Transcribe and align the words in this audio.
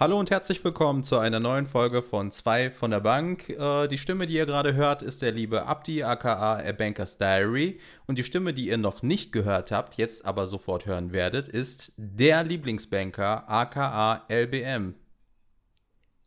Hallo 0.00 0.16
und 0.16 0.30
herzlich 0.30 0.62
willkommen 0.62 1.02
zu 1.02 1.18
einer 1.18 1.40
neuen 1.40 1.66
Folge 1.66 2.02
von 2.02 2.30
2 2.30 2.70
von 2.70 2.92
der 2.92 3.00
Bank. 3.00 3.48
Äh, 3.48 3.88
die 3.88 3.98
Stimme, 3.98 4.26
die 4.28 4.34
ihr 4.34 4.46
gerade 4.46 4.74
hört, 4.74 5.02
ist 5.02 5.22
der 5.22 5.32
liebe 5.32 5.66
Abdi 5.66 6.04
aka 6.04 6.60
A 6.60 6.70
Bankers 6.70 7.18
Diary. 7.18 7.80
Und 8.06 8.16
die 8.16 8.22
Stimme, 8.22 8.54
die 8.54 8.68
ihr 8.68 8.78
noch 8.78 9.02
nicht 9.02 9.32
gehört 9.32 9.72
habt, 9.72 9.96
jetzt 9.96 10.24
aber 10.24 10.46
sofort 10.46 10.86
hören 10.86 11.10
werdet, 11.10 11.48
ist 11.48 11.94
der 11.96 12.44
Lieblingsbanker 12.44 13.50
aka 13.50 14.24
LBM. 14.28 14.94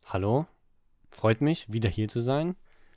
Hallo, 0.04 0.44
freut 1.08 1.40
mich, 1.40 1.72
wieder 1.72 1.88
hier 1.88 2.08
zu 2.08 2.20
sein. 2.20 2.56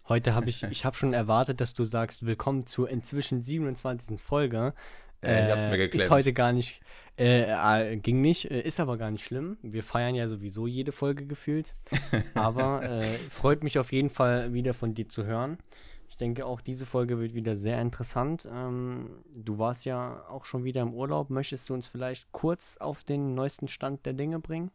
Heute 0.09 0.35
habe 0.35 0.49
ich, 0.49 0.63
ich 0.69 0.83
habe 0.83 0.97
schon 0.97 1.13
erwartet, 1.13 1.61
dass 1.61 1.73
du 1.73 1.85
sagst, 1.85 2.25
willkommen 2.25 2.65
zur 2.65 2.89
inzwischen 2.89 3.41
27. 3.41 4.21
Folge. 4.21 4.73
Äh, 5.21 5.45
ich 5.45 5.51
hab's 5.51 5.67
mir 5.67 5.77
geklemmt. 5.77 6.03
Ist 6.03 6.11
heute 6.11 6.33
gar 6.33 6.53
nicht, 6.53 6.81
äh, 7.17 7.43
äh, 7.43 7.97
ging 7.97 8.21
nicht, 8.21 8.51
äh, 8.51 8.61
ist 8.61 8.79
aber 8.79 8.97
gar 8.97 9.11
nicht 9.11 9.23
schlimm. 9.23 9.57
Wir 9.61 9.83
feiern 9.83 10.15
ja 10.15 10.27
sowieso 10.27 10.67
jede 10.67 10.91
Folge 10.91 11.25
gefühlt. 11.25 11.73
Aber 12.33 12.83
äh, 12.83 13.01
freut 13.29 13.63
mich 13.63 13.79
auf 13.79 13.91
jeden 13.91 14.09
Fall 14.09 14.53
wieder 14.53 14.73
von 14.73 14.93
dir 14.93 15.07
zu 15.07 15.25
hören. 15.25 15.57
Ich 16.07 16.17
denke 16.17 16.45
auch, 16.45 16.61
diese 16.61 16.85
Folge 16.85 17.19
wird 17.19 17.33
wieder 17.33 17.57
sehr 17.57 17.81
interessant. 17.81 18.47
Ähm, 18.51 19.09
du 19.33 19.57
warst 19.57 19.85
ja 19.85 20.25
auch 20.29 20.45
schon 20.45 20.63
wieder 20.63 20.81
im 20.81 20.93
Urlaub. 20.93 21.29
Möchtest 21.29 21.69
du 21.69 21.73
uns 21.73 21.87
vielleicht 21.87 22.31
kurz 22.31 22.77
auf 22.77 23.03
den 23.03 23.33
neuesten 23.33 23.67
Stand 23.67 24.05
der 24.05 24.13
Dinge 24.13 24.39
bringen? 24.39 24.71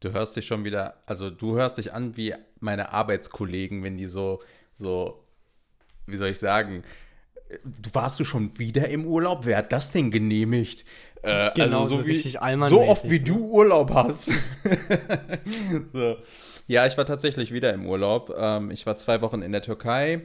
Du 0.00 0.12
hörst 0.12 0.34
dich 0.34 0.46
schon 0.46 0.64
wieder, 0.64 1.02
also 1.04 1.28
du 1.30 1.56
hörst 1.56 1.76
dich 1.76 1.92
an 1.92 2.16
wie 2.16 2.34
meine 2.58 2.92
Arbeitskollegen, 2.92 3.82
wenn 3.82 3.98
die 3.98 4.06
so, 4.06 4.40
so, 4.72 5.22
wie 6.06 6.16
soll 6.16 6.28
ich 6.28 6.38
sagen, 6.38 6.84
warst 7.92 8.20
du 8.20 8.24
schon 8.24 8.58
wieder 8.58 8.88
im 8.88 9.06
Urlaub? 9.06 9.40
Wer 9.44 9.58
hat 9.58 9.72
das 9.72 9.92
denn 9.92 10.10
genehmigt? 10.10 10.84
Äh, 11.22 11.50
genau, 11.54 11.80
also 11.80 11.98
so, 11.98 12.06
wie, 12.06 12.16
so 12.16 12.80
oft 12.82 13.04
wie 13.04 13.18
ne? 13.18 13.24
du 13.24 13.36
Urlaub 13.50 13.92
hast. 13.92 14.30
so. 15.92 16.16
Ja, 16.66 16.86
ich 16.86 16.96
war 16.96 17.04
tatsächlich 17.04 17.52
wieder 17.52 17.74
im 17.74 17.86
Urlaub. 17.86 18.34
Ähm, 18.36 18.70
ich 18.70 18.86
war 18.86 18.96
zwei 18.96 19.20
Wochen 19.20 19.42
in 19.42 19.52
der 19.52 19.62
Türkei. 19.62 20.22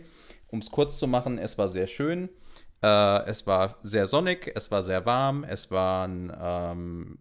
Um 0.47 0.59
es 0.59 0.71
kurz 0.71 0.99
zu 0.99 1.07
machen, 1.07 1.37
es 1.37 1.57
war 1.57 1.67
sehr 1.69 1.87
schön. 1.87 2.29
Äh, 2.81 3.25
es 3.25 3.47
war 3.47 3.79
sehr 3.83 4.05
sonnig, 4.05 4.51
es 4.55 4.69
war 4.69 4.83
sehr 4.83 5.05
warm, 5.05 5.43
es 5.43 5.71
war 5.71 6.07
ein, 6.07 6.31
ähm, 6.39 7.17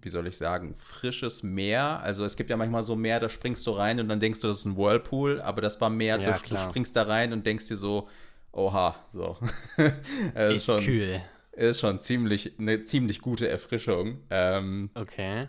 wie 0.00 0.08
soll 0.08 0.26
ich 0.26 0.36
sagen, 0.36 0.74
frisches 0.76 1.42
Meer. 1.42 2.00
Also 2.00 2.24
es 2.24 2.36
gibt 2.36 2.50
ja 2.50 2.56
manchmal 2.56 2.82
so 2.82 2.94
Meer, 2.94 3.18
da 3.18 3.28
springst 3.28 3.66
du 3.66 3.72
rein 3.72 3.98
und 4.00 4.08
dann 4.08 4.20
denkst 4.20 4.40
du, 4.40 4.46
das 4.46 4.58
ist 4.58 4.64
ein 4.64 4.76
Whirlpool, 4.76 5.40
aber 5.40 5.60
das 5.60 5.80
war 5.80 5.90
Meer, 5.90 6.20
ja, 6.20 6.32
du, 6.32 6.48
du 6.48 6.56
springst 6.56 6.94
da 6.94 7.02
rein 7.02 7.32
und 7.32 7.44
denkst 7.44 7.68
dir 7.68 7.76
so, 7.76 8.08
Oha, 8.52 8.94
so. 9.08 9.36
ist, 9.76 10.56
ist 10.56 10.64
schon, 10.66 10.84
kühl. 10.84 11.20
Ist 11.52 11.80
schon 11.80 12.00
ziemlich, 12.00 12.58
eine 12.58 12.84
ziemlich 12.84 13.20
gute 13.20 13.48
Erfrischung. 13.48 14.18
Ähm, 14.30 14.90
okay. 14.94 15.40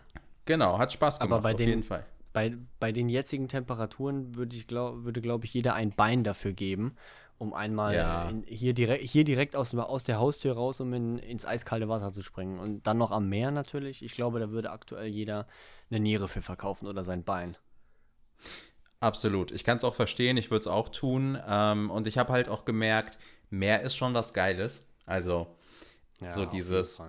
Genau, 0.45 0.77
hat 0.77 0.93
Spaß 0.93 1.19
gemacht, 1.19 1.31
Aber 1.31 1.41
bei 1.41 1.51
auf 1.51 1.57
den, 1.57 1.69
jeden 1.69 1.83
Fall. 1.83 2.05
Bei, 2.31 2.55
bei 2.79 2.91
den 2.91 3.09
jetzigen 3.09 3.47
Temperaturen 3.47 4.35
würde, 4.35 4.55
ich 4.55 4.67
glaub, 4.67 5.03
würde, 5.03 5.21
glaube 5.21 5.45
ich, 5.45 5.53
jeder 5.53 5.75
ein 5.75 5.91
Bein 5.91 6.23
dafür 6.23 6.53
geben, 6.53 6.95
um 7.37 7.53
einmal 7.53 7.93
ja. 7.95 8.29
in, 8.29 8.43
hier, 8.43 8.73
direkt, 8.73 9.03
hier 9.03 9.23
direkt 9.23 9.55
aus, 9.55 9.75
aus 9.75 10.03
der 10.03 10.19
Haustür 10.19 10.53
raus, 10.53 10.81
um 10.81 10.93
in, 10.93 11.19
ins 11.19 11.45
eiskalte 11.45 11.89
Wasser 11.89 12.11
zu 12.11 12.21
springen. 12.21 12.59
Und 12.59 12.87
dann 12.87 12.97
noch 12.97 13.11
am 13.11 13.29
Meer 13.29 13.51
natürlich. 13.51 14.03
Ich 14.03 14.13
glaube, 14.13 14.39
da 14.39 14.49
würde 14.49 14.71
aktuell 14.71 15.07
jeder 15.07 15.47
eine 15.89 15.99
Niere 15.99 16.27
für 16.27 16.41
verkaufen 16.41 16.87
oder 16.87 17.03
sein 17.03 17.23
Bein. 17.23 17.57
Absolut. 19.03 19.51
Ich 19.51 19.65
kann 19.65 19.77
es 19.77 19.83
auch 19.83 19.95
verstehen, 19.95 20.37
ich 20.37 20.49
würde 20.49 20.61
es 20.61 20.67
auch 20.67 20.87
tun. 20.87 21.37
Ähm, 21.45 21.91
und 21.91 22.07
ich 22.07 22.17
habe 22.17 22.31
halt 22.31 22.47
auch 22.47 22.63
gemerkt, 22.63 23.19
Meer 23.49 23.81
ist 23.81 23.97
schon 23.97 24.13
was 24.13 24.33
Geiles. 24.33 24.87
Also 25.05 25.57
ja, 26.21 26.31
so 26.31 26.45
dieses 26.45 27.03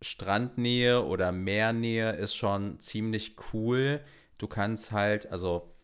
Strandnähe 0.00 1.04
oder 1.04 1.32
Meernähe 1.32 2.12
ist 2.12 2.34
schon 2.34 2.80
ziemlich 2.80 3.36
cool. 3.52 4.00
Du 4.38 4.46
kannst 4.46 4.92
halt, 4.92 5.30
also 5.30 5.74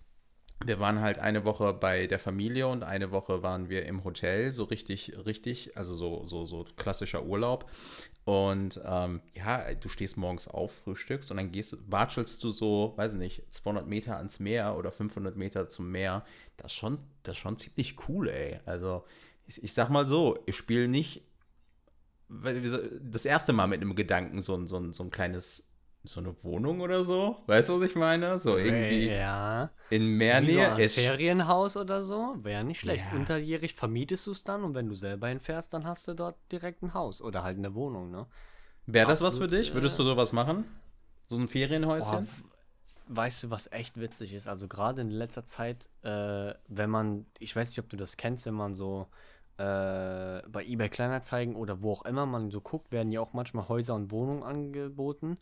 wir 0.65 0.81
waren 0.81 1.03
halt 1.03 1.19
eine 1.19 1.45
Woche 1.45 1.75
bei 1.75 2.07
der 2.07 2.19
Familie 2.19 2.69
und 2.69 2.83
eine 2.83 3.11
Woche 3.11 3.43
waren 3.43 3.69
wir 3.69 3.85
im 3.85 4.05
Hotel, 4.05 4.53
so 4.53 4.65
richtig, 4.65 5.13
richtig, 5.27 5.77
also 5.77 5.95
so, 5.95 6.25
so, 6.25 6.47
so 6.47 6.65
klassischer 6.77 7.25
Urlaub. 7.25 7.71
Und 8.25 8.81
ähm, 8.85 9.21
ja, 9.35 9.75
du 9.75 9.89
stehst 9.89 10.17
morgens 10.17 10.47
auf, 10.47 10.73
frühstückst 10.85 11.31
und 11.33 11.39
dann 11.39 11.51
gehst, 11.51 11.77
watschelst 11.91 12.43
du 12.45 12.51
so, 12.51 12.93
weiß 12.97 13.15
ich 13.15 13.19
nicht, 13.19 13.43
200 13.53 13.87
Meter 13.87 14.17
ans 14.17 14.39
Meer 14.39 14.77
oder 14.77 14.93
500 14.93 15.37
Meter 15.37 15.69
zum 15.69 15.91
Meer. 15.91 16.25
Das 16.57 16.73
ist 16.73 16.79
schon, 16.79 16.99
das 17.25 17.33
ist 17.33 17.41
schon 17.41 17.57
ziemlich 17.57 17.97
cool, 18.09 18.29
ey. 18.29 18.61
Also, 18.65 19.05
ich, 19.47 19.63
ich 19.63 19.73
sag 19.73 19.89
mal 19.89 20.07
so, 20.07 20.39
ich 20.47 20.57
spiele 20.57 20.87
nicht 20.87 21.23
das 22.29 23.25
erste 23.25 23.53
Mal 23.53 23.67
mit 23.67 23.83
einem 23.83 23.95
Gedanken 23.95 24.41
so, 24.41 24.65
so, 24.65 24.91
so 24.93 25.03
ein 25.03 25.11
kleines 25.11 25.72
so 26.05 26.21
eine 26.21 26.43
Wohnung 26.43 26.81
oder 26.81 27.05
so. 27.05 27.37
Weißt 27.47 27.69
du, 27.69 27.81
was 27.81 27.89
ich 27.89 27.95
meine? 27.95 28.39
So 28.39 28.57
irgendwie 28.57 29.09
ja. 29.11 29.71
in 29.91 30.07
Meernähe. 30.07 30.75
So 30.75 30.83
ein 30.83 30.89
Ferienhaus 30.89 31.77
oder 31.77 32.03
so. 32.03 32.35
Wäre 32.43 32.65
nicht 32.65 32.81
schlecht. 32.81 33.05
Ja. 33.13 33.19
Unterjährig 33.19 33.75
vermietest 33.75 34.27
du 34.27 34.33
es 34.33 34.43
dann 34.43 34.65
und 34.65 34.75
wenn 34.75 34.89
du 34.89 34.97
selber 34.97 35.29
hinfährst, 35.29 35.73
dann 35.73 35.87
hast 35.87 36.09
du 36.09 36.15
dort 36.15 36.37
direkt 36.51 36.83
ein 36.83 36.95
Haus 36.95 37.23
oder 37.23 37.43
halt 37.43 37.59
eine 37.59 37.75
Wohnung, 37.75 38.11
ne? 38.11 38.27
Wäre 38.87 39.09
das 39.09 39.23
was 39.23 39.39
für 39.39 39.47
dich? 39.47 39.75
Würdest 39.75 39.97
du 39.99 40.03
sowas 40.03 40.33
machen? 40.33 40.65
So 41.29 41.37
ein 41.37 41.47
Ferienhäuschen? 41.47 42.27
Boah, 42.27 43.17
weißt 43.17 43.45
du, 43.45 43.51
was 43.51 43.71
echt 43.71 44.01
witzig 44.01 44.35
ist? 44.35 44.49
Also 44.49 44.67
gerade 44.67 45.03
in 45.03 45.11
letzter 45.11 45.45
Zeit, 45.45 45.89
äh, 46.03 46.55
wenn 46.67 46.91
man, 46.91 47.27
ich 47.39 47.55
weiß 47.55 47.69
nicht, 47.69 47.79
ob 47.79 47.89
du 47.89 47.97
das 47.97 48.17
kennst, 48.17 48.47
wenn 48.47 48.55
man 48.55 48.75
so 48.75 49.07
äh, 49.59 50.43
bei 50.49 50.65
eBay 50.65 50.89
Kleinanzeigen 50.89 51.55
oder 51.55 51.83
wo 51.83 51.93
auch 51.93 52.05
immer 52.05 52.27
man 52.27 52.51
so 52.51 52.61
guckt, 52.61 52.91
werden 52.91 53.13
ja 53.13 53.21
auch 53.21 53.33
manchmal 53.33 53.69
Häuser 53.69 53.95
und 53.95 54.11
Wohnungen 54.11 54.43
angeboten. 54.43 55.39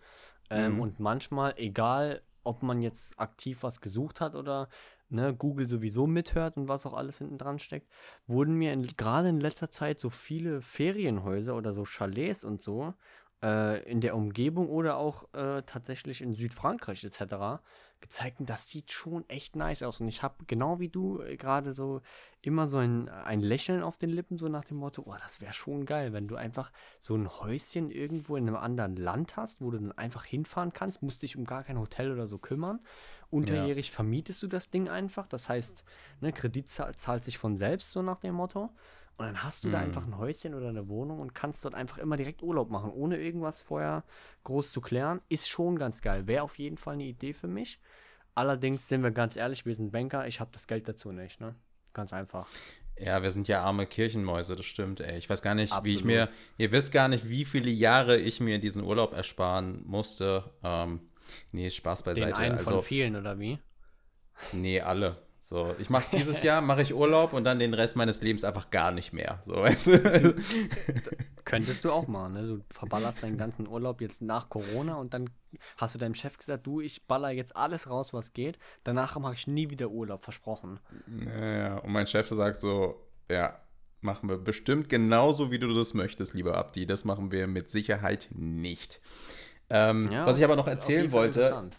Ähm, 0.50 0.74
mhm. 0.74 0.80
Und 0.80 1.00
manchmal, 1.00 1.54
egal 1.56 2.22
ob 2.42 2.62
man 2.62 2.82
jetzt 2.82 3.18
aktiv 3.18 3.62
was 3.62 3.80
gesucht 3.80 4.20
hat 4.20 4.34
oder 4.34 4.68
ne, 5.08 5.34
Google 5.34 5.68
sowieso 5.68 6.06
mithört 6.06 6.56
und 6.56 6.68
was 6.68 6.86
auch 6.86 6.94
alles 6.94 7.18
hinten 7.18 7.38
dran 7.38 7.58
steckt, 7.58 7.88
wurden 8.26 8.54
mir 8.54 8.76
gerade 8.76 9.28
in 9.28 9.40
letzter 9.40 9.70
Zeit 9.70 9.98
so 9.98 10.10
viele 10.10 10.62
Ferienhäuser 10.62 11.56
oder 11.56 11.72
so 11.72 11.84
Chalets 11.84 12.44
und 12.44 12.62
so 12.62 12.94
äh, 13.42 13.82
in 13.90 14.00
der 14.00 14.16
Umgebung 14.16 14.68
oder 14.68 14.96
auch 14.96 15.32
äh, 15.34 15.62
tatsächlich 15.62 16.22
in 16.22 16.32
Südfrankreich 16.32 17.04
etc. 17.04 17.62
gezeigt. 18.00 18.40
Und 18.40 18.48
das 18.48 18.68
sieht 18.68 18.92
schon 18.92 19.28
echt 19.28 19.56
nice 19.56 19.82
aus. 19.82 20.00
Und 20.00 20.08
ich 20.08 20.22
habe 20.22 20.44
genau 20.46 20.80
wie 20.80 20.88
du 20.88 21.20
äh, 21.20 21.36
gerade 21.36 21.72
so 21.72 22.00
immer 22.42 22.66
so 22.66 22.78
ein, 22.78 23.08
ein 23.08 23.40
Lächeln 23.40 23.82
auf 23.82 23.98
den 23.98 24.10
Lippen, 24.10 24.38
so 24.38 24.48
nach 24.48 24.64
dem 24.64 24.78
Motto, 24.78 25.02
oh, 25.06 25.14
das 25.20 25.40
wäre 25.40 25.52
schon 25.52 25.84
geil, 25.84 26.12
wenn 26.12 26.26
du 26.26 26.36
einfach 26.36 26.72
so 26.98 27.14
ein 27.14 27.28
Häuschen 27.28 27.90
irgendwo 27.90 28.36
in 28.36 28.48
einem 28.48 28.56
anderen 28.56 28.96
Land 28.96 29.36
hast, 29.36 29.60
wo 29.60 29.70
du 29.70 29.78
dann 29.78 29.92
einfach 29.92 30.24
hinfahren 30.24 30.72
kannst, 30.72 31.02
musst 31.02 31.22
dich 31.22 31.36
um 31.36 31.44
gar 31.44 31.64
kein 31.64 31.78
Hotel 31.78 32.12
oder 32.12 32.26
so 32.26 32.38
kümmern. 32.38 32.80
Unterjährig 33.30 33.88
ja. 33.88 33.94
vermietest 33.94 34.42
du 34.42 34.48
das 34.48 34.70
Ding 34.70 34.88
einfach. 34.88 35.26
Das 35.26 35.48
heißt, 35.48 35.84
ne, 36.20 36.32
Kredit 36.32 36.68
zahlt 36.68 37.24
sich 37.24 37.38
von 37.38 37.56
selbst, 37.56 37.92
so 37.92 38.02
nach 38.02 38.20
dem 38.20 38.34
Motto. 38.34 38.70
Und 39.20 39.26
dann 39.26 39.42
hast 39.42 39.64
du 39.64 39.68
mhm. 39.68 39.72
da 39.72 39.78
einfach 39.80 40.06
ein 40.06 40.16
Häuschen 40.16 40.54
oder 40.54 40.70
eine 40.70 40.88
Wohnung 40.88 41.20
und 41.20 41.34
kannst 41.34 41.62
dort 41.66 41.74
einfach 41.74 41.98
immer 41.98 42.16
direkt 42.16 42.42
Urlaub 42.42 42.70
machen, 42.70 42.90
ohne 42.90 43.18
irgendwas 43.18 43.60
vorher 43.60 44.02
groß 44.44 44.72
zu 44.72 44.80
klären. 44.80 45.20
Ist 45.28 45.50
schon 45.50 45.76
ganz 45.76 46.00
geil. 46.00 46.26
Wäre 46.26 46.42
auf 46.42 46.58
jeden 46.58 46.78
Fall 46.78 46.94
eine 46.94 47.04
Idee 47.04 47.34
für 47.34 47.46
mich. 47.46 47.78
Allerdings 48.40 48.88
sind 48.88 49.02
wir 49.02 49.10
ganz 49.10 49.36
ehrlich, 49.36 49.66
wir 49.66 49.74
sind 49.74 49.92
Banker, 49.92 50.26
ich 50.26 50.40
habe 50.40 50.48
das 50.50 50.66
Geld 50.66 50.88
dazu 50.88 51.12
nicht, 51.12 51.42
ne? 51.42 51.54
Ganz 51.92 52.14
einfach. 52.14 52.46
Ja, 52.98 53.22
wir 53.22 53.30
sind 53.30 53.48
ja 53.48 53.62
arme 53.62 53.84
Kirchenmäuse, 53.84 54.56
das 54.56 54.64
stimmt, 54.64 55.00
ey. 55.00 55.18
Ich 55.18 55.28
weiß 55.28 55.42
gar 55.42 55.54
nicht, 55.54 55.74
Absolut. 55.74 55.84
wie 55.84 55.98
ich 55.98 56.04
mir, 56.06 56.26
ihr 56.56 56.72
wisst 56.72 56.90
gar 56.90 57.08
nicht, 57.08 57.28
wie 57.28 57.44
viele 57.44 57.68
Jahre 57.68 58.16
ich 58.16 58.40
mir 58.40 58.58
diesen 58.58 58.82
Urlaub 58.82 59.12
ersparen 59.12 59.82
musste. 59.84 60.44
Ähm, 60.64 61.02
nee, 61.52 61.68
Spaß 61.68 62.02
beiseite. 62.02 62.28
Den 62.28 62.34
einen 62.34 62.56
also, 62.56 62.76
von 62.76 62.82
vielen, 62.82 63.14
oder 63.14 63.38
wie? 63.38 63.58
Nee, 64.52 64.80
alle. 64.80 65.18
So, 65.50 65.74
ich 65.80 65.90
mache 65.90 66.06
dieses 66.16 66.42
Jahr 66.44 66.60
mache 66.60 66.82
ich 66.82 66.94
Urlaub 66.94 67.32
und 67.32 67.42
dann 67.42 67.58
den 67.58 67.74
Rest 67.74 67.96
meines 67.96 68.22
Lebens 68.22 68.44
einfach 68.44 68.70
gar 68.70 68.92
nicht 68.92 69.12
mehr. 69.12 69.42
So, 69.44 69.56
weißt 69.56 69.86
du? 69.88 70.36
Könntest 71.44 71.84
du 71.84 71.90
auch 71.90 72.06
mal, 72.06 72.28
ne? 72.28 72.42
Du 72.46 72.64
verballerst 72.72 73.20
deinen 73.24 73.36
ganzen 73.36 73.66
Urlaub 73.66 74.00
jetzt 74.00 74.22
nach 74.22 74.48
Corona 74.48 74.94
und 74.94 75.12
dann 75.12 75.28
hast 75.76 75.96
du 75.96 75.98
deinem 75.98 76.14
Chef 76.14 76.38
gesagt, 76.38 76.68
du, 76.68 76.80
ich 76.80 77.08
baller 77.08 77.32
jetzt 77.32 77.56
alles 77.56 77.90
raus, 77.90 78.12
was 78.12 78.32
geht. 78.32 78.58
Danach 78.84 79.18
mache 79.18 79.34
ich 79.34 79.48
nie 79.48 79.70
wieder 79.70 79.90
Urlaub, 79.90 80.22
versprochen. 80.22 80.78
Ja, 81.26 81.78
und 81.78 81.90
mein 81.90 82.06
Chef 82.06 82.28
sagt 82.28 82.60
so, 82.60 83.04
ja, 83.28 83.58
machen 84.02 84.28
wir 84.28 84.38
bestimmt 84.38 84.88
genauso, 84.88 85.50
wie 85.50 85.58
du 85.58 85.74
das 85.74 85.94
möchtest, 85.94 86.32
lieber 86.32 86.56
Abdi. 86.56 86.86
Das 86.86 87.04
machen 87.04 87.32
wir 87.32 87.48
mit 87.48 87.68
Sicherheit 87.70 88.28
nicht. 88.32 89.00
Ähm, 89.68 90.12
ja, 90.12 90.26
was 90.26 90.38
ich 90.38 90.44
aber 90.44 90.54
noch 90.54 90.68
erzählen 90.68 91.10
wollte, 91.10 91.70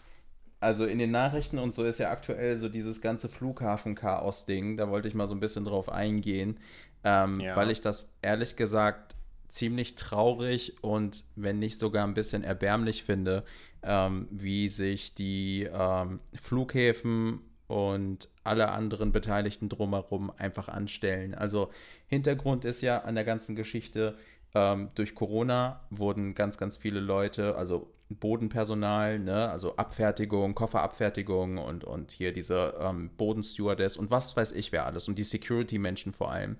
also 0.62 0.86
in 0.86 1.00
den 1.00 1.10
Nachrichten 1.10 1.58
und 1.58 1.74
so 1.74 1.84
ist 1.84 1.98
ja 1.98 2.10
aktuell 2.10 2.56
so 2.56 2.68
dieses 2.68 3.00
ganze 3.00 3.28
Flughafen-Chaos-Ding. 3.28 4.76
Da 4.76 4.88
wollte 4.88 5.08
ich 5.08 5.14
mal 5.14 5.26
so 5.26 5.34
ein 5.34 5.40
bisschen 5.40 5.64
drauf 5.64 5.88
eingehen, 5.88 6.58
ähm, 7.02 7.40
ja. 7.40 7.56
weil 7.56 7.70
ich 7.70 7.80
das 7.80 8.12
ehrlich 8.22 8.54
gesagt 8.54 9.16
ziemlich 9.48 9.96
traurig 9.96 10.76
und 10.80 11.24
wenn 11.34 11.58
nicht 11.58 11.78
sogar 11.78 12.06
ein 12.06 12.14
bisschen 12.14 12.44
erbärmlich 12.44 13.02
finde, 13.02 13.42
ähm, 13.82 14.28
wie 14.30 14.68
sich 14.68 15.14
die 15.14 15.68
ähm, 15.72 16.20
Flughäfen 16.40 17.40
und 17.66 18.28
alle 18.44 18.70
anderen 18.70 19.10
Beteiligten 19.10 19.68
drumherum 19.68 20.30
einfach 20.30 20.68
anstellen. 20.68 21.34
Also 21.34 21.70
Hintergrund 22.06 22.64
ist 22.64 22.82
ja 22.82 22.98
an 22.98 23.16
der 23.16 23.24
ganzen 23.24 23.56
Geschichte, 23.56 24.16
ähm, 24.54 24.90
durch 24.94 25.16
Corona 25.16 25.80
wurden 25.90 26.34
ganz, 26.34 26.56
ganz 26.56 26.76
viele 26.76 27.00
Leute, 27.00 27.56
also 27.56 27.90
Bodenpersonal, 28.16 29.18
ne? 29.18 29.50
also 29.50 29.76
Abfertigung, 29.76 30.54
Kofferabfertigung 30.54 31.58
und, 31.58 31.84
und 31.84 32.12
hier 32.12 32.32
diese 32.32 32.74
ähm, 32.80 33.10
Bodenstewardess 33.16 33.96
und 33.96 34.10
was 34.10 34.36
weiß 34.36 34.52
ich 34.52 34.72
wer 34.72 34.86
alles 34.86 35.08
und 35.08 35.18
die 35.18 35.24
Security-Menschen 35.24 36.12
vor 36.12 36.30
allem, 36.30 36.56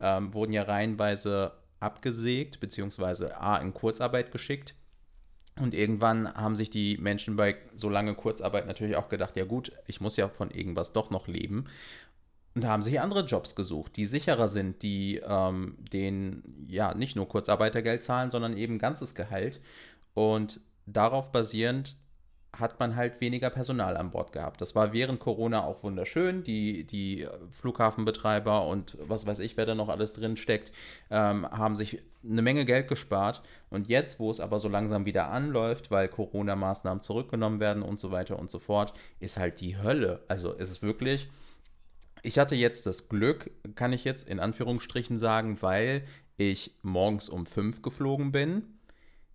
ähm, 0.00 0.34
wurden 0.34 0.52
ja 0.52 0.62
reihenweise 0.62 1.52
abgesägt, 1.80 2.60
beziehungsweise 2.60 3.36
A 3.40 3.56
in 3.58 3.74
Kurzarbeit 3.74 4.32
geschickt. 4.32 4.74
Und 5.60 5.72
irgendwann 5.72 6.34
haben 6.34 6.56
sich 6.56 6.68
die 6.68 6.98
Menschen 6.98 7.36
bei 7.36 7.56
so 7.76 7.88
lange 7.88 8.14
Kurzarbeit 8.14 8.66
natürlich 8.66 8.96
auch 8.96 9.08
gedacht, 9.08 9.36
ja 9.36 9.44
gut, 9.44 9.70
ich 9.86 10.00
muss 10.00 10.16
ja 10.16 10.28
von 10.28 10.50
irgendwas 10.50 10.92
doch 10.92 11.10
noch 11.10 11.28
leben. 11.28 11.66
Und 12.54 12.64
da 12.64 12.68
haben 12.68 12.82
sich 12.82 13.00
andere 13.00 13.24
Jobs 13.24 13.54
gesucht, 13.54 13.96
die 13.96 14.06
sicherer 14.06 14.48
sind, 14.48 14.82
die 14.82 15.20
ähm, 15.24 15.76
den 15.92 16.66
ja 16.68 16.94
nicht 16.94 17.16
nur 17.16 17.28
Kurzarbeitergeld 17.28 18.02
zahlen, 18.04 18.30
sondern 18.30 18.56
eben 18.56 18.78
ganzes 18.78 19.14
Gehalt. 19.14 19.60
Und 20.14 20.60
darauf 20.86 21.32
basierend 21.32 21.96
hat 22.52 22.78
man 22.78 22.94
halt 22.94 23.20
weniger 23.20 23.50
Personal 23.50 23.96
an 23.96 24.12
Bord 24.12 24.32
gehabt. 24.32 24.60
Das 24.60 24.76
war 24.76 24.92
während 24.92 25.18
Corona 25.18 25.64
auch 25.64 25.82
wunderschön. 25.82 26.44
Die, 26.44 26.84
die 26.84 27.26
Flughafenbetreiber 27.50 28.66
und 28.68 28.96
was 29.00 29.26
weiß 29.26 29.40
ich, 29.40 29.56
wer 29.56 29.66
da 29.66 29.74
noch 29.74 29.88
alles 29.88 30.12
drin 30.12 30.36
steckt, 30.36 30.70
ähm, 31.10 31.50
haben 31.50 31.74
sich 31.74 32.00
eine 32.22 32.42
Menge 32.42 32.64
Geld 32.64 32.86
gespart. 32.86 33.42
Und 33.70 33.88
jetzt, 33.88 34.20
wo 34.20 34.30
es 34.30 34.38
aber 34.38 34.60
so 34.60 34.68
langsam 34.68 35.04
wieder 35.04 35.30
anläuft, 35.30 35.90
weil 35.90 36.06
Corona-Maßnahmen 36.06 37.02
zurückgenommen 37.02 37.58
werden 37.58 37.82
und 37.82 37.98
so 37.98 38.12
weiter 38.12 38.38
und 38.38 38.52
so 38.52 38.60
fort, 38.60 38.92
ist 39.18 39.36
halt 39.36 39.60
die 39.60 39.76
Hölle. 39.76 40.22
Also 40.28 40.52
ist 40.52 40.70
es 40.70 40.80
wirklich 40.80 41.28
ich 42.24 42.38
hatte 42.38 42.54
jetzt 42.54 42.86
das 42.86 43.08
Glück, 43.08 43.50
kann 43.74 43.92
ich 43.92 44.04
jetzt 44.04 44.26
in 44.26 44.40
Anführungsstrichen 44.40 45.18
sagen, 45.18 45.60
weil 45.60 46.04
ich 46.38 46.74
morgens 46.82 47.28
um 47.28 47.44
5 47.44 47.82
geflogen 47.82 48.32
bin. 48.32 48.73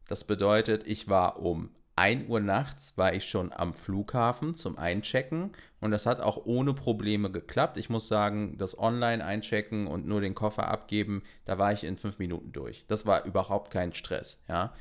Das 0.09 0.23
bedeutet, 0.23 0.87
ich 0.87 1.07
war 1.07 1.39
um 1.39 1.69
1 1.95 2.29
Uhr 2.29 2.39
nachts, 2.39 2.97
war 2.97 3.13
ich 3.13 3.29
schon 3.29 3.53
am 3.53 3.75
Flughafen 3.75 4.55
zum 4.55 4.79
Einchecken 4.79 5.51
und 5.81 5.91
das 5.91 6.07
hat 6.07 6.19
auch 6.19 6.45
ohne 6.45 6.73
Probleme 6.73 7.29
geklappt. 7.29 7.77
Ich 7.77 7.91
muss 7.91 8.07
sagen, 8.07 8.57
das 8.57 8.79
Online-Einchecken 8.79 9.85
und 9.85 10.07
nur 10.07 10.19
den 10.19 10.33
Koffer 10.33 10.67
abgeben, 10.67 11.21
da 11.45 11.59
war 11.59 11.73
ich 11.73 11.83
in 11.83 11.97
5 11.97 12.17
Minuten 12.17 12.51
durch. 12.51 12.85
Das 12.87 13.05
war 13.05 13.25
überhaupt 13.25 13.69
kein 13.69 13.93
Stress, 13.93 14.43
ja. 14.49 14.73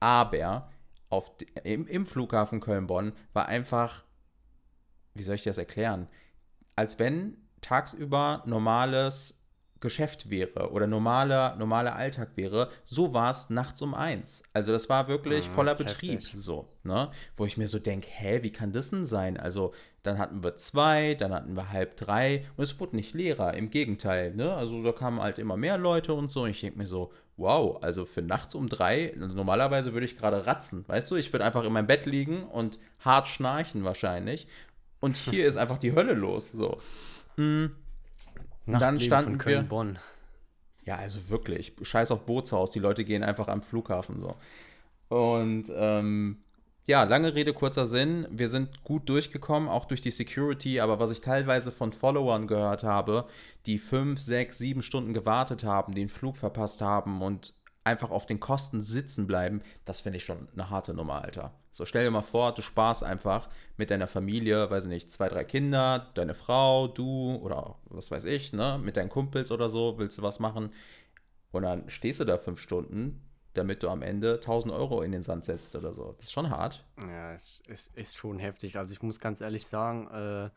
Aber 0.00 0.70
auf, 1.10 1.30
im, 1.62 1.86
im 1.86 2.06
Flughafen 2.06 2.60
Köln-Bonn 2.60 3.12
war 3.34 3.48
einfach, 3.48 4.04
wie 5.12 5.22
soll 5.22 5.34
ich 5.34 5.42
das 5.42 5.58
erklären? 5.58 6.08
Als 6.74 6.98
wenn 6.98 7.36
tagsüber 7.60 8.44
normales 8.46 9.39
Geschäft 9.80 10.28
wäre 10.28 10.70
oder 10.70 10.86
normaler, 10.86 11.56
normaler 11.56 11.96
Alltag 11.96 12.32
wäre, 12.36 12.68
so 12.84 13.14
war 13.14 13.30
es 13.30 13.50
nachts 13.50 13.80
um 13.82 13.94
eins. 13.94 14.42
Also 14.52 14.72
das 14.72 14.88
war 14.88 15.08
wirklich 15.08 15.46
ah, 15.46 15.50
voller 15.54 15.74
Betrieb, 15.74 16.22
so, 16.22 16.68
ne? 16.82 17.10
Wo 17.36 17.46
ich 17.46 17.56
mir 17.56 17.66
so 17.66 17.78
denke, 17.78 18.08
hä, 18.10 18.42
wie 18.42 18.52
kann 18.52 18.72
das 18.72 18.90
denn 18.90 19.06
sein? 19.06 19.38
Also 19.38 19.72
dann 20.02 20.18
hatten 20.18 20.42
wir 20.42 20.56
zwei, 20.56 21.14
dann 21.14 21.32
hatten 21.32 21.56
wir 21.56 21.70
halb 21.70 21.96
drei 21.96 22.44
und 22.56 22.64
es 22.64 22.78
wurde 22.78 22.96
nicht 22.96 23.14
leerer, 23.14 23.54
im 23.54 23.70
Gegenteil, 23.70 24.34
ne? 24.34 24.54
Also 24.54 24.82
da 24.82 24.92
kamen 24.92 25.20
halt 25.20 25.38
immer 25.38 25.56
mehr 25.56 25.78
Leute 25.78 26.12
und 26.12 26.30
so. 26.30 26.42
Und 26.42 26.50
ich 26.50 26.60
denke 26.60 26.78
mir 26.78 26.86
so, 26.86 27.12
wow, 27.36 27.82
also 27.82 28.04
für 28.04 28.22
nachts 28.22 28.54
um 28.54 28.68
drei, 28.68 29.14
also 29.18 29.34
normalerweise 29.34 29.92
würde 29.94 30.06
ich 30.06 30.18
gerade 30.18 30.46
ratzen, 30.46 30.84
weißt 30.86 31.10
du? 31.10 31.16
Ich 31.16 31.32
würde 31.32 31.44
einfach 31.44 31.64
in 31.64 31.72
meinem 31.72 31.86
Bett 31.86 32.06
liegen 32.06 32.44
und 32.44 32.78
hart 33.00 33.28
schnarchen 33.28 33.84
wahrscheinlich. 33.84 34.46
Und 35.00 35.16
hier 35.16 35.46
ist 35.46 35.56
einfach 35.56 35.78
die 35.78 35.94
Hölle 35.94 36.12
los, 36.12 36.52
so. 36.52 36.78
Mhm. 38.72 38.78
dann 38.78 39.00
standen 39.00 39.40
von 39.40 39.50
wir. 39.50 39.62
Bonn. 39.62 39.98
Ja, 40.84 40.96
also 40.96 41.28
wirklich. 41.28 41.74
Scheiß 41.82 42.10
auf 42.10 42.24
Bootshaus. 42.26 42.70
Die 42.70 42.78
Leute 42.78 43.04
gehen 43.04 43.22
einfach 43.22 43.48
am 43.48 43.62
Flughafen 43.62 44.20
so. 44.20 44.36
Und 45.14 45.70
ähm, 45.74 46.38
ja, 46.86 47.04
lange 47.04 47.34
Rede, 47.34 47.52
kurzer 47.52 47.86
Sinn. 47.86 48.26
Wir 48.30 48.48
sind 48.48 48.82
gut 48.82 49.08
durchgekommen, 49.08 49.68
auch 49.68 49.84
durch 49.84 50.00
die 50.00 50.10
Security. 50.10 50.80
Aber 50.80 50.98
was 50.98 51.10
ich 51.10 51.20
teilweise 51.20 51.70
von 51.70 51.92
Followern 51.92 52.46
gehört 52.46 52.82
habe, 52.82 53.26
die 53.66 53.78
fünf, 53.78 54.20
sechs, 54.20 54.58
sieben 54.58 54.82
Stunden 54.82 55.12
gewartet 55.12 55.62
haben, 55.62 55.94
den 55.94 56.08
Flug 56.08 56.36
verpasst 56.36 56.80
haben 56.80 57.22
und 57.22 57.54
einfach 57.84 58.10
auf 58.10 58.26
den 58.26 58.40
Kosten 58.40 58.80
sitzen 58.80 59.26
bleiben, 59.26 59.62
das 59.84 60.00
finde 60.00 60.18
ich 60.18 60.24
schon 60.24 60.48
eine 60.52 60.70
harte 60.70 60.94
Nummer, 60.94 61.22
Alter. 61.22 61.52
So, 61.72 61.84
stell 61.84 62.04
dir 62.04 62.10
mal 62.10 62.20
vor, 62.20 62.52
du 62.52 62.62
sparst 62.62 63.04
einfach 63.04 63.48
mit 63.76 63.90
deiner 63.90 64.08
Familie, 64.08 64.70
weiß 64.70 64.84
ich 64.84 64.90
nicht, 64.90 65.10
zwei, 65.10 65.28
drei 65.28 65.44
Kinder, 65.44 66.10
deine 66.14 66.34
Frau, 66.34 66.88
du 66.88 67.36
oder 67.36 67.76
was 67.84 68.10
weiß 68.10 68.24
ich, 68.24 68.52
ne, 68.52 68.80
mit 68.82 68.96
deinen 68.96 69.08
Kumpels 69.08 69.52
oder 69.52 69.68
so, 69.68 69.96
willst 69.98 70.18
du 70.18 70.22
was 70.22 70.40
machen 70.40 70.72
und 71.52 71.62
dann 71.62 71.88
stehst 71.88 72.20
du 72.20 72.24
da 72.24 72.38
fünf 72.38 72.60
Stunden, 72.60 73.22
damit 73.54 73.82
du 73.82 73.88
am 73.88 74.02
Ende 74.02 74.34
1000 74.34 74.72
Euro 74.72 75.02
in 75.02 75.12
den 75.12 75.22
Sand 75.22 75.44
setzt 75.44 75.74
oder 75.74 75.92
so. 75.94 76.14
Das 76.16 76.26
ist 76.26 76.32
schon 76.32 76.50
hart. 76.50 76.84
Ja, 76.98 77.34
es 77.34 77.62
ist, 77.66 77.90
ist 77.96 78.16
schon 78.16 78.38
heftig. 78.38 78.76
Also 78.76 78.92
ich 78.92 79.02
muss 79.02 79.18
ganz 79.18 79.40
ehrlich 79.40 79.66
sagen, 79.66 80.08
äh, 80.08 80.50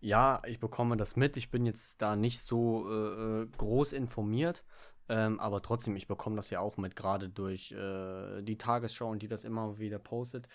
ja, 0.00 0.42
ich 0.46 0.60
bekomme 0.60 0.96
das 0.98 1.16
mit. 1.16 1.36
Ich 1.38 1.50
bin 1.50 1.64
jetzt 1.64 2.02
da 2.02 2.16
nicht 2.16 2.40
so 2.40 2.86
äh, 2.90 3.42
äh 3.42 3.46
groß 3.56 3.94
informiert. 3.94 4.62
Ähm, 5.08 5.38
aber 5.40 5.62
trotzdem, 5.62 5.96
ich 5.96 6.06
bekomme 6.06 6.36
das 6.36 6.50
ja 6.50 6.60
auch 6.60 6.76
mit, 6.76 6.96
gerade 6.96 7.28
durch 7.28 7.72
äh, 7.72 8.42
die 8.42 8.56
Tagesschau 8.56 9.10
und 9.10 9.22
die 9.22 9.28
das 9.28 9.44
immer 9.44 9.78
wieder 9.78 9.98
postet. 9.98 10.48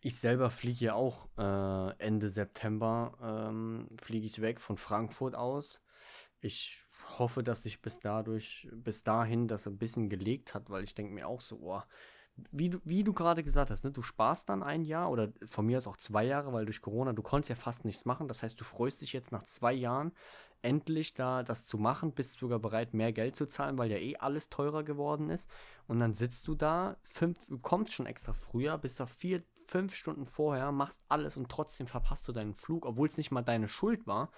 Ich 0.00 0.18
selber 0.18 0.50
fliege 0.50 0.86
ja 0.86 0.94
auch 0.94 1.28
äh, 1.38 1.98
Ende 1.98 2.28
September, 2.28 3.16
ähm, 3.22 3.88
fliege 4.00 4.26
ich 4.26 4.40
weg 4.40 4.60
von 4.60 4.76
Frankfurt 4.76 5.34
aus. 5.34 5.80
Ich 6.40 6.84
hoffe, 7.18 7.42
dass 7.42 7.62
sich 7.62 7.80
bis 7.80 8.00
dadurch, 8.00 8.68
bis 8.72 9.02
dahin 9.02 9.48
das 9.48 9.66
ein 9.66 9.78
bisschen 9.78 10.10
gelegt 10.10 10.54
hat, 10.54 10.68
weil 10.68 10.84
ich 10.84 10.94
denke 10.94 11.14
mir 11.14 11.26
auch 11.28 11.40
so, 11.40 11.58
oh, 11.62 11.82
wie 12.50 12.68
du, 12.68 12.80
wie 12.84 13.04
du 13.04 13.12
gerade 13.12 13.44
gesagt 13.44 13.70
hast, 13.70 13.84
ne, 13.84 13.92
du 13.92 14.02
sparst 14.02 14.48
dann 14.48 14.62
ein 14.62 14.84
Jahr 14.84 15.10
oder 15.10 15.32
von 15.46 15.66
mir 15.66 15.78
aus 15.78 15.86
auch 15.86 15.96
zwei 15.96 16.24
Jahre, 16.24 16.52
weil 16.52 16.64
durch 16.64 16.82
Corona, 16.82 17.12
du 17.12 17.22
konntest 17.22 17.48
ja 17.50 17.54
fast 17.54 17.84
nichts 17.84 18.04
machen. 18.04 18.28
Das 18.28 18.42
heißt, 18.42 18.60
du 18.60 18.64
freust 18.64 19.00
dich 19.00 19.12
jetzt 19.12 19.30
nach 19.30 19.44
zwei 19.44 19.72
Jahren 19.72 20.12
endlich 20.64 21.14
da 21.14 21.42
das 21.42 21.66
zu 21.66 21.78
machen, 21.78 22.12
bist 22.12 22.38
sogar 22.38 22.58
bereit, 22.58 22.94
mehr 22.94 23.12
Geld 23.12 23.36
zu 23.36 23.46
zahlen, 23.46 23.78
weil 23.78 23.90
ja 23.90 23.98
eh 23.98 24.16
alles 24.16 24.48
teurer 24.48 24.82
geworden 24.82 25.30
ist. 25.30 25.48
Und 25.86 26.00
dann 26.00 26.14
sitzt 26.14 26.48
du 26.48 26.54
da, 26.54 26.96
fünf, 27.02 27.46
du 27.48 27.58
kommst 27.58 27.92
schon 27.92 28.06
extra 28.06 28.32
früher, 28.32 28.78
bist 28.78 29.00
da 29.00 29.06
vier, 29.06 29.42
fünf 29.66 29.94
Stunden 29.94 30.26
vorher, 30.26 30.72
machst 30.72 31.02
alles 31.08 31.36
und 31.36 31.48
trotzdem 31.48 31.86
verpasst 31.86 32.26
du 32.28 32.32
deinen 32.32 32.54
Flug, 32.54 32.86
obwohl 32.86 33.08
es 33.08 33.16
nicht 33.16 33.30
mal 33.30 33.42
deine 33.42 33.68
Schuld 33.68 34.06
war. 34.06 34.30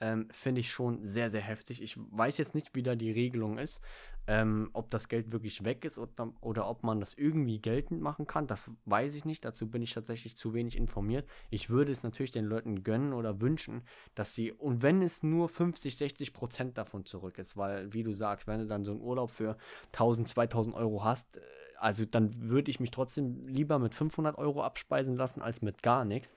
Ähm, 0.00 0.28
Finde 0.32 0.60
ich 0.60 0.70
schon 0.70 1.04
sehr, 1.06 1.30
sehr 1.30 1.42
heftig. 1.42 1.82
Ich 1.82 1.96
weiß 1.98 2.38
jetzt 2.38 2.54
nicht, 2.54 2.74
wie 2.74 2.82
da 2.82 2.94
die 2.94 3.12
Regelung 3.12 3.58
ist, 3.58 3.82
ähm, 4.26 4.70
ob 4.72 4.90
das 4.90 5.08
Geld 5.08 5.32
wirklich 5.32 5.64
weg 5.64 5.84
ist 5.84 5.98
oder, 5.98 6.32
oder, 6.40 6.68
ob 6.68 6.82
man 6.84 7.00
das 7.00 7.14
irgendwie 7.14 7.60
geltend 7.60 8.00
machen 8.00 8.26
kann, 8.26 8.46
das 8.46 8.70
weiß 8.84 9.14
ich 9.14 9.24
nicht. 9.24 9.44
Dazu 9.44 9.68
bin 9.70 9.82
ich 9.82 9.92
tatsächlich 9.92 10.36
zu 10.36 10.54
wenig 10.54 10.76
informiert. 10.76 11.28
Ich 11.50 11.68
würde 11.68 11.92
es 11.92 12.02
natürlich 12.02 12.30
den 12.30 12.44
Leuten 12.44 12.82
gönnen 12.82 13.12
oder 13.12 13.40
wünschen, 13.40 13.82
dass 14.14 14.34
sie, 14.34 14.52
und 14.52 14.82
wenn 14.82 15.02
es 15.02 15.22
nur 15.22 15.48
50, 15.48 15.96
60 15.96 16.32
Prozent 16.32 16.78
davon 16.78 17.04
zurück 17.04 17.38
ist, 17.38 17.56
weil, 17.56 17.92
wie 17.92 18.02
du 18.02 18.12
sagst, 18.12 18.46
wenn 18.46 18.60
du 18.60 18.66
dann 18.66 18.84
so 18.84 18.92
einen 18.92 19.00
Urlaub 19.00 19.30
für 19.30 19.56
1000, 19.88 20.28
2000 20.28 20.74
Euro 20.76 21.04
hast, 21.04 21.36
äh, 21.36 21.40
also 21.78 22.04
dann 22.04 22.48
würde 22.48 22.70
ich 22.70 22.78
mich 22.78 22.90
trotzdem 22.90 23.46
lieber 23.48 23.78
mit 23.78 23.94
500 23.94 24.38
Euro 24.38 24.62
abspeisen 24.62 25.16
lassen 25.16 25.42
als 25.42 25.62
mit 25.62 25.82
gar 25.82 26.04
nichts. 26.04 26.34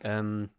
Ähm, 0.00 0.50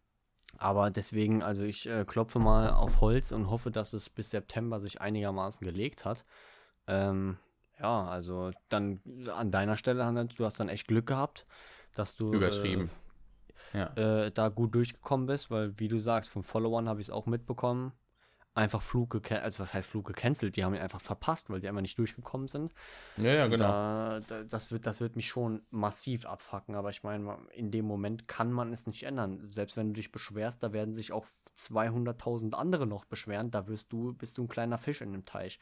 aber 0.56 0.90
deswegen, 0.90 1.42
also 1.42 1.62
ich 1.62 1.88
äh, 1.88 2.04
klopfe 2.04 2.38
mal 2.38 2.70
auf 2.70 3.00
Holz 3.00 3.32
und 3.32 3.50
hoffe, 3.50 3.70
dass 3.70 3.92
es 3.92 4.08
bis 4.08 4.30
September 4.30 4.80
sich 4.80 5.00
einigermaßen 5.00 5.64
gelegt 5.64 6.04
hat. 6.04 6.24
Ähm, 6.86 7.36
ja, 7.78 8.06
also 8.06 8.50
dann 8.68 9.00
an 9.34 9.50
deiner 9.50 9.76
Stelle, 9.76 10.04
Hannes, 10.04 10.34
du 10.36 10.44
hast 10.44 10.58
dann 10.58 10.68
echt 10.68 10.88
Glück 10.88 11.06
gehabt, 11.06 11.46
dass 11.94 12.16
du 12.16 12.32
übertrieben. 12.32 12.90
Äh, 13.72 13.78
ja. 13.78 13.92
äh, 13.96 14.30
da 14.32 14.48
gut 14.48 14.74
durchgekommen 14.74 15.26
bist, 15.26 15.50
weil 15.50 15.78
wie 15.78 15.88
du 15.88 15.98
sagst, 15.98 16.30
von 16.30 16.42
Followern 16.42 16.88
habe 16.88 17.00
ich 17.00 17.08
es 17.08 17.12
auch 17.12 17.26
mitbekommen. 17.26 17.92
Einfach 18.58 18.82
Flug 18.82 19.10
gecancelt, 19.10 19.44
also 19.44 19.60
was 19.60 19.72
heißt 19.72 19.88
Flug 19.88 20.06
gecancelt? 20.06 20.56
Die 20.56 20.64
haben 20.64 20.74
ihn 20.74 20.80
einfach 20.80 21.00
verpasst, 21.00 21.48
weil 21.48 21.60
die 21.60 21.68
einfach 21.68 21.80
nicht 21.80 21.96
durchgekommen 21.96 22.48
sind. 22.48 22.72
Ja, 23.16 23.32
ja, 23.32 23.46
genau. 23.46 23.68
Da, 23.68 24.20
da, 24.26 24.42
das, 24.42 24.72
wird, 24.72 24.84
das 24.84 25.00
wird 25.00 25.14
mich 25.14 25.28
schon 25.28 25.62
massiv 25.70 26.26
abfacken, 26.26 26.74
aber 26.74 26.90
ich 26.90 27.04
meine, 27.04 27.38
in 27.52 27.70
dem 27.70 27.84
Moment 27.84 28.26
kann 28.26 28.50
man 28.50 28.72
es 28.72 28.86
nicht 28.86 29.04
ändern. 29.04 29.48
Selbst 29.50 29.76
wenn 29.76 29.88
du 29.88 29.92
dich 29.92 30.10
beschwerst, 30.10 30.60
da 30.62 30.72
werden 30.72 30.92
sich 30.92 31.12
auch 31.12 31.26
200.000 31.56 32.54
andere 32.54 32.86
noch 32.86 33.04
beschweren, 33.04 33.52
da 33.52 33.68
wirst 33.68 33.92
du, 33.92 34.14
bist 34.14 34.38
du 34.38 34.42
ein 34.42 34.48
kleiner 34.48 34.78
Fisch 34.78 35.02
in 35.02 35.12
dem 35.12 35.24
Teich. 35.24 35.60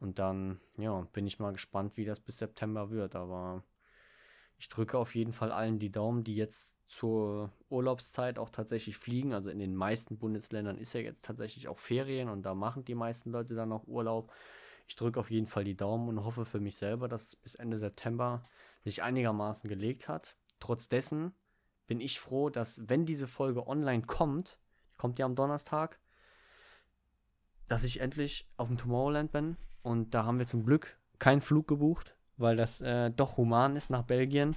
Und 0.00 0.18
dann, 0.18 0.60
ja, 0.78 1.06
bin 1.12 1.26
ich 1.26 1.38
mal 1.38 1.52
gespannt, 1.52 1.96
wie 1.96 2.04
das 2.04 2.20
bis 2.20 2.38
September 2.38 2.90
wird. 2.90 3.14
Aber 3.14 3.62
ich 4.58 4.68
drücke 4.68 4.98
auf 4.98 5.14
jeden 5.14 5.32
Fall 5.32 5.52
allen 5.52 5.78
die 5.78 5.92
Daumen, 5.92 6.24
die 6.24 6.34
jetzt 6.34 6.75
zur 6.86 7.50
Urlaubszeit 7.68 8.38
auch 8.38 8.50
tatsächlich 8.50 8.96
fliegen. 8.96 9.32
Also 9.32 9.50
in 9.50 9.58
den 9.58 9.74
meisten 9.74 10.18
Bundesländern 10.18 10.78
ist 10.78 10.92
ja 10.92 11.00
jetzt 11.00 11.24
tatsächlich 11.24 11.68
auch 11.68 11.78
Ferien 11.78 12.28
und 12.28 12.42
da 12.42 12.54
machen 12.54 12.84
die 12.84 12.94
meisten 12.94 13.30
Leute 13.30 13.54
dann 13.54 13.72
auch 13.72 13.86
Urlaub. 13.86 14.32
Ich 14.88 14.94
drücke 14.94 15.18
auf 15.18 15.30
jeden 15.30 15.46
Fall 15.46 15.64
die 15.64 15.76
Daumen 15.76 16.08
und 16.08 16.24
hoffe 16.24 16.44
für 16.44 16.60
mich 16.60 16.76
selber, 16.76 17.08
dass 17.08 17.28
es 17.28 17.36
bis 17.36 17.54
Ende 17.56 17.78
September 17.78 18.44
sich 18.84 19.02
einigermaßen 19.02 19.68
gelegt 19.68 20.08
hat. 20.08 20.36
Trotz 20.60 20.88
dessen 20.88 21.34
bin 21.86 22.00
ich 22.00 22.20
froh, 22.20 22.50
dass 22.50 22.88
wenn 22.88 23.04
diese 23.04 23.26
Folge 23.26 23.66
online 23.66 24.02
kommt, 24.02 24.58
kommt 24.96 25.18
ja 25.18 25.26
am 25.26 25.34
Donnerstag, 25.34 25.98
dass 27.68 27.84
ich 27.84 28.00
endlich 28.00 28.48
auf 28.56 28.68
dem 28.68 28.76
Tomorrowland 28.76 29.32
bin 29.32 29.56
und 29.82 30.14
da 30.14 30.24
haben 30.24 30.38
wir 30.38 30.46
zum 30.46 30.64
Glück 30.64 30.96
keinen 31.18 31.40
Flug 31.40 31.66
gebucht, 31.66 32.14
weil 32.36 32.56
das 32.56 32.80
äh, 32.80 33.10
doch 33.10 33.36
human 33.36 33.76
ist 33.76 33.90
nach 33.90 34.02
Belgien. 34.02 34.56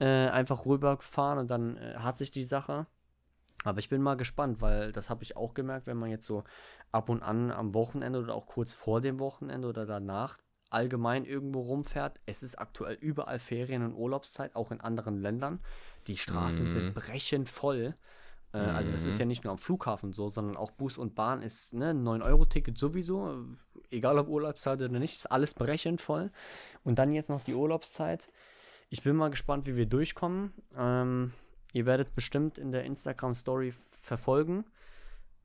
Äh, 0.00 0.28
einfach 0.28 0.66
rübergefahren 0.66 1.38
und 1.38 1.50
dann 1.50 1.76
äh, 1.76 1.94
hat 1.96 2.18
sich 2.18 2.30
die 2.30 2.44
Sache. 2.44 2.86
Aber 3.64 3.78
ich 3.78 3.88
bin 3.88 4.02
mal 4.02 4.16
gespannt, 4.16 4.60
weil 4.60 4.92
das 4.92 5.08
habe 5.08 5.22
ich 5.22 5.36
auch 5.36 5.54
gemerkt, 5.54 5.86
wenn 5.86 5.96
man 5.96 6.10
jetzt 6.10 6.26
so 6.26 6.44
ab 6.92 7.08
und 7.08 7.22
an 7.22 7.50
am 7.50 7.74
Wochenende 7.74 8.20
oder 8.20 8.34
auch 8.34 8.46
kurz 8.46 8.74
vor 8.74 9.00
dem 9.00 9.18
Wochenende 9.18 9.68
oder 9.68 9.86
danach 9.86 10.36
allgemein 10.70 11.24
irgendwo 11.24 11.60
rumfährt. 11.60 12.20
Es 12.26 12.42
ist 12.42 12.58
aktuell 12.58 12.96
überall 13.00 13.38
Ferien- 13.38 13.84
und 13.84 13.94
Urlaubszeit, 13.94 14.56
auch 14.56 14.70
in 14.70 14.80
anderen 14.80 15.20
Ländern. 15.20 15.60
Die 16.08 16.16
Straßen 16.16 16.64
mhm. 16.64 16.68
sind 16.68 16.94
brechend 16.94 17.48
voll. 17.48 17.94
Äh, 18.52 18.58
mhm. 18.58 18.76
Also 18.76 18.92
das 18.92 19.06
ist 19.06 19.18
ja 19.18 19.24
nicht 19.24 19.44
nur 19.44 19.52
am 19.52 19.58
Flughafen 19.58 20.12
so, 20.12 20.28
sondern 20.28 20.56
auch 20.56 20.72
Bus 20.72 20.98
und 20.98 21.14
Bahn 21.14 21.42
ist 21.42 21.72
ne, 21.74 21.90
ein 21.90 22.04
9-Euro-Ticket 22.04 22.76
sowieso. 22.76 23.46
Egal 23.90 24.18
ob 24.18 24.28
Urlaubszeit 24.28 24.82
oder 24.82 24.98
nicht, 24.98 25.16
ist 25.16 25.30
alles 25.30 25.54
brechend 25.54 26.00
voll. 26.00 26.30
Und 26.82 26.98
dann 26.98 27.12
jetzt 27.12 27.30
noch 27.30 27.44
die 27.44 27.54
Urlaubszeit. 27.54 28.28
Ich 28.94 29.02
bin 29.02 29.16
mal 29.16 29.28
gespannt, 29.28 29.66
wie 29.66 29.74
wir 29.74 29.86
durchkommen. 29.86 30.52
Ähm, 30.78 31.32
Ihr 31.72 31.84
werdet 31.84 32.14
bestimmt 32.14 32.58
in 32.58 32.70
der 32.70 32.84
Instagram-Story 32.84 33.74
verfolgen. 33.90 34.64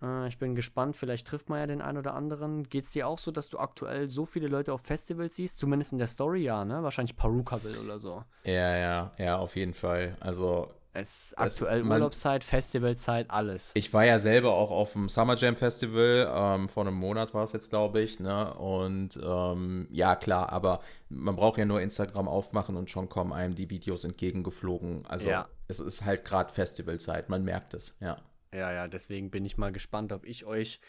Äh, 0.03 0.27
ich 0.27 0.37
bin 0.37 0.53
gespannt, 0.53 0.95
vielleicht 0.95 1.25
trifft 1.25 1.49
man 1.49 1.57
ja 1.57 1.65
den 1.65 1.81
einen 1.81 1.97
oder 1.97 2.13
anderen. 2.13 2.69
Geht 2.69 2.83
es 2.83 2.91
dir 2.91 3.07
auch 3.07 3.17
so, 3.17 3.31
dass 3.31 3.49
du 3.49 3.57
aktuell 3.57 4.05
so 4.05 4.25
viele 4.25 4.49
Leute 4.49 4.71
auf 4.71 4.81
Festivals 4.81 5.35
siehst? 5.35 5.57
Zumindest 5.57 5.93
in 5.93 5.97
der 5.97 6.05
Story, 6.05 6.43
ja, 6.43 6.63
ne? 6.63 6.83
Wahrscheinlich 6.83 7.15
Perukaville 7.15 7.81
oder 7.81 7.97
so. 7.97 8.23
Ja, 8.43 8.77
ja, 8.77 9.13
ja, 9.17 9.37
auf 9.39 9.55
jeden 9.55 9.73
Fall. 9.73 10.15
Also 10.19 10.71
es 10.99 11.27
ist 11.27 11.37
aktuell 11.37 11.83
man, 11.83 11.97
Urlaubszeit, 11.97 12.43
Festivalzeit, 12.43 13.29
alles. 13.29 13.71
Ich 13.73 13.93
war 13.93 14.05
ja 14.05 14.19
selber 14.19 14.53
auch 14.53 14.71
auf 14.71 14.93
dem 14.93 15.09
Summer 15.09 15.35
Jam 15.35 15.55
Festival, 15.55 16.31
ähm, 16.33 16.69
vor 16.69 16.85
einem 16.85 16.95
Monat 16.95 17.33
war 17.33 17.43
es 17.43 17.53
jetzt, 17.53 17.69
glaube 17.69 18.01
ich, 18.01 18.19
ne? 18.19 18.53
Und 18.55 19.19
ähm, 19.21 19.87
ja, 19.91 20.15
klar, 20.15 20.51
aber 20.51 20.81
man 21.09 21.35
braucht 21.35 21.57
ja 21.57 21.65
nur 21.65 21.81
Instagram 21.81 22.27
aufmachen 22.27 22.75
und 22.75 22.89
schon 22.89 23.09
kommen 23.09 23.33
einem 23.33 23.55
die 23.55 23.69
Videos 23.69 24.03
entgegengeflogen. 24.03 25.05
Also 25.07 25.29
ja. 25.29 25.47
es 25.67 25.79
ist 25.79 26.05
halt 26.05 26.25
gerade 26.25 26.53
Festivalzeit, 26.53 27.29
man 27.29 27.43
merkt 27.43 27.73
es, 27.73 27.95
ja. 27.99 28.17
Ja, 28.53 28.71
ja, 28.71 28.87
deswegen 28.87 29.29
bin 29.29 29.45
ich 29.45 29.57
mal 29.57 29.71
gespannt, 29.71 30.11
ob 30.11 30.25
ich 30.25 30.45
euch 30.45 30.79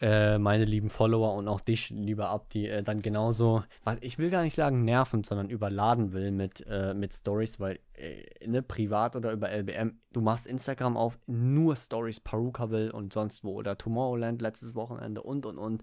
äh, 0.00 0.38
meine 0.38 0.64
lieben 0.64 0.88
Follower 0.88 1.34
und 1.34 1.46
auch 1.46 1.60
dich, 1.60 1.90
lieber 1.90 2.28
Abdi, 2.30 2.66
äh, 2.66 2.82
dann 2.82 3.02
genauso, 3.02 3.64
was 3.84 3.98
ich 4.00 4.18
will 4.18 4.30
gar 4.30 4.42
nicht 4.42 4.54
sagen 4.54 4.84
nerven, 4.84 5.24
sondern 5.24 5.50
überladen 5.50 6.12
will 6.12 6.30
mit, 6.30 6.64
äh, 6.66 6.94
mit 6.94 7.12
Stories, 7.12 7.60
weil 7.60 7.80
äh, 7.94 8.24
ne, 8.46 8.62
privat 8.62 9.14
oder 9.14 9.30
über 9.32 9.50
LBM, 9.50 10.00
du 10.12 10.22
machst 10.22 10.46
Instagram 10.46 10.96
auf, 10.96 11.18
nur 11.26 11.76
Stories, 11.76 12.18
Perukaville 12.18 12.92
und 12.92 13.12
sonst 13.12 13.44
wo 13.44 13.52
oder 13.52 13.76
Tomorrowland 13.76 14.40
letztes 14.40 14.74
Wochenende 14.74 15.22
und 15.22 15.44
und 15.46 15.58
und. 15.58 15.82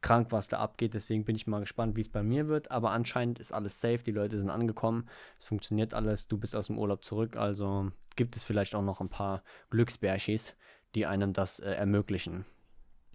Krank, 0.00 0.30
was 0.30 0.46
da 0.46 0.60
abgeht, 0.60 0.94
deswegen 0.94 1.24
bin 1.24 1.34
ich 1.34 1.48
mal 1.48 1.58
gespannt, 1.58 1.96
wie 1.96 2.02
es 2.02 2.08
bei 2.08 2.22
mir 2.22 2.46
wird. 2.46 2.70
Aber 2.70 2.92
anscheinend 2.92 3.40
ist 3.40 3.52
alles 3.52 3.80
safe, 3.80 3.98
die 3.98 4.12
Leute 4.12 4.38
sind 4.38 4.48
angekommen, 4.48 5.08
es 5.40 5.46
funktioniert 5.46 5.92
alles, 5.92 6.28
du 6.28 6.38
bist 6.38 6.54
aus 6.54 6.68
dem 6.68 6.78
Urlaub 6.78 7.02
zurück, 7.04 7.36
also 7.36 7.90
gibt 8.14 8.36
es 8.36 8.44
vielleicht 8.44 8.76
auch 8.76 8.82
noch 8.82 9.00
ein 9.00 9.08
paar 9.08 9.42
Glücksbärchis, 9.70 10.54
die 10.94 11.06
einem 11.06 11.32
das 11.32 11.58
äh, 11.58 11.72
ermöglichen. 11.72 12.44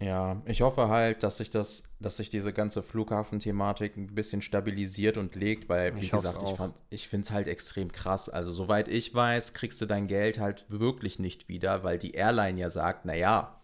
Ja, 0.00 0.42
ich 0.44 0.60
hoffe 0.62 0.88
halt, 0.88 1.22
dass 1.22 1.36
sich 1.36 1.50
das, 1.50 1.84
dass 2.00 2.16
sich 2.16 2.28
diese 2.28 2.52
ganze 2.52 2.82
Flughafen-Thematik 2.82 3.96
ein 3.96 4.08
bisschen 4.08 4.42
stabilisiert 4.42 5.16
und 5.16 5.34
legt, 5.36 5.68
weil, 5.68 5.94
wie 5.94 6.00
ich 6.00 6.10
gesagt, 6.10 6.42
ich, 6.42 6.58
ich 6.90 7.08
finde 7.08 7.24
es 7.24 7.30
halt 7.30 7.46
extrem 7.46 7.92
krass. 7.92 8.28
Also, 8.28 8.50
soweit 8.50 8.88
ich 8.88 9.14
weiß, 9.14 9.54
kriegst 9.54 9.80
du 9.80 9.86
dein 9.86 10.08
Geld 10.08 10.38
halt 10.40 10.66
wirklich 10.68 11.18
nicht 11.18 11.48
wieder, 11.48 11.84
weil 11.84 11.98
die 11.98 12.12
Airline 12.12 12.58
ja 12.58 12.70
sagt, 12.70 13.04
naja, 13.04 13.60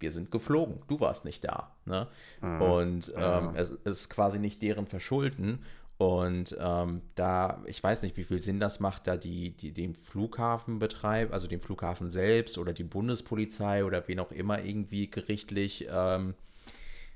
wir 0.00 0.10
sind 0.10 0.30
geflogen, 0.30 0.82
du 0.88 1.00
warst 1.00 1.24
nicht 1.24 1.44
da. 1.44 1.76
Ne? 1.84 2.08
Mhm. 2.40 2.62
Und 2.62 3.12
ähm, 3.16 3.50
es 3.54 3.70
ist 3.84 4.10
quasi 4.10 4.38
nicht 4.38 4.62
deren 4.62 4.86
Verschulden. 4.86 5.64
Und 5.98 6.56
ähm, 6.60 7.02
da, 7.16 7.60
ich 7.66 7.82
weiß 7.82 8.02
nicht, 8.02 8.16
wie 8.16 8.22
viel 8.22 8.40
Sinn 8.40 8.60
das 8.60 8.78
macht, 8.78 9.08
da 9.08 9.16
die, 9.16 9.56
die 9.56 9.72
den 9.72 9.96
Flughafen 9.96 10.78
betreibt, 10.78 11.32
also 11.32 11.48
den 11.48 11.60
Flughafen 11.60 12.08
selbst 12.08 12.56
oder 12.56 12.72
die 12.72 12.84
Bundespolizei 12.84 13.84
oder 13.84 14.06
wen 14.06 14.20
auch 14.20 14.30
immer 14.30 14.62
irgendwie 14.62 15.10
gerichtlich, 15.10 15.88
ähm, 15.90 16.34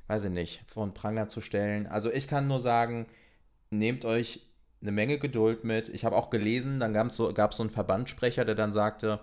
weiß 0.08 0.24
ich 0.24 0.30
nicht, 0.30 0.64
von 0.66 0.94
Pranger 0.94 1.28
zu 1.28 1.40
stellen. 1.40 1.86
Also 1.86 2.10
ich 2.10 2.26
kann 2.26 2.48
nur 2.48 2.58
sagen, 2.58 3.06
nehmt 3.70 4.04
euch 4.04 4.40
eine 4.80 4.90
Menge 4.90 5.18
Geduld 5.18 5.62
mit. 5.62 5.88
Ich 5.88 6.04
habe 6.04 6.16
auch 6.16 6.30
gelesen, 6.30 6.80
dann 6.80 6.92
gab 6.92 7.06
es 7.06 7.14
so, 7.14 7.32
so 7.32 7.62
einen 7.62 7.70
Verbandssprecher, 7.70 8.44
der 8.44 8.56
dann 8.56 8.72
sagte, 8.72 9.20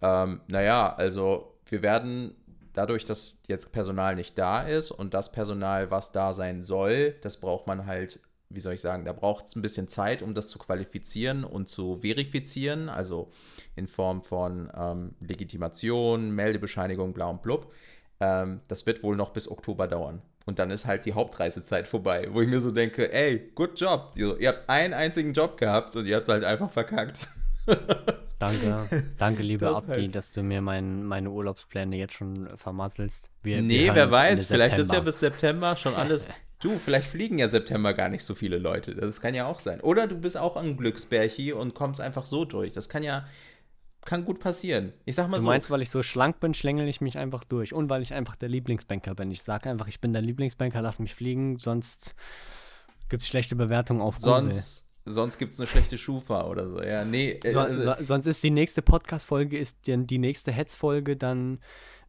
ähm, 0.00 0.40
naja, 0.48 0.94
also 0.94 1.58
wir 1.66 1.82
werden 1.82 2.34
dadurch, 2.72 3.04
dass 3.04 3.42
jetzt 3.48 3.70
Personal 3.70 4.14
nicht 4.14 4.38
da 4.38 4.62
ist 4.62 4.90
und 4.90 5.12
das 5.12 5.30
Personal, 5.30 5.90
was 5.90 6.12
da 6.12 6.32
sein 6.32 6.62
soll, 6.62 7.16
das 7.20 7.36
braucht 7.36 7.66
man 7.66 7.84
halt 7.84 8.18
wie 8.54 8.60
soll 8.60 8.74
ich 8.74 8.80
sagen, 8.80 9.04
da 9.04 9.12
braucht 9.12 9.46
es 9.46 9.56
ein 9.56 9.62
bisschen 9.62 9.88
Zeit, 9.88 10.22
um 10.22 10.34
das 10.34 10.48
zu 10.48 10.58
qualifizieren 10.58 11.44
und 11.44 11.68
zu 11.68 11.98
verifizieren, 12.00 12.88
also 12.88 13.30
in 13.76 13.88
Form 13.88 14.22
von 14.22 14.70
ähm, 14.76 15.14
Legitimation, 15.20 16.30
Meldebescheinigung, 16.30 17.12
bla 17.12 17.26
und 17.26 17.42
blub. 17.42 17.72
Ähm, 18.20 18.60
das 18.68 18.86
wird 18.86 19.02
wohl 19.02 19.16
noch 19.16 19.30
bis 19.30 19.50
Oktober 19.50 19.88
dauern. 19.88 20.22
Und 20.46 20.58
dann 20.58 20.70
ist 20.70 20.84
halt 20.84 21.06
die 21.06 21.14
Hauptreisezeit 21.14 21.88
vorbei, 21.88 22.28
wo 22.30 22.40
ich 22.42 22.48
mir 22.48 22.60
so 22.60 22.70
denke, 22.70 23.12
ey, 23.12 23.50
good 23.54 23.80
job. 23.80 24.12
Ihr, 24.16 24.48
habt 24.48 24.68
einen 24.68 24.92
einzigen 24.92 25.32
Job 25.32 25.56
gehabt 25.56 25.96
und 25.96 26.06
ihr 26.06 26.16
habt 26.16 26.28
es 26.28 26.32
halt 26.32 26.44
einfach 26.44 26.70
verkackt. 26.70 27.28
Danke, 28.40 29.04
danke, 29.16 29.42
lieber 29.42 29.66
das 29.66 29.76
Abdi, 29.76 30.02
halt. 30.02 30.14
dass 30.14 30.32
du 30.32 30.42
mir 30.42 30.60
mein, 30.60 31.04
meine 31.04 31.30
Urlaubspläne 31.30 31.96
jetzt 31.96 32.12
schon 32.14 32.50
vermasselst. 32.58 33.30
Wir, 33.42 33.62
nee, 33.62 33.84
wir 33.84 33.94
wer 33.94 34.10
weiß, 34.10 34.44
vielleicht 34.44 34.76
ist 34.76 34.92
ja 34.92 35.00
bis 35.00 35.20
September 35.20 35.76
schon 35.76 35.94
alles 35.94 36.28
Du, 36.64 36.78
vielleicht 36.78 37.08
fliegen 37.08 37.38
ja 37.38 37.46
September 37.50 37.92
gar 37.92 38.08
nicht 38.08 38.24
so 38.24 38.34
viele 38.34 38.56
Leute. 38.56 38.94
Das 38.94 39.20
kann 39.20 39.34
ja 39.34 39.46
auch 39.46 39.60
sein. 39.60 39.82
Oder 39.82 40.06
du 40.06 40.16
bist 40.16 40.38
auch 40.38 40.56
ein 40.56 40.78
Glücksbärchi 40.78 41.52
und 41.52 41.74
kommst 41.74 42.00
einfach 42.00 42.24
so 42.24 42.46
durch. 42.46 42.72
Das 42.72 42.88
kann 42.88 43.02
ja, 43.02 43.26
kann 44.06 44.24
gut 44.24 44.40
passieren. 44.40 44.94
Ich 45.04 45.14
sag 45.14 45.28
mal 45.28 45.36
du 45.36 45.42
so. 45.42 45.46
Du 45.46 45.50
meinst, 45.50 45.70
weil 45.70 45.82
ich 45.82 45.90
so 45.90 46.02
schlank 46.02 46.40
bin, 46.40 46.54
schlängel 46.54 46.88
ich 46.88 47.02
mich 47.02 47.18
einfach 47.18 47.44
durch. 47.44 47.74
Und 47.74 47.90
weil 47.90 48.00
ich 48.00 48.14
einfach 48.14 48.34
der 48.34 48.48
Lieblingsbanker 48.48 49.14
bin. 49.14 49.30
Ich 49.30 49.42
sage 49.42 49.68
einfach, 49.68 49.88
ich 49.88 50.00
bin 50.00 50.14
der 50.14 50.22
Lieblingsbanker, 50.22 50.80
lass 50.80 50.98
mich 50.98 51.14
fliegen, 51.14 51.58
sonst 51.58 52.14
gibt 53.10 53.24
es 53.24 53.28
schlechte 53.28 53.56
Bewertungen 53.56 54.00
auf 54.00 54.16
Google. 54.22 54.54
Sonst, 54.54 54.90
sonst 55.04 55.36
gibt 55.36 55.52
es 55.52 55.60
eine 55.60 55.66
schlechte 55.66 55.98
Schufa 55.98 56.46
oder 56.46 56.70
so. 56.70 56.82
Ja, 56.82 57.04
nee. 57.04 57.40
So, 57.44 57.60
äh, 57.60 57.78
so, 57.78 57.94
sonst 58.00 58.24
ist 58.24 58.42
die 58.42 58.50
nächste 58.50 58.80
Podcast-Folge, 58.80 59.58
ist 59.58 59.86
die, 59.86 60.06
die 60.06 60.18
nächste 60.18 60.50
Hetz-Folge 60.50 61.18
dann 61.18 61.58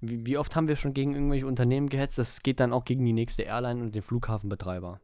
wie, 0.10 0.26
wie, 0.26 0.38
oft 0.38 0.56
haben 0.56 0.68
wir 0.68 0.76
schon 0.76 0.94
gegen 0.94 1.14
irgendwelche 1.14 1.48
Unternehmen 1.48 1.90
gehetzt? 1.90 2.18
Das 2.18 2.44
geht 2.44 2.60
dann 2.60 2.74
auch 2.74 2.86
gegen 2.86 3.06
die 3.06 3.14
nächste 3.14 3.44
Airline 3.44 3.82
und 3.82 3.96
den 3.96 4.02
Flughafenbetreiber. 4.02 5.00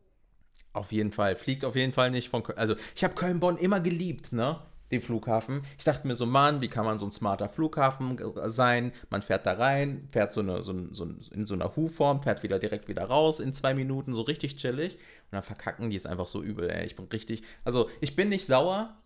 Auf 0.74 0.92
jeden 0.92 1.12
Fall. 1.12 1.36
Fliegt 1.36 1.66
auf 1.66 1.76
jeden 1.76 1.92
Fall 1.92 2.12
nicht 2.12 2.30
von 2.30 2.44
Köln. 2.44 2.58
Also, 2.58 2.76
ich 2.96 3.04
habe 3.04 3.14
Köln-Bonn 3.14 3.58
immer 3.58 3.80
geliebt, 3.80 4.32
ne? 4.32 4.60
Den 4.92 5.02
Flughafen. 5.02 5.64
Ich 5.78 5.86
dachte 5.86 6.06
mir 6.06 6.16
so, 6.16 6.26
Mann, 6.26 6.62
wie 6.62 6.68
kann 6.68 6.86
man 6.86 7.00
so 7.00 7.06
ein 7.06 7.12
smarter 7.12 7.48
Flughafen 7.48 8.18
sein? 8.46 8.92
Man 9.10 9.22
fährt 9.22 9.46
da 9.46 9.54
rein, 9.54 10.10
fährt 10.12 10.34
so, 10.34 10.42
eine, 10.42 10.64
so, 10.64 10.74
so 10.94 11.08
in 11.32 11.46
so 11.46 11.54
einer 11.54 11.76
Hu-Form, 11.76 12.22
fährt 12.22 12.44
wieder 12.44 12.60
direkt 12.60 12.90
wieder 12.90 13.06
raus 13.06 13.40
in 13.40 13.54
zwei 13.54 13.74
Minuten, 13.74 14.14
so 14.14 14.22
richtig 14.22 14.58
chillig. 14.58 14.96
Und 14.96 15.34
dann 15.34 15.44
verkacken 15.44 15.90
die 15.90 15.96
es 15.96 16.06
einfach 16.06 16.28
so 16.28 16.44
übel, 16.44 16.70
ey. 16.70 16.86
Ich 16.86 16.96
bin 16.96 17.06
richtig. 17.06 17.44
Also, 17.64 17.90
ich 18.02 18.16
bin 18.16 18.30
nicht 18.30 18.48
sauer. 18.48 18.98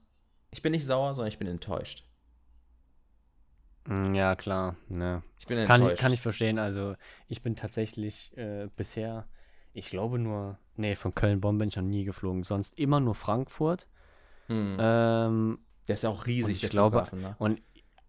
Ich 0.51 0.61
bin 0.61 0.71
nicht 0.71 0.85
sauer, 0.85 1.13
sondern 1.13 1.29
ich 1.29 1.39
bin 1.39 1.47
enttäuscht. 1.47 2.03
Mm, 3.87 4.13
ja, 4.13 4.35
klar. 4.35 4.75
Ne. 4.89 5.23
Ich 5.39 5.47
bin 5.47 5.65
kann, 5.65 5.81
enttäuscht. 5.81 6.01
Kann 6.01 6.13
ich 6.13 6.21
verstehen. 6.21 6.59
Also, 6.59 6.95
ich 7.27 7.41
bin 7.41 7.55
tatsächlich 7.55 8.35
äh, 8.37 8.67
bisher, 8.75 9.27
ich 9.73 9.89
glaube 9.89 10.19
nur, 10.19 10.57
nee, 10.75 10.95
von 10.95 11.13
Köln-Bonn 11.13 11.57
bin 11.57 11.69
ich 11.69 11.75
noch 11.75 11.83
nie 11.83 12.03
geflogen. 12.03 12.43
Sonst 12.43 12.79
immer 12.79 12.99
nur 12.99 13.15
Frankfurt. 13.15 13.87
Hm. 14.47 14.77
Ähm, 14.79 15.59
der 15.87 15.95
ist 15.95 16.03
ja 16.03 16.09
auch 16.09 16.25
riesig, 16.25 16.63
ich 16.63 16.69
glaube, 16.69 17.07
ne? 17.13 17.35
Und 17.39 17.61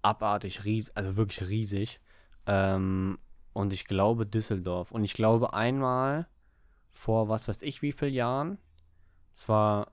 abartig, 0.02 0.64
riesig, 0.64 0.96
also 0.96 1.16
wirklich 1.16 1.48
riesig. 1.48 1.98
Ähm, 2.46 3.18
und 3.52 3.72
ich 3.72 3.86
glaube 3.86 4.26
Düsseldorf. 4.26 4.92
Und 4.92 5.04
ich 5.04 5.14
glaube 5.14 5.52
einmal 5.52 6.26
vor 6.92 7.28
was 7.28 7.48
weiß 7.48 7.62
ich 7.62 7.82
wie 7.82 7.92
vielen 7.92 8.14
Jahren, 8.14 8.58
es 9.36 9.48
war, 9.48 9.92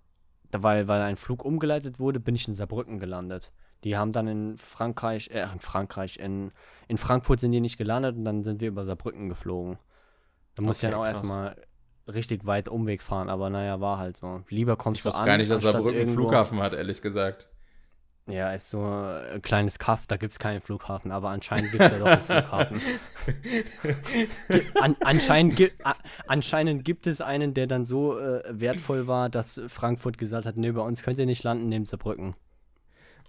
weil, 0.51 0.87
weil 0.87 1.01
ein 1.01 1.17
Flug 1.17 1.43
umgeleitet 1.43 1.99
wurde, 1.99 2.19
bin 2.19 2.35
ich 2.35 2.47
in 2.47 2.55
Saarbrücken 2.55 2.99
gelandet. 2.99 3.51
Die 3.83 3.97
haben 3.97 4.11
dann 4.13 4.27
in 4.27 4.57
Frankreich, 4.57 5.29
äh, 5.31 5.45
in 5.51 5.59
Frankreich, 5.59 6.17
in, 6.17 6.49
in 6.87 6.97
Frankfurt 6.97 7.39
sind 7.39 7.51
die 7.51 7.61
nicht 7.61 7.77
gelandet 7.77 8.15
und 8.15 8.25
dann 8.25 8.43
sind 8.43 8.61
wir 8.61 8.69
über 8.69 8.85
Saarbrücken 8.85 9.29
geflogen. 9.29 9.77
Da 10.55 10.63
muss 10.63 10.77
okay, 10.77 10.87
ich 10.87 10.91
dann 10.91 10.99
auch 10.99 11.05
erstmal 11.05 11.55
richtig 12.07 12.45
weit 12.45 12.69
Umweg 12.69 13.01
fahren, 13.01 13.29
aber 13.29 13.49
naja, 13.49 13.79
war 13.79 13.97
halt 13.97 14.17
so. 14.17 14.43
Lieber 14.49 14.75
kommst 14.75 14.99
ich 14.99 15.03
du 15.03 15.09
an. 15.09 15.11
Ich 15.11 15.17
wusste 15.17 15.25
gar 15.25 15.37
nicht, 15.37 15.51
dass 15.51 15.61
Saarbrücken 15.61 16.01
einen 16.01 16.13
Flughafen 16.13 16.59
hat, 16.59 16.73
ehrlich 16.73 17.01
gesagt. 17.01 17.47
Ja, 18.25 18.53
ist 18.53 18.69
so 18.69 18.81
ein 18.81 19.41
kleines 19.41 19.79
Kaff, 19.79 20.07
da 20.07 20.15
gibt 20.15 20.31
es 20.31 20.39
keinen 20.39 20.61
Flughafen, 20.61 21.11
aber 21.11 21.29
anscheinend 21.29 21.71
gibt 21.71 21.83
es 21.83 21.91
ja 21.91 21.99
doch 21.99 22.05
einen 22.05 22.21
Flughafen. 22.21 22.81
An, 24.81 24.95
anscheinend, 25.01 25.57
gi 25.57 25.71
anscheinend 26.25 26.85
gibt 26.85 27.05
es 27.05 27.19
einen, 27.19 27.53
der 27.53 27.67
dann 27.67 27.83
so 27.83 28.17
äh, 28.17 28.43
wertvoll 28.47 29.07
war, 29.07 29.27
dass 29.27 29.59
Frankfurt 29.67 30.17
gesagt 30.17 30.45
hat, 30.45 30.55
nee, 30.55 30.71
bei 30.71 30.81
uns 30.81 31.03
könnt 31.03 31.19
ihr 31.19 31.25
nicht 31.25 31.43
landen, 31.43 31.67
nehmt 31.67 31.89
Saarbrücken. 31.89 32.35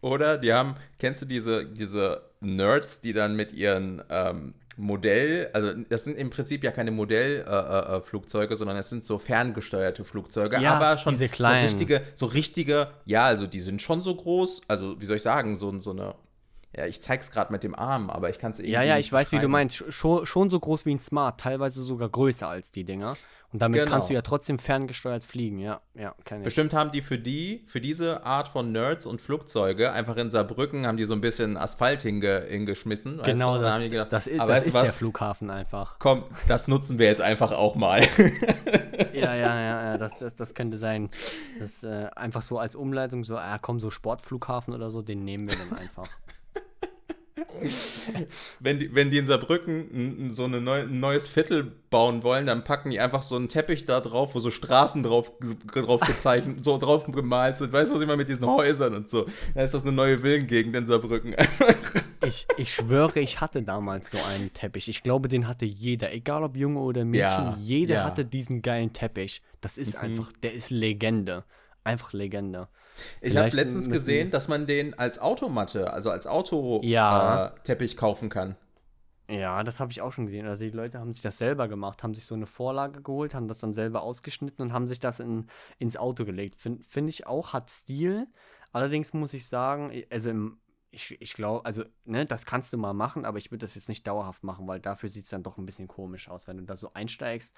Oder 0.05 0.37
die 0.37 0.53
haben, 0.53 0.75
kennst 0.99 1.23
du 1.23 1.27
diese, 1.27 1.65
diese 1.65 2.23
Nerds, 2.41 3.01
die 3.01 3.15
dann 3.15 3.37
mit 3.37 3.55
ihren, 3.55 4.03
ähm, 4.11 4.55
Modell, 4.77 5.51
also 5.53 5.73
das 5.89 6.03
sind 6.03 6.19
im 6.19 6.31
Prinzip 6.31 6.65
ja 6.65 6.73
keine 6.73 6.91
Modellflugzeuge, 6.91 8.51
äh, 8.51 8.53
äh, 8.53 8.57
sondern 8.57 8.77
es 8.77 8.91
sind 8.91 9.05
so 9.05 9.19
ferngesteuerte 9.19 10.05
Flugzeuge, 10.05 10.61
ja, 10.61 10.75
aber 10.75 10.99
schon 10.99 11.15
so 11.63 11.77
richtige, 11.77 12.03
so 12.17 12.27
richtige, 12.27 12.89
ja, 13.05 13.25
also 13.25 13.47
die 13.47 13.61
sind 13.61 13.81
schon 13.81 14.03
so 14.03 14.15
groß, 14.15 14.63
also 14.67 15.01
wie 15.01 15.05
soll 15.05 15.17
ich 15.17 15.23
sagen, 15.23 15.55
so, 15.55 15.79
so 15.79 15.93
eine, 15.93 16.17
ja, 16.77 16.87
ich 16.87 17.01
zeig's 17.01 17.31
gerade 17.31 17.53
mit 17.53 17.63
dem 17.63 17.75
Arm, 17.75 18.11
aber 18.11 18.31
ich 18.31 18.39
kann 18.39 18.53
es 18.53 18.59
irgendwie. 18.59 18.73
Ja, 18.73 18.83
ja, 18.83 18.99
ich 18.99 19.13
weiß, 19.13 19.33
wie 19.33 19.39
du 19.39 19.49
meinst. 19.49 19.85
Schon, 19.93 20.27
schon 20.27 20.51
so 20.51 20.59
groß 20.59 20.87
wie 20.87 20.95
ein 20.95 21.01
Smart, 21.01 21.41
teilweise 21.41 21.83
sogar 21.83 22.09
größer 22.09 22.49
als 22.49 22.73
die 22.73 22.85
Dinger. 22.85 23.15
Und 23.55 23.61
damit 23.61 23.79
genau. 23.79 23.93
kannst 23.93 24.11
du 24.11 24.15
ja 24.15 24.23
trotzdem 24.23 24.59
ferngesteuert 24.59 25.23
fliegen, 25.23 25.61
ja. 25.61 25.79
ja 25.95 26.13
kann 26.25 26.39
ich. 26.39 26.45
Bestimmt 26.45 26.75
haben 26.75 26.91
die 26.91 27.03
für 27.03 27.19
die, 27.19 27.63
für 27.69 27.81
diese 27.81 28.27
Art 28.27 28.49
von 28.49 28.73
Nerds 28.73 29.07
und 29.07 29.21
Flugzeuge 29.21 29.93
einfach 29.93 30.17
in 30.17 30.29
Saarbrücken 30.29 30.89
haben 30.89 30.97
die 30.97 31.05
so 31.05 31.15
ein 31.15 31.21
bisschen 31.21 31.57
Asphalt 31.57 32.03
hinge, 32.03 32.41
hingeschmissen. 32.49 33.23
Genau, 33.23 33.59
das, 33.59 33.79
gedacht, 33.79 34.13
das, 34.13 34.27
ist, 34.27 34.41
das 34.41 34.67
ist 34.67 34.75
der 34.75 34.93
Flughafen 34.93 35.51
einfach. 35.51 36.01
Komm, 36.01 36.25
das 36.49 36.67
nutzen 36.67 36.99
wir 36.99 37.07
jetzt 37.07 37.23
einfach 37.23 37.53
auch 37.53 37.77
mal. 37.77 38.01
ja, 39.13 39.37
ja, 39.37 39.61
ja, 39.61 39.85
ja 39.85 39.99
das, 39.99 40.19
das, 40.19 40.35
das 40.35 40.55
könnte 40.55 40.77
sein. 40.77 41.11
Das 41.61 41.85
äh, 41.85 42.09
einfach 42.17 42.43
so 42.43 42.59
als 42.59 42.75
Umleitung, 42.75 43.23
so, 43.23 43.37
ah, 43.37 43.59
komm, 43.63 43.79
so 43.79 43.93
Sportflughafen 43.93 44.75
oder 44.75 44.91
so, 44.91 45.01
den 45.01 45.25
nehmen 45.25 45.49
wir 45.49 45.57
dann 45.57 45.79
einfach 45.79 46.09
wenn, 48.61 48.79
die, 48.79 48.95
wenn 48.95 49.11
die 49.11 49.19
in 49.19 49.27
Saarbrücken 49.27 50.31
so 50.33 50.45
eine 50.45 50.61
neu, 50.61 50.83
ein 50.83 51.01
neues 51.01 51.27
Viertel 51.27 51.73
bauen 51.91 52.23
wollen, 52.23 52.47
dann 52.47 52.63
packen 52.63 52.91
die 52.91 53.01
einfach 53.01 53.23
so 53.25 53.35
einen 53.35 53.49
Teppich 53.49 53.87
da 53.87 54.01
drauf, 54.01 54.35
wo 54.35 54.39
so 54.39 54.51
Straßen 54.51 55.03
drauf, 55.03 55.33
drauf 55.73 56.01
gezeichnet, 56.01 56.65
so 56.65 56.79
drauf 56.79 57.05
gemalt 57.07 57.57
sind. 57.57 57.73
Weißt 57.73 57.91
du, 57.91 57.97
was 57.97 58.03
ich 58.03 58.07
meine 58.07 58.19
mit 58.19 58.29
diesen 58.29 58.47
Häusern 58.47 58.95
und 58.95 59.09
so? 59.09 59.27
Da 59.55 59.63
ist 59.63 59.75
das 59.75 59.83
eine 59.83 59.93
neue 59.93 60.19
Villengegend 60.19 60.77
in 60.77 60.87
Saarbrücken. 60.87 61.35
ich, 62.27 62.47
ich 62.57 62.75
schwöre, 62.75 63.19
ich 63.19 63.41
hatte 63.41 63.63
damals 63.63 64.13
so 64.13 64.19
einen 64.33 64.53
Teppich. 64.53 64.89
Ich 64.89 65.03
glaube, 65.03 65.29
den 65.29 65.49
hatte 65.49 65.65
jeder, 65.65 66.13
egal 66.13 66.45
ob 66.45 66.57
Junge 66.57 66.81
oder 66.81 67.05
Mädchen, 67.05 67.21
ja, 67.21 67.57
jeder 67.59 67.95
ja. 67.95 68.05
hatte 68.05 68.25
diesen 68.25 68.63
geilen 68.63 68.93
Teppich. 68.93 69.43
Das 69.61 69.77
ist 69.77 69.95
mhm. 69.95 70.01
einfach, 70.01 70.33
der 70.43 70.55
ist 70.55 70.71
Legende. 70.71 71.45
Einfach 71.85 72.15
Legende. 72.15 72.69
Ich 73.21 73.37
habe 73.37 73.51
letztens 73.51 73.91
gesehen, 73.91 74.31
dass 74.31 74.49
man 74.49 74.67
den 74.67 74.99
als 74.99 75.19
Automatte, 75.19 75.93
also 75.93 76.11
als 76.11 76.27
Autoteppich 76.27 76.91
ja. 76.91 77.53
äh, 77.67 77.95
kaufen 77.95 78.31
kann. 78.31 78.57
Ja, 79.29 79.63
das 79.65 79.81
habe 79.81 79.91
ich 79.91 80.03
auch 80.03 80.13
schon 80.13 80.27
gesehen. 80.27 80.47
Also 80.47 80.65
die 80.65 80.71
Leute 80.71 80.99
haben 80.99 81.13
sich 81.13 81.23
das 81.23 81.39
selber 81.39 81.67
gemacht, 81.69 82.03
haben 82.03 82.15
sich 82.15 82.25
so 82.25 82.35
eine 82.35 82.47
Vorlage 82.47 83.01
geholt, 83.03 83.35
haben 83.35 83.49
das 83.49 83.59
dann 83.59 83.73
selber 83.73 84.03
ausgeschnitten 84.03 84.63
und 84.63 84.73
haben 84.73 84.87
sich 84.87 85.01
das 85.01 85.21
in, 85.21 85.47
ins 85.79 85.97
Auto 85.97 86.25
gelegt. 86.25 86.61
Finde 86.61 86.83
find 86.85 87.09
ich 87.09 87.27
auch, 87.27 87.53
hat 87.53 87.71
Stil. 87.71 88.27
Allerdings 88.73 89.15
muss 89.15 89.33
ich 89.33 89.47
sagen, 89.47 89.93
also 90.11 90.31
im, 90.31 90.59
ich, 90.91 91.21
ich 91.21 91.35
glaube, 91.35 91.65
also, 91.65 91.85
ne, 92.05 92.27
das 92.27 92.45
kannst 92.45 92.73
du 92.73 92.77
mal 92.77 92.93
machen, 92.93 93.25
aber 93.25 93.39
ich 93.39 93.51
würde 93.51 93.65
das 93.65 93.75
jetzt 93.75 93.89
nicht 93.89 94.07
dauerhaft 94.07 94.45
machen, 94.45 94.67
weil 94.67 94.81
dafür 94.81 95.09
sieht 95.09 95.25
es 95.25 95.31
dann 95.31 95.43
doch 95.43 95.57
ein 95.57 95.67
bisschen 95.67 95.89
komisch 95.89 96.29
aus, 96.29 96.47
wenn 96.47 96.59
du 96.59 96.65
da 96.65 96.77
so 96.77 96.93
einsteigst 96.93 97.57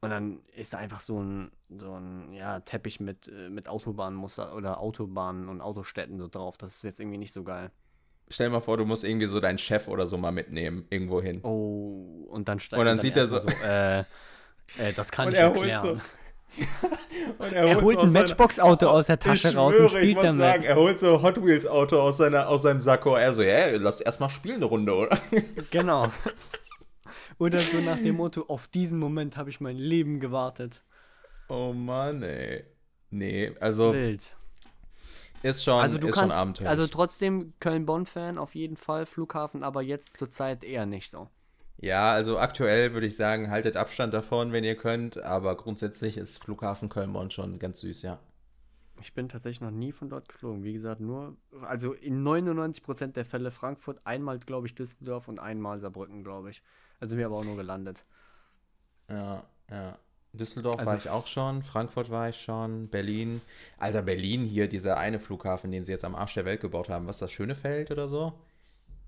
und 0.00 0.10
dann 0.10 0.40
ist 0.54 0.72
da 0.72 0.78
einfach 0.78 1.00
so 1.00 1.20
ein, 1.20 1.50
so 1.76 1.94
ein 1.94 2.32
ja, 2.32 2.60
Teppich 2.60 3.00
mit, 3.00 3.28
äh, 3.28 3.48
mit 3.48 3.68
Autobahnmuster 3.68 4.54
oder 4.54 4.80
Autobahnen 4.80 5.48
und 5.48 5.60
Autostädten 5.60 6.18
so 6.18 6.28
drauf. 6.28 6.56
Das 6.56 6.76
ist 6.76 6.84
jetzt 6.84 7.00
irgendwie 7.00 7.18
nicht 7.18 7.32
so 7.32 7.42
geil. 7.42 7.70
Stell 8.30 8.48
dir 8.48 8.52
mal 8.52 8.60
vor, 8.60 8.76
du 8.76 8.84
musst 8.84 9.04
irgendwie 9.04 9.26
so 9.26 9.40
deinen 9.40 9.58
Chef 9.58 9.88
oder 9.88 10.06
so 10.06 10.16
mal 10.18 10.30
mitnehmen, 10.30 10.86
irgendwo 10.90 11.20
hin. 11.20 11.40
Oh, 11.42 12.26
und 12.28 12.48
dann 12.48 12.60
steigt 12.60 12.78
Und 12.78 12.86
dann, 12.86 12.98
dann 12.98 13.02
sieht 13.02 13.16
er 13.16 13.26
so, 13.26 13.40
so 13.40 13.48
äh, 13.64 14.00
äh, 14.00 14.92
das 14.94 15.10
kann 15.10 15.28
und 15.28 15.32
ich 15.32 15.40
erklären. 15.40 16.00
So, 16.56 17.44
er, 17.44 17.52
er, 17.52 17.80
holt 17.82 17.98
ein 17.98 18.12
Matchbox-Auto 18.12 18.86
aus 18.86 19.06
der 19.06 19.18
Tasche 19.18 19.54
raus 19.54 19.74
schwöre, 19.74 19.84
und 19.84 19.90
spielt 19.90 20.16
damit. 20.18 20.40
Sagen, 20.40 20.62
er 20.62 20.76
holt 20.76 20.98
so 20.98 21.22
Hot 21.22 21.44
Wheels-Auto 21.44 21.98
aus, 21.98 22.20
aus 22.20 22.62
seinem 22.62 22.80
Sakko. 22.80 23.16
Er 23.16 23.34
so, 23.34 23.42
ja, 23.42 23.76
lass 23.76 24.00
erstmal 24.00 24.30
spielen 24.30 24.56
eine 24.56 24.66
Runde, 24.66 24.94
oder? 24.94 25.18
Genau. 25.70 26.08
Oder 27.38 27.60
so 27.60 27.78
nach 27.80 27.98
dem 27.98 28.16
Motto, 28.16 28.44
auf 28.48 28.68
diesen 28.68 28.98
Moment 28.98 29.36
habe 29.36 29.50
ich 29.50 29.60
mein 29.60 29.76
Leben 29.76 30.20
gewartet. 30.20 30.82
Oh 31.48 31.72
Mann, 31.72 32.22
ey. 32.22 32.64
Nee, 33.10 33.52
also. 33.60 33.92
Wild. 33.92 34.34
Ist 35.42 35.62
schon, 35.62 35.80
also 35.80 35.98
du 35.98 36.08
ist 36.08 36.14
kannst, 36.16 36.34
schon 36.34 36.42
abenteuerlich. 36.42 36.70
Also 36.70 36.86
trotzdem 36.88 37.52
Köln-Bonn-Fan 37.60 38.38
auf 38.38 38.56
jeden 38.56 38.76
Fall, 38.76 39.06
Flughafen, 39.06 39.62
aber 39.62 39.82
jetzt 39.82 40.16
zur 40.16 40.30
Zeit 40.30 40.64
eher 40.64 40.84
nicht 40.84 41.10
so. 41.10 41.28
Ja, 41.80 42.12
also 42.12 42.38
aktuell 42.38 42.92
würde 42.92 43.06
ich 43.06 43.14
sagen, 43.14 43.50
haltet 43.50 43.76
Abstand 43.76 44.12
davon, 44.12 44.50
wenn 44.50 44.64
ihr 44.64 44.74
könnt, 44.74 45.16
aber 45.18 45.56
grundsätzlich 45.56 46.18
ist 46.18 46.42
Flughafen 46.42 46.88
Köln-Bonn 46.88 47.30
schon 47.30 47.60
ganz 47.60 47.80
süß, 47.80 48.02
ja. 48.02 48.18
Ich 49.00 49.14
bin 49.14 49.28
tatsächlich 49.28 49.60
noch 49.60 49.70
nie 49.70 49.92
von 49.92 50.08
dort 50.08 50.28
geflogen. 50.28 50.64
Wie 50.64 50.72
gesagt, 50.72 51.00
nur, 51.00 51.36
also 51.62 51.92
in 51.92 52.26
99% 52.26 53.12
der 53.12 53.24
Fälle 53.24 53.52
Frankfurt, 53.52 54.00
einmal, 54.02 54.40
glaube 54.40 54.66
ich, 54.66 54.74
Düsseldorf 54.74 55.28
und 55.28 55.38
einmal 55.38 55.78
Saarbrücken, 55.78 56.24
glaube 56.24 56.50
ich. 56.50 56.62
Also 57.00 57.16
wir 57.16 57.26
aber 57.26 57.36
auch 57.36 57.44
nur 57.44 57.56
gelandet. 57.56 58.04
Ja, 59.10 59.44
ja. 59.70 59.98
Düsseldorf 60.32 60.78
also 60.78 60.90
war 60.90 60.98
ich 60.98 61.10
auch 61.10 61.26
schon, 61.26 61.62
Frankfurt 61.62 62.10
war 62.10 62.28
ich 62.28 62.36
schon, 62.36 62.88
Berlin. 62.88 63.40
Alter, 63.78 64.02
Berlin 64.02 64.44
hier, 64.44 64.68
dieser 64.68 64.98
eine 64.98 65.18
Flughafen, 65.18 65.70
den 65.70 65.84
sie 65.84 65.92
jetzt 65.92 66.04
am 66.04 66.14
Arsch 66.14 66.34
der 66.34 66.44
Welt 66.44 66.60
gebaut 66.60 66.88
haben. 66.88 67.06
Was 67.06 67.18
das, 67.18 67.32
Schönefeld 67.32 67.90
oder 67.90 68.08
so? 68.08 68.34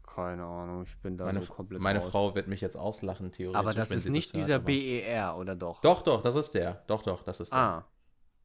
Keine 0.06 0.44
Ahnung, 0.44 0.84
ich 0.84 0.96
bin 0.98 1.16
da 1.16 1.26
meine, 1.26 1.42
so 1.42 1.52
komplett 1.52 1.80
Meine 1.80 2.00
raus. 2.00 2.10
Frau 2.10 2.34
wird 2.34 2.48
mich 2.48 2.60
jetzt 2.60 2.76
auslachen, 2.76 3.30
theoretisch. 3.30 3.58
Aber 3.58 3.74
das 3.74 3.90
ist 3.90 4.08
nicht 4.08 4.34
das 4.34 4.40
dieser 4.40 4.54
hört, 4.54 4.64
BER, 4.64 5.36
oder 5.36 5.54
doch? 5.54 5.80
Doch, 5.82 6.02
doch, 6.02 6.22
das 6.22 6.34
ist 6.34 6.52
der. 6.52 6.82
Doch, 6.86 7.02
doch, 7.02 7.22
das 7.22 7.38
ist 7.38 7.52
der. 7.52 7.58
Ah. 7.58 7.84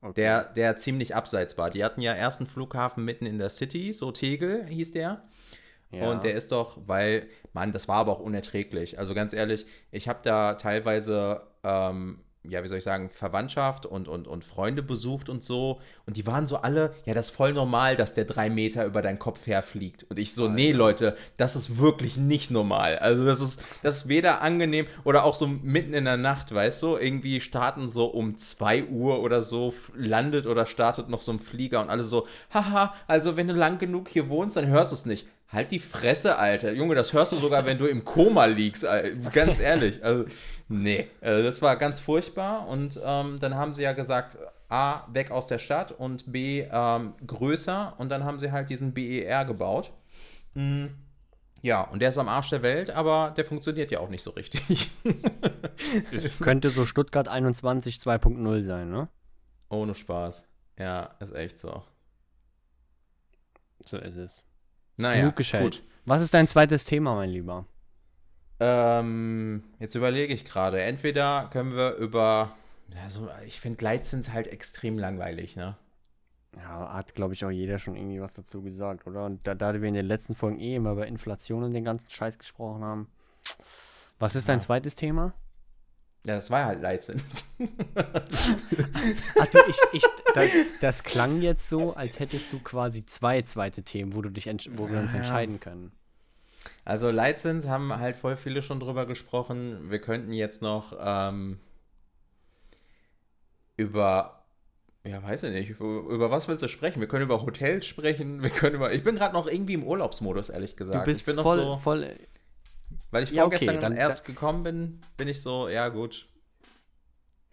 Okay. 0.01 0.13
Der, 0.21 0.43
der 0.43 0.77
ziemlich 0.77 1.15
abseits 1.15 1.57
war. 1.57 1.71
Die 1.71 1.83
hatten 1.83 2.01
ja 2.01 2.13
erst 2.13 2.39
einen 2.39 2.47
Flughafen 2.47 3.03
mitten 3.03 3.25
in 3.25 3.39
der 3.39 3.49
City, 3.49 3.93
so 3.93 4.11
Tegel 4.11 4.67
hieß 4.67 4.91
der. 4.91 5.23
Ja. 5.91 6.11
Und 6.11 6.23
der 6.23 6.33
ist 6.33 6.51
doch, 6.51 6.77
weil, 6.85 7.27
Mann, 7.53 7.71
das 7.71 7.87
war 7.87 7.97
aber 7.97 8.11
auch 8.13 8.19
unerträglich. 8.19 8.99
Also 8.99 9.13
ganz 9.13 9.33
ehrlich, 9.33 9.65
ich 9.91 10.07
habe 10.07 10.19
da 10.23 10.55
teilweise, 10.55 11.41
ähm, 11.63 12.19
ja, 12.47 12.63
wie 12.63 12.67
soll 12.67 12.77
ich 12.77 12.83
sagen, 12.83 13.09
Verwandtschaft 13.09 13.85
und, 13.85 14.07
und, 14.07 14.27
und 14.27 14.43
Freunde 14.43 14.83
besucht 14.83 15.29
und 15.29 15.43
so. 15.43 15.79
Und 16.05 16.17
die 16.17 16.27
waren 16.27 16.47
so 16.47 16.57
alle, 16.57 16.93
ja, 17.05 17.13
das 17.13 17.29
ist 17.29 17.35
voll 17.35 17.53
normal, 17.53 17.95
dass 17.95 18.13
der 18.13 18.25
drei 18.25 18.49
Meter 18.49 18.85
über 18.85 19.01
deinen 19.01 19.19
Kopf 19.19 19.47
herfliegt. 19.47 20.03
Und 20.09 20.19
ich 20.19 20.33
so, 20.33 20.43
Alter. 20.43 20.53
nee, 20.53 20.71
Leute, 20.71 21.15
das 21.37 21.55
ist 21.55 21.79
wirklich 21.79 22.17
nicht 22.17 22.51
normal. 22.51 22.99
Also 22.99 23.25
das 23.25 23.41
ist, 23.41 23.63
das 23.83 23.97
ist 23.97 24.07
weder 24.07 24.41
angenehm 24.41 24.85
oder 25.03 25.23
auch 25.23 25.35
so 25.35 25.47
mitten 25.47 25.93
in 25.93 26.05
der 26.05 26.17
Nacht, 26.17 26.53
weißt 26.53 26.83
du? 26.83 26.97
Irgendwie 26.97 27.41
starten 27.41 27.89
so 27.89 28.05
um 28.05 28.37
2 28.37 28.85
Uhr 28.85 29.21
oder 29.21 29.41
so, 29.41 29.73
landet 29.95 30.45
oder 30.45 30.65
startet 30.65 31.09
noch 31.09 31.21
so 31.21 31.31
ein 31.31 31.39
Flieger 31.39 31.81
und 31.81 31.89
alle 31.89 32.03
so, 32.03 32.27
haha, 32.53 32.93
also 33.07 33.37
wenn 33.37 33.47
du 33.47 33.53
lang 33.53 33.79
genug 33.79 34.09
hier 34.09 34.29
wohnst, 34.29 34.57
dann 34.57 34.67
hörst 34.67 34.91
du 34.91 34.95
es 34.95 35.05
nicht. 35.05 35.27
Halt 35.47 35.71
die 35.71 35.79
Fresse, 35.79 36.37
Alter. 36.37 36.71
Junge, 36.73 36.95
das 36.95 37.13
hörst 37.13 37.31
du 37.31 37.37
sogar, 37.37 37.65
wenn 37.65 37.77
du 37.77 37.85
im 37.85 38.03
Koma 38.03 38.45
liegst. 38.45 38.85
Alter. 38.85 39.11
Ganz 39.31 39.59
ehrlich. 39.59 40.03
Also, 40.03 40.25
nee. 40.67 41.07
Also, 41.21 41.43
das 41.43 41.61
war 41.61 41.75
ganz 41.77 41.99
furchtbar. 41.99 42.67
Und 42.67 42.99
ähm, 43.03 43.39
dann 43.39 43.55
haben 43.55 43.73
sie 43.73 43.83
ja 43.83 43.93
gesagt, 43.93 44.37
A, 44.69 45.03
weg 45.13 45.31
aus 45.31 45.47
der 45.47 45.59
Stadt 45.59 45.91
und 45.91 46.31
B, 46.31 46.65
ähm, 46.71 47.13
größer. 47.25 47.93
Und 47.97 48.09
dann 48.09 48.23
haben 48.23 48.39
sie 48.39 48.51
halt 48.51 48.69
diesen 48.69 48.93
BER 48.93 49.45
gebaut. 49.45 49.91
Mhm. 50.55 50.95
Ja, 51.61 51.81
und 51.81 51.99
der 51.99 52.09
ist 52.09 52.17
am 52.19 52.29
Arsch 52.29 52.51
der 52.51 52.61
Welt, 52.61 52.91
aber 52.91 53.33
der 53.35 53.43
funktioniert 53.43 53.89
ja 53.89 53.99
auch 53.99 54.09
nicht 54.09 54.21
so 54.21 54.31
richtig. 54.31 54.91
es 56.11 56.37
könnte 56.37 56.69
so 56.69 56.85
Stuttgart 56.85 57.27
21 57.27 57.95
2.0 57.95 58.65
sein, 58.65 58.91
ne? 58.91 59.09
Ohne 59.69 59.95
Spaß. 59.95 60.45
Ja, 60.77 61.15
ist 61.19 61.33
echt 61.33 61.59
so. 61.59 61.83
So 63.83 63.97
ist 63.97 64.15
es. 64.15 64.43
Naja, 64.97 65.29
gut. 65.29 65.83
Was 66.05 66.21
ist 66.21 66.33
dein 66.33 66.47
zweites 66.47 66.85
Thema, 66.85 67.15
mein 67.15 67.29
Lieber? 67.29 67.65
Ähm, 68.59 69.63
jetzt 69.79 69.95
überlege 69.95 70.33
ich 70.33 70.45
gerade. 70.45 70.81
Entweder 70.81 71.49
können 71.51 71.75
wir 71.75 71.95
über. 71.95 72.55
Also, 73.03 73.29
ich 73.45 73.59
finde 73.59 73.83
Leitzins 73.83 74.31
halt 74.31 74.47
extrem 74.47 74.97
langweilig, 74.97 75.55
ne? 75.55 75.75
Ja, 76.55 76.93
hat, 76.93 77.15
glaube 77.15 77.33
ich, 77.33 77.43
auch 77.43 77.49
jeder 77.49 77.79
schon 77.79 77.95
irgendwie 77.95 78.21
was 78.21 78.33
dazu 78.33 78.61
gesagt, 78.61 79.07
oder? 79.07 79.25
Und 79.25 79.45
da, 79.45 79.55
da 79.55 79.73
wir 79.73 79.87
in 79.87 79.93
den 79.93 80.05
letzten 80.05 80.35
Folgen 80.35 80.59
eh 80.59 80.75
immer 80.75 80.93
über 80.93 81.07
Inflation 81.07 81.63
und 81.63 81.73
den 81.73 81.83
ganzen 81.83 82.09
Scheiß 82.09 82.39
gesprochen 82.39 82.83
haben. 82.83 83.07
Was 84.19 84.35
ist 84.35 84.47
dein 84.47 84.59
ja. 84.59 84.65
zweites 84.65 84.95
Thema? 84.95 85.33
Ja, 86.25 86.33
das 86.33 86.49
war 86.49 86.65
halt 86.65 86.81
Leitzins. 86.81 87.21
Ach 89.39 89.47
du, 89.47 89.59
ich, 89.69 89.77
ich, 89.93 90.03
das, 90.33 90.49
das, 90.81 91.03
klang 91.03 91.39
jetzt 91.39 91.69
so, 91.69 91.93
als 91.93 92.19
hättest 92.19 92.51
du 92.51 92.59
quasi 92.59 93.05
zwei 93.05 93.43
zweite 93.43 93.83
Themen, 93.83 94.15
wo, 94.15 94.23
du 94.23 94.29
dich 94.29 94.47
wo 94.71 94.89
wir 94.89 94.99
uns 94.99 95.11
ja. 95.11 95.19
entscheiden 95.19 95.59
können. 95.59 95.91
Also 96.83 97.11
Leitzins 97.11 97.67
haben 97.67 97.95
halt 97.95 98.17
voll 98.17 98.37
viele 98.37 98.63
schon 98.63 98.79
drüber 98.79 99.05
gesprochen. 99.05 99.91
Wir 99.91 99.99
könnten 99.99 100.33
jetzt 100.33 100.63
noch 100.63 100.97
ähm, 100.99 101.59
über, 103.77 104.45
ja, 105.03 105.21
weiß 105.21 105.43
ich 105.43 105.51
nicht, 105.51 105.69
über, 105.69 106.11
über, 106.11 106.31
was 106.31 106.47
willst 106.47 106.63
du 106.63 106.67
sprechen? 106.67 107.01
Wir 107.01 107.07
können 107.07 107.25
über 107.25 107.43
Hotels 107.43 107.85
sprechen, 107.85 108.41
wir 108.41 108.49
können 108.49 108.77
über, 108.77 108.91
ich 108.91 109.03
bin 109.03 109.15
gerade 109.15 109.35
noch 109.35 109.45
irgendwie 109.45 109.75
im 109.75 109.83
Urlaubsmodus, 109.83 110.49
ehrlich 110.49 110.75
gesagt. 110.75 111.01
Du 111.01 111.11
bist 111.11 111.21
ich 111.21 111.25
bin 111.27 111.43
voll, 111.43 111.59
so, 111.59 111.77
voll 111.77 112.15
weil 113.11 113.23
ich 113.23 113.31
ja, 113.31 113.43
vorgestern 113.43 113.69
okay, 113.75 113.81
dann, 113.81 113.95
erst 113.95 114.25
gekommen 114.25 114.63
bin, 114.63 115.01
bin 115.17 115.27
ich 115.27 115.41
so, 115.41 115.69
ja 115.69 115.89
gut. 115.89 116.27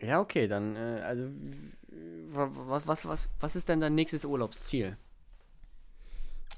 Ja, 0.00 0.20
okay, 0.20 0.48
dann, 0.48 0.76
äh, 0.76 1.00
also, 1.04 1.28
was, 2.32 2.86
was, 2.86 3.06
was, 3.06 3.28
was 3.40 3.56
ist 3.56 3.68
denn 3.68 3.80
dein 3.80 3.94
nächstes 3.94 4.24
Urlaubsziel? 4.24 4.96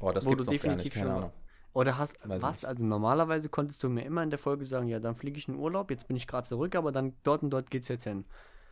Oh, 0.01 0.13
das 0.13 0.27
Wo 0.27 0.31
gibt's 0.31 0.47
noch 0.47 0.63
gar 0.63 0.77
nicht, 0.77 0.97
Ahnung. 0.97 1.33
Oder 1.73 1.99
hast 1.99 2.17
Weiß 2.23 2.41
was? 2.41 2.57
Nicht. 2.59 2.67
Also 2.67 2.85
normalerweise 2.85 3.49
konntest 3.49 3.83
du 3.83 3.89
mir 3.89 4.05
immer 4.05 4.23
in 4.23 4.31
der 4.31 4.39
Folge 4.39 4.65
sagen, 4.65 4.87
ja, 4.87 5.01
dann 5.01 5.17
fliege 5.17 5.39
ich 5.39 5.49
in 5.49 5.57
Urlaub, 5.57 5.91
jetzt 5.91 6.07
bin 6.07 6.17
ich 6.17 6.27
gerade 6.27 6.47
zurück, 6.47 6.77
aber 6.77 6.93
dann 6.93 7.15
dort 7.25 7.43
und 7.43 7.51
dort 7.51 7.71
geht's 7.71 7.89
jetzt 7.89 8.05
hin. 8.05 8.25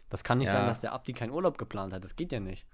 Das 0.08 0.22
kann 0.24 0.38
nicht 0.38 0.48
ja. 0.48 0.52
sein, 0.52 0.66
dass 0.66 0.80
der 0.80 0.92
Abdi 0.92 1.12
keinen 1.12 1.32
Urlaub 1.32 1.58
geplant 1.58 1.92
hat. 1.92 2.04
Das 2.04 2.16
geht 2.16 2.32
ja 2.32 2.38
nicht. 2.38 2.66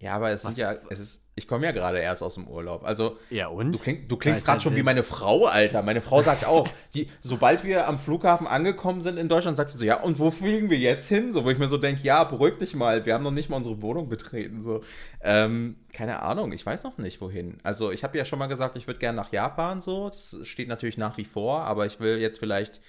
Ja, 0.00 0.14
aber 0.14 0.30
es 0.30 0.44
Was? 0.44 0.54
sind 0.54 0.62
ja, 0.62 0.76
es 0.90 1.00
ist, 1.00 1.22
ich 1.34 1.48
komme 1.48 1.66
ja 1.66 1.72
gerade 1.72 1.98
erst 1.98 2.22
aus 2.22 2.34
dem 2.34 2.46
Urlaub. 2.46 2.84
Also, 2.84 3.18
ja, 3.30 3.48
und? 3.48 3.72
Du, 3.72 3.78
kling, 3.80 4.06
du 4.06 4.16
klingst 4.16 4.44
gerade 4.44 4.60
schon 4.60 4.76
wie 4.76 4.84
meine 4.84 5.02
Frau, 5.02 5.46
Alter. 5.46 5.82
Meine 5.82 6.00
Frau 6.00 6.22
sagt 6.22 6.44
auch, 6.44 6.68
die, 6.94 7.10
sobald 7.20 7.64
wir 7.64 7.88
am 7.88 7.98
Flughafen 7.98 8.46
angekommen 8.46 9.00
sind 9.00 9.18
in 9.18 9.28
Deutschland, 9.28 9.56
sagt 9.56 9.72
sie 9.72 9.78
so, 9.78 9.84
ja, 9.84 10.00
und 10.00 10.20
wo 10.20 10.30
fliegen 10.30 10.70
wir 10.70 10.78
jetzt 10.78 11.08
hin? 11.08 11.32
So, 11.32 11.44
wo 11.44 11.50
ich 11.50 11.58
mir 11.58 11.66
so 11.66 11.78
denke, 11.78 12.02
ja, 12.02 12.22
beruhig 12.22 12.58
dich 12.58 12.76
mal, 12.76 13.06
wir 13.06 13.14
haben 13.14 13.24
noch 13.24 13.32
nicht 13.32 13.50
mal 13.50 13.56
unsere 13.56 13.82
Wohnung 13.82 14.08
betreten. 14.08 14.62
So, 14.62 14.82
ähm, 15.20 15.76
keine 15.92 16.22
Ahnung, 16.22 16.52
ich 16.52 16.64
weiß 16.64 16.84
noch 16.84 16.98
nicht, 16.98 17.20
wohin. 17.20 17.58
Also, 17.64 17.90
ich 17.90 18.04
habe 18.04 18.16
ja 18.16 18.24
schon 18.24 18.38
mal 18.38 18.46
gesagt, 18.46 18.76
ich 18.76 18.86
würde 18.86 19.00
gerne 19.00 19.16
nach 19.16 19.32
Japan, 19.32 19.80
so. 19.80 20.10
Das 20.10 20.36
steht 20.44 20.68
natürlich 20.68 20.96
nach 20.96 21.16
wie 21.16 21.24
vor, 21.24 21.62
aber 21.62 21.86
ich 21.86 21.98
will 21.98 22.18
jetzt 22.18 22.38
vielleicht 22.38 22.80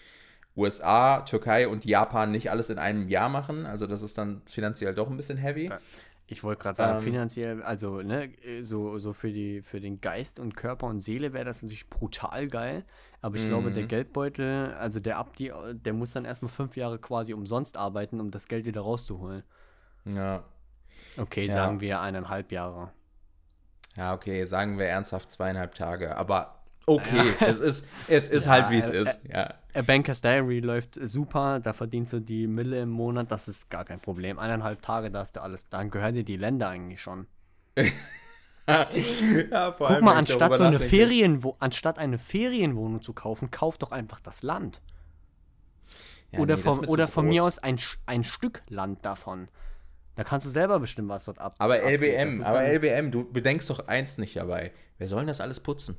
USA, 0.56 1.22
Türkei 1.22 1.68
und 1.68 1.86
Japan 1.86 2.32
nicht 2.32 2.52
alles 2.52 2.70
in 2.70 2.78
einem 2.78 3.08
Jahr 3.08 3.30
machen. 3.30 3.66
Also, 3.66 3.88
das 3.88 4.04
ist 4.04 4.18
dann 4.20 4.44
finanziell 4.46 4.94
doch 4.94 5.10
ein 5.10 5.18
bisschen 5.18 5.38
heavy. 5.38 5.72
Ich 6.32 6.44
wollte 6.44 6.62
gerade 6.62 6.76
sagen, 6.76 6.98
ähm, 6.98 7.04
finanziell, 7.04 7.64
also 7.64 8.02
ne, 8.02 8.32
so, 8.62 9.00
so 9.00 9.14
für, 9.14 9.32
die, 9.32 9.62
für 9.62 9.80
den 9.80 10.00
Geist 10.00 10.40
und 10.40 10.56
Körper 10.56 10.88
und 10.88 11.00
Seele 11.00 11.34
wäre 11.34 11.46
das 11.46 11.62
natürlich 11.64 11.90
brutal 11.90 12.48
geil. 12.48 12.86
Aber 13.22 13.36
ich 13.36 13.46
glaube, 13.46 13.72
der 13.72 13.84
mhm. 13.84 13.88
Geldbeutel, 13.90 14.74
also 14.80 15.00
der 15.00 15.18
Abdi, 15.18 15.52
der 15.74 15.94
muss 15.94 16.14
dann 16.14 16.26
erstmal 16.26 16.52
fünf 16.52 16.78
Jahre 16.78 17.00
quasi 17.00 17.34
umsonst 17.34 17.76
arbeiten, 17.78 18.22
um 18.22 18.32
das 18.32 18.48
Geld 18.48 18.66
wieder 18.66 18.82
rauszuholen. 18.82 19.44
Ja. 20.06 20.44
Okay, 21.18 21.46
ja. 21.46 21.54
sagen 21.54 21.82
wir 21.82 22.00
eineinhalb 22.00 22.52
Jahre. 22.52 22.92
Ja, 23.96 24.14
okay, 24.14 24.46
sagen 24.46 24.78
wir 24.78 24.86
ernsthaft 24.86 25.32
zweieinhalb 25.32 25.76
Tage. 25.76 26.16
Aber 26.16 26.59
okay, 26.86 27.34
ja. 27.40 27.48
es 27.48 27.60
ist, 27.60 27.88
es 28.08 28.30
ist 28.30 28.46
ja, 28.46 28.52
halt, 28.52 28.70
wie 28.70 28.78
es 28.78 28.90
ist. 28.90 29.22
Ja. 29.32 29.54
A 29.74 29.82
Banker's 29.82 30.22
Diary 30.22 30.60
läuft 30.60 31.00
super, 31.02 31.60
da 31.60 31.74
verdienst 31.74 32.14
du 32.14 32.20
die 32.20 32.48
Mille 32.48 32.82
im 32.82 32.90
Monat, 32.90 33.32
das 33.32 33.48
ist 33.48 33.70
gar 33.70 33.86
kein 33.86 34.00
Problem. 34.00 34.40
Eineinhalb 34.40 34.82
Tage, 34.82 35.12
da 35.12 35.20
hast 35.20 35.36
du 35.36 35.42
alles, 35.42 35.70
dann 35.70 35.92
gehören 35.92 36.16
dir 36.16 36.24
die 36.24 36.38
Länder 36.38 36.70
eigentlich 36.70 37.02
schon. 37.02 37.28
ja, 38.68 39.76
Guck 39.78 40.02
mal, 40.02 40.16
anstatt 40.16 40.58
so 40.58 40.64
eine 40.64 40.80
Ferienwo 40.80 41.56
anstatt 41.60 41.98
eine 41.98 42.18
Ferienwohnung 42.18 43.02
zu 43.02 43.14
kaufen, 43.14 43.52
kauf 43.52 43.78
doch 43.78 43.92
einfach 43.92 44.20
das 44.20 44.44
Land. 44.44 44.82
Oder 46.38 46.58
nee, 46.58 46.62
von, 46.62 46.86
oder 46.86 47.08
von 47.08 47.28
mir 47.28 47.44
aus 47.44 47.60
ein, 47.60 47.80
ein 48.06 48.24
Stück 48.24 48.62
Land 48.68 49.04
davon. 49.04 49.48
Da 50.16 50.24
kannst 50.24 50.46
du 50.46 50.52
selber 50.52 50.80
bestimmen, 50.80 51.10
was 51.10 51.26
dort 51.26 51.40
ab. 51.40 51.56
Aber 51.60 51.82
LBM, 51.82 52.44
aber 52.44 52.62
LBM, 52.62 53.10
du 53.10 53.32
bedenkst 53.32 53.70
doch 53.70 53.88
eins 53.88 54.18
nicht 54.18 54.36
dabei. 54.36 54.72
Wer 54.98 55.08
soll 55.08 55.20
denn 55.20 55.28
das 55.28 55.42
alles 55.42 55.60
putzen? 55.60 55.98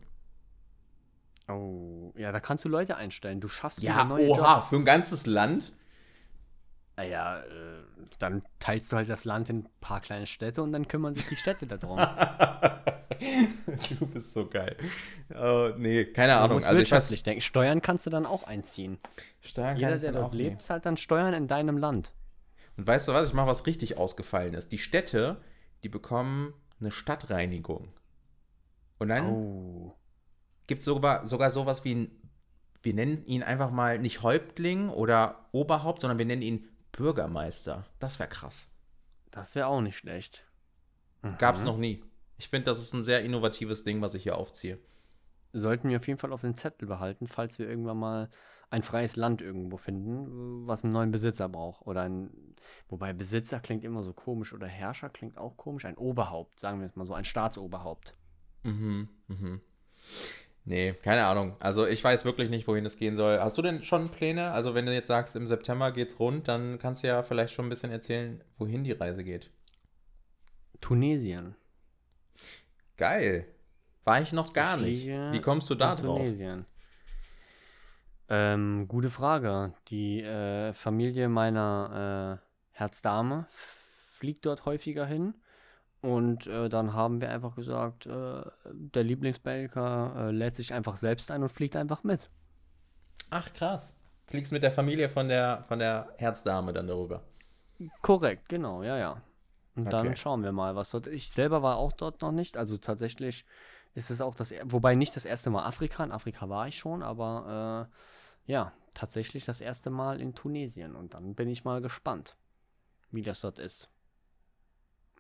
Oh, 1.51 2.13
ja, 2.17 2.33
da 2.33 2.41
kannst 2.41 2.65
du 2.65 2.69
Leute 2.69 2.97
einstellen. 2.97 3.41
Du 3.41 3.49
schaffst 3.49 3.83
ja, 3.83 4.05
neue 4.05 4.29
oha, 4.29 4.57
Jobs. 4.57 4.69
für 4.69 4.77
ein 4.77 4.85
ganzes 4.85 5.27
Land? 5.27 5.73
Naja, 6.97 7.41
äh, 7.41 7.83
dann 8.19 8.43
teilst 8.59 8.93
du 8.93 8.97
halt 8.97 9.09
das 9.09 9.25
Land 9.25 9.49
in 9.49 9.61
ein 9.61 9.69
paar 9.81 10.01
kleine 10.01 10.27
Städte 10.27 10.63
und 10.63 10.73
dann 10.73 10.87
kümmern 10.87 11.15
sich 11.15 11.27
die 11.27 11.37
Städte 11.37 11.67
darum. 11.67 11.99
du 13.99 14.07
bist 14.07 14.35
so 14.35 14.47
geil. 14.47 14.77
Oh, 15.35 15.71
nee, 15.77 16.05
keine 16.05 16.37
Ahnung. 16.37 16.49
Du 16.49 16.55
musst 16.55 16.67
also 16.67 16.79
wirtschaftlich 16.79 17.23
denken. 17.23 17.41
Steuern 17.41 17.81
kannst 17.81 18.07
du 18.07 18.11
dann 18.11 18.27
auch 18.27 18.43
einziehen. 18.43 18.99
Steuern 19.41 19.77
Jeder, 19.77 19.99
der 19.99 20.13
dort 20.13 20.35
lebt, 20.35 20.63
zahlt 20.63 20.85
dann 20.85 20.97
Steuern 20.97 21.33
in 21.33 21.49
deinem 21.49 21.79
Land. 21.79 22.13
Und 22.77 22.87
weißt 22.87 23.09
du 23.09 23.13
was? 23.13 23.29
Ich 23.29 23.35
mache 23.35 23.47
was 23.47 23.67
richtig 23.67 23.97
ausgefallen 23.97 24.55
ist. 24.55 24.71
Die 24.71 24.79
Städte, 24.79 25.41
die 25.83 25.89
bekommen 25.89 26.53
eine 26.81 26.91
Stadtreinigung. 26.91 27.93
Und 28.99 29.09
dann 29.09 29.27
oh 29.27 29.97
gibt 30.71 30.83
es 30.83 30.85
sogar, 30.85 31.27
sogar 31.27 31.51
sowas 31.51 31.85
wie 31.85 31.97
ein, 31.97 32.11
wir 32.83 32.95
nennen 32.95 33.27
ihn 33.27 33.43
einfach 33.43 33.73
mal 33.73 33.99
nicht 33.99 34.23
Häuptling 34.23 34.89
oder 34.89 35.49
Oberhaupt, 35.51 36.01
sondern 36.01 36.19
wir 36.19 36.27
nennen 36.27 36.43
ihn 36.43 36.69
Bürgermeister. 36.93 37.87
Das 37.99 38.21
wäre 38.21 38.29
krass. 38.29 38.69
Das 39.33 39.57
wäre 39.57 39.67
auch 39.67 39.81
nicht 39.81 39.97
schlecht. 39.97 40.45
Mhm. 41.23 41.39
Gab 41.39 41.57
es 41.57 41.65
noch 41.65 41.77
nie. 41.77 42.05
Ich 42.39 42.49
finde, 42.49 42.67
das 42.67 42.81
ist 42.81 42.95
ein 42.95 43.03
sehr 43.03 43.25
innovatives 43.25 43.83
Ding, 43.83 44.01
was 44.01 44.15
ich 44.15 44.23
hier 44.23 44.39
aufziehe. 44.39 44.79
Sollten 45.53 45.89
wir 45.89 45.97
auf 45.97 46.07
jeden 46.07 46.21
Fall 46.21 46.33
auf 46.33 46.43
den 46.43 46.55
Zettel 46.55 46.87
behalten, 46.87 47.27
falls 47.27 47.59
wir 47.59 47.69
irgendwann 47.69 47.99
mal 47.99 48.31
ein 48.71 48.85
freies 48.85 49.17
Land 49.17 49.43
irgendwo 49.43 49.77
finden, 49.77 50.69
was 50.69 50.85
einen 50.85 50.93
neuen 50.93 51.11
Besitzer 51.11 51.49
braucht. 51.49 51.85
Oder 51.85 52.03
ein, 52.03 52.31
wobei 52.89 53.13
Besitzer 53.13 53.59
klingt 53.59 53.83
immer 53.83 54.05
so 54.05 54.13
komisch 54.13 54.53
oder 54.53 54.69
Herrscher 54.69 55.09
klingt 55.09 55.37
auch 55.37 55.57
komisch. 55.57 55.85
Ein 55.85 55.97
Oberhaupt, 55.97 56.61
sagen 56.61 56.79
wir 56.79 56.87
jetzt 56.87 56.97
mal 56.97 57.07
so, 57.07 57.15
ein 57.15 57.25
Staatsoberhaupt. 57.25 58.17
Mhm, 58.63 59.09
mhm. 59.27 59.61
Nee, 60.65 60.93
keine 61.03 61.27
Ahnung. 61.27 61.57
Also 61.59 61.87
ich 61.87 62.03
weiß 62.03 62.25
wirklich 62.25 62.51
nicht, 62.51 62.69
wohin 62.69 62.85
es 62.85 62.97
gehen 62.97 63.17
soll. 63.17 63.41
Hast 63.41 63.57
du 63.59 63.63
denn 63.63 63.83
schon 63.83 64.11
Pläne? 64.11 64.53
Also 64.53 64.75
wenn 64.75 64.87
du 64.87 64.93
jetzt 64.93 65.09
sagst, 65.09 65.35
im 65.37 65.47
September 65.47 65.91
geht's 65.91 66.21
rund, 66.21 66.49
dann 66.49 66.79
kannst 66.79 67.03
du 67.03 67.09
ja 67.09 67.23
vielleicht 67.23 67.55
schon 67.55 67.67
ein 67.67 67.71
bisschen 67.71 67.91
erzählen, 67.91 68.45
wohin 68.59 68.85
die 68.85 68.93
Reise 68.93 69.25
geht. 69.25 69.51
Tunesien. 70.81 71.57
Geil. 72.97 73.47
War 74.05 74.21
ich 74.21 74.33
noch 74.33 74.53
gar 74.53 74.77
ich 74.81 75.07
nicht. 75.07 75.07
Wie 75.07 75.41
kommst 75.41 75.71
du 75.71 75.75
da 75.75 75.95
drauf? 75.95 76.19
Tunesien. 76.19 76.67
Ähm, 78.29 78.87
gute 78.87 79.11
Frage. 79.11 79.75
Die 79.89 80.23
äh, 80.23 80.73
Familie 80.73 81.29
meiner 81.29 82.41
äh, 82.41 82.47
Herzdame 82.71 83.47
fliegt 83.51 84.47
dort 84.47 84.67
häufiger 84.67 85.05
hin. 85.05 85.35
Und 86.03 86.47
äh, 86.47 86.69
dann 86.69 86.95
haben 86.95 87.21
wir 87.21 87.31
einfach 87.31 87.55
gesagt, 87.55 88.07
äh, 88.07 88.43
der 88.73 89.05
Lieblingsbelker 89.05 90.15
äh, 90.17 90.31
lädt 90.31 90.57
sich 90.57 90.73
einfach 90.73 90.97
selbst 90.97 91.31
ein 91.31 91.43
und 91.43 91.51
fliegt 91.51 91.77
einfach 91.77 92.05
mit. 92.05 92.31
Ach 93.29 93.53
krass. 93.53 93.99
Fliegst 94.27 94.53
mit 94.53 94.63
der 94.63 94.73
Familie 94.73 95.09
von 95.11 95.29
der, 95.29 95.65
von 95.69 95.79
der 95.79 96.15
Herzdame 96.17 96.73
dann 96.73 96.87
darüber. 96.87 97.23
Korrekt, 98.01 98.49
genau, 98.49 98.83
ja, 98.83 98.97
ja. 98.97 99.23
Und 99.75 99.87
okay. 99.87 99.91
dann 99.91 100.17
schauen 100.17 100.43
wir 100.43 100.53
mal, 100.53 100.75
was 100.75 100.91
dort. 100.91 101.07
Ich 101.07 101.31
selber 101.31 101.63
war 101.63 101.77
auch 101.77 101.93
dort 101.93 102.23
noch 102.23 102.33
nicht. 102.33 102.57
Also 102.57 102.77
tatsächlich 102.77 103.45
ist 103.95 104.11
es 104.11 104.21
auch 104.21 104.35
das, 104.35 104.55
wobei 104.65 104.95
nicht 104.95 105.17
das 105.17 105.25
erste 105.25 105.51
Mal 105.51 105.65
Afrika. 105.65 106.05
In 106.05 106.13
Afrika 106.13 106.49
war 106.49 106.69
ich 106.69 106.79
schon, 106.79 107.03
aber 107.03 107.89
äh, 108.47 108.53
ja, 108.53 108.73
tatsächlich 108.95 109.45
das 109.45 109.61
erste 109.61 109.91
Mal 109.91 110.21
in 110.21 110.35
Tunesien. 110.35 110.97
Und 110.97 111.15
dann 111.15 111.35
bin 111.35 111.49
ich 111.49 111.65
mal 111.65 111.81
gespannt, 111.81 112.37
wie 113.11 113.23
das 113.23 113.41
dort 113.41 113.59
ist. 113.59 113.89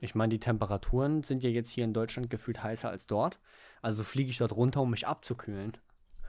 Ich 0.00 0.14
meine, 0.14 0.30
die 0.30 0.40
Temperaturen 0.40 1.22
sind 1.22 1.42
ja 1.42 1.50
jetzt 1.50 1.70
hier 1.70 1.84
in 1.84 1.92
Deutschland 1.92 2.30
gefühlt 2.30 2.62
heißer 2.62 2.88
als 2.88 3.06
dort. 3.06 3.38
Also 3.82 4.02
fliege 4.02 4.30
ich 4.30 4.38
dort 4.38 4.56
runter, 4.56 4.80
um 4.80 4.90
mich 4.90 5.06
abzukühlen. 5.06 5.76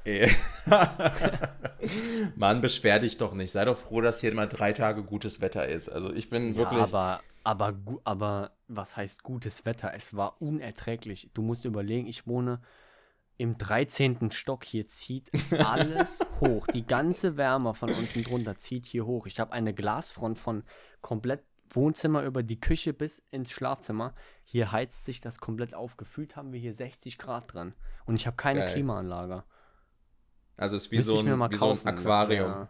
Mann, 2.36 2.62
beschwer 2.62 3.00
dich 3.00 3.18
doch 3.18 3.34
nicht. 3.34 3.52
Sei 3.52 3.66
doch 3.66 3.78
froh, 3.78 4.02
dass 4.02 4.20
hier 4.20 4.34
mal 4.34 4.48
drei 4.48 4.74
Tage 4.74 5.04
gutes 5.04 5.42
Wetter 5.42 5.68
ist. 5.68 5.90
Also 5.90 6.12
ich 6.14 6.30
bin 6.30 6.54
ja, 6.54 6.58
wirklich. 6.58 6.82
Aber, 6.82 7.22
aber, 7.44 7.78
aber 8.04 8.52
was 8.68 8.98
heißt 8.98 9.24
gutes 9.24 9.66
Wetter? 9.66 9.94
Es 9.96 10.16
war 10.16 10.42
unerträglich. 10.42 11.30
Du 11.34 11.42
musst 11.42 11.66
überlegen, 11.66 12.08
ich 12.08 12.28
wohne 12.28 12.62
im 13.38 13.58
13. 13.58 14.32
Stock. 14.32 14.64
Hier 14.64 14.88
zieht 14.88 15.32
alles 15.52 16.26
hoch. 16.40 16.68
Die 16.68 16.86
ganze 16.86 17.38
Wärme 17.38 17.74
von 17.74 17.94
unten 17.94 18.24
drunter 18.24 18.58
zieht 18.58 18.86
hier 18.86 19.06
hoch. 19.06 19.28
Ich 19.28 19.40
habe 19.40 19.54
eine 19.54 19.74
Glasfront 19.74 20.40
von 20.40 20.64
komplett 21.02 21.44
Wohnzimmer 21.76 22.24
über 22.24 22.44
die 22.44 22.60
Küche 22.60 22.94
bis 22.94 23.22
ins 23.32 23.52
Schlafzimmer. 23.52 24.14
Hier 24.44 24.72
heizt 24.72 25.06
sich 25.06 25.22
das 25.22 25.40
komplett 25.40 25.74
auf. 25.74 25.98
Gefühlt 25.98 26.36
haben 26.36 26.52
wir 26.54 26.60
hier 26.60 26.74
60 26.74 27.18
Grad 27.18 27.54
dran. 27.54 27.74
Und 28.06 28.16
ich 28.16 28.28
habe 28.28 28.38
keine 28.38 28.62
Geil. 28.62 28.74
Klimaanlage. 28.74 29.44
Also 30.58 30.76
es 30.76 30.86
ist 30.86 30.92
wie, 30.92 31.02
so 31.02 31.20
ein, 31.20 31.52
wie 31.52 31.56
so 31.56 31.72
ein, 31.72 31.86
Aquarium. 31.86 32.52
Wär, 32.52 32.70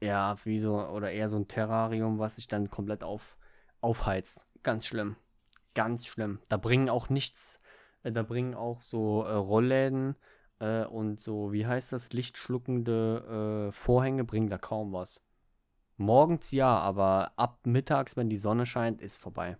ja, 0.00 0.36
wie 0.44 0.60
so, 0.60 0.78
oder 0.78 1.10
eher 1.10 1.28
so 1.28 1.36
ein 1.36 1.48
Terrarium, 1.48 2.18
was 2.18 2.36
sich 2.36 2.48
dann 2.48 2.70
komplett 2.70 3.02
auf, 3.02 3.36
aufheizt. 3.80 4.46
Ganz 4.62 4.86
schlimm. 4.86 5.16
Ganz 5.74 6.06
schlimm. 6.06 6.40
Da 6.48 6.56
bringen 6.56 6.88
auch 6.88 7.08
nichts, 7.08 7.60
äh, 8.02 8.12
da 8.12 8.22
bringen 8.22 8.54
auch 8.54 8.82
so 8.82 9.24
äh, 9.24 9.32
Rollläden 9.32 10.16
äh, 10.60 10.84
und 10.84 11.20
so, 11.20 11.52
wie 11.52 11.66
heißt 11.66 11.92
das, 11.92 12.12
lichtschluckende 12.12 13.68
äh, 13.68 13.72
Vorhänge, 13.72 14.24
bringen 14.24 14.48
da 14.48 14.58
kaum 14.58 14.92
was. 14.92 15.20
Morgens 15.98 16.50
ja, 16.52 16.78
aber 16.78 17.32
ab 17.36 17.58
mittags, 17.64 18.16
wenn 18.16 18.30
die 18.30 18.38
Sonne 18.38 18.66
scheint, 18.66 19.02
ist 19.02 19.18
vorbei. 19.18 19.56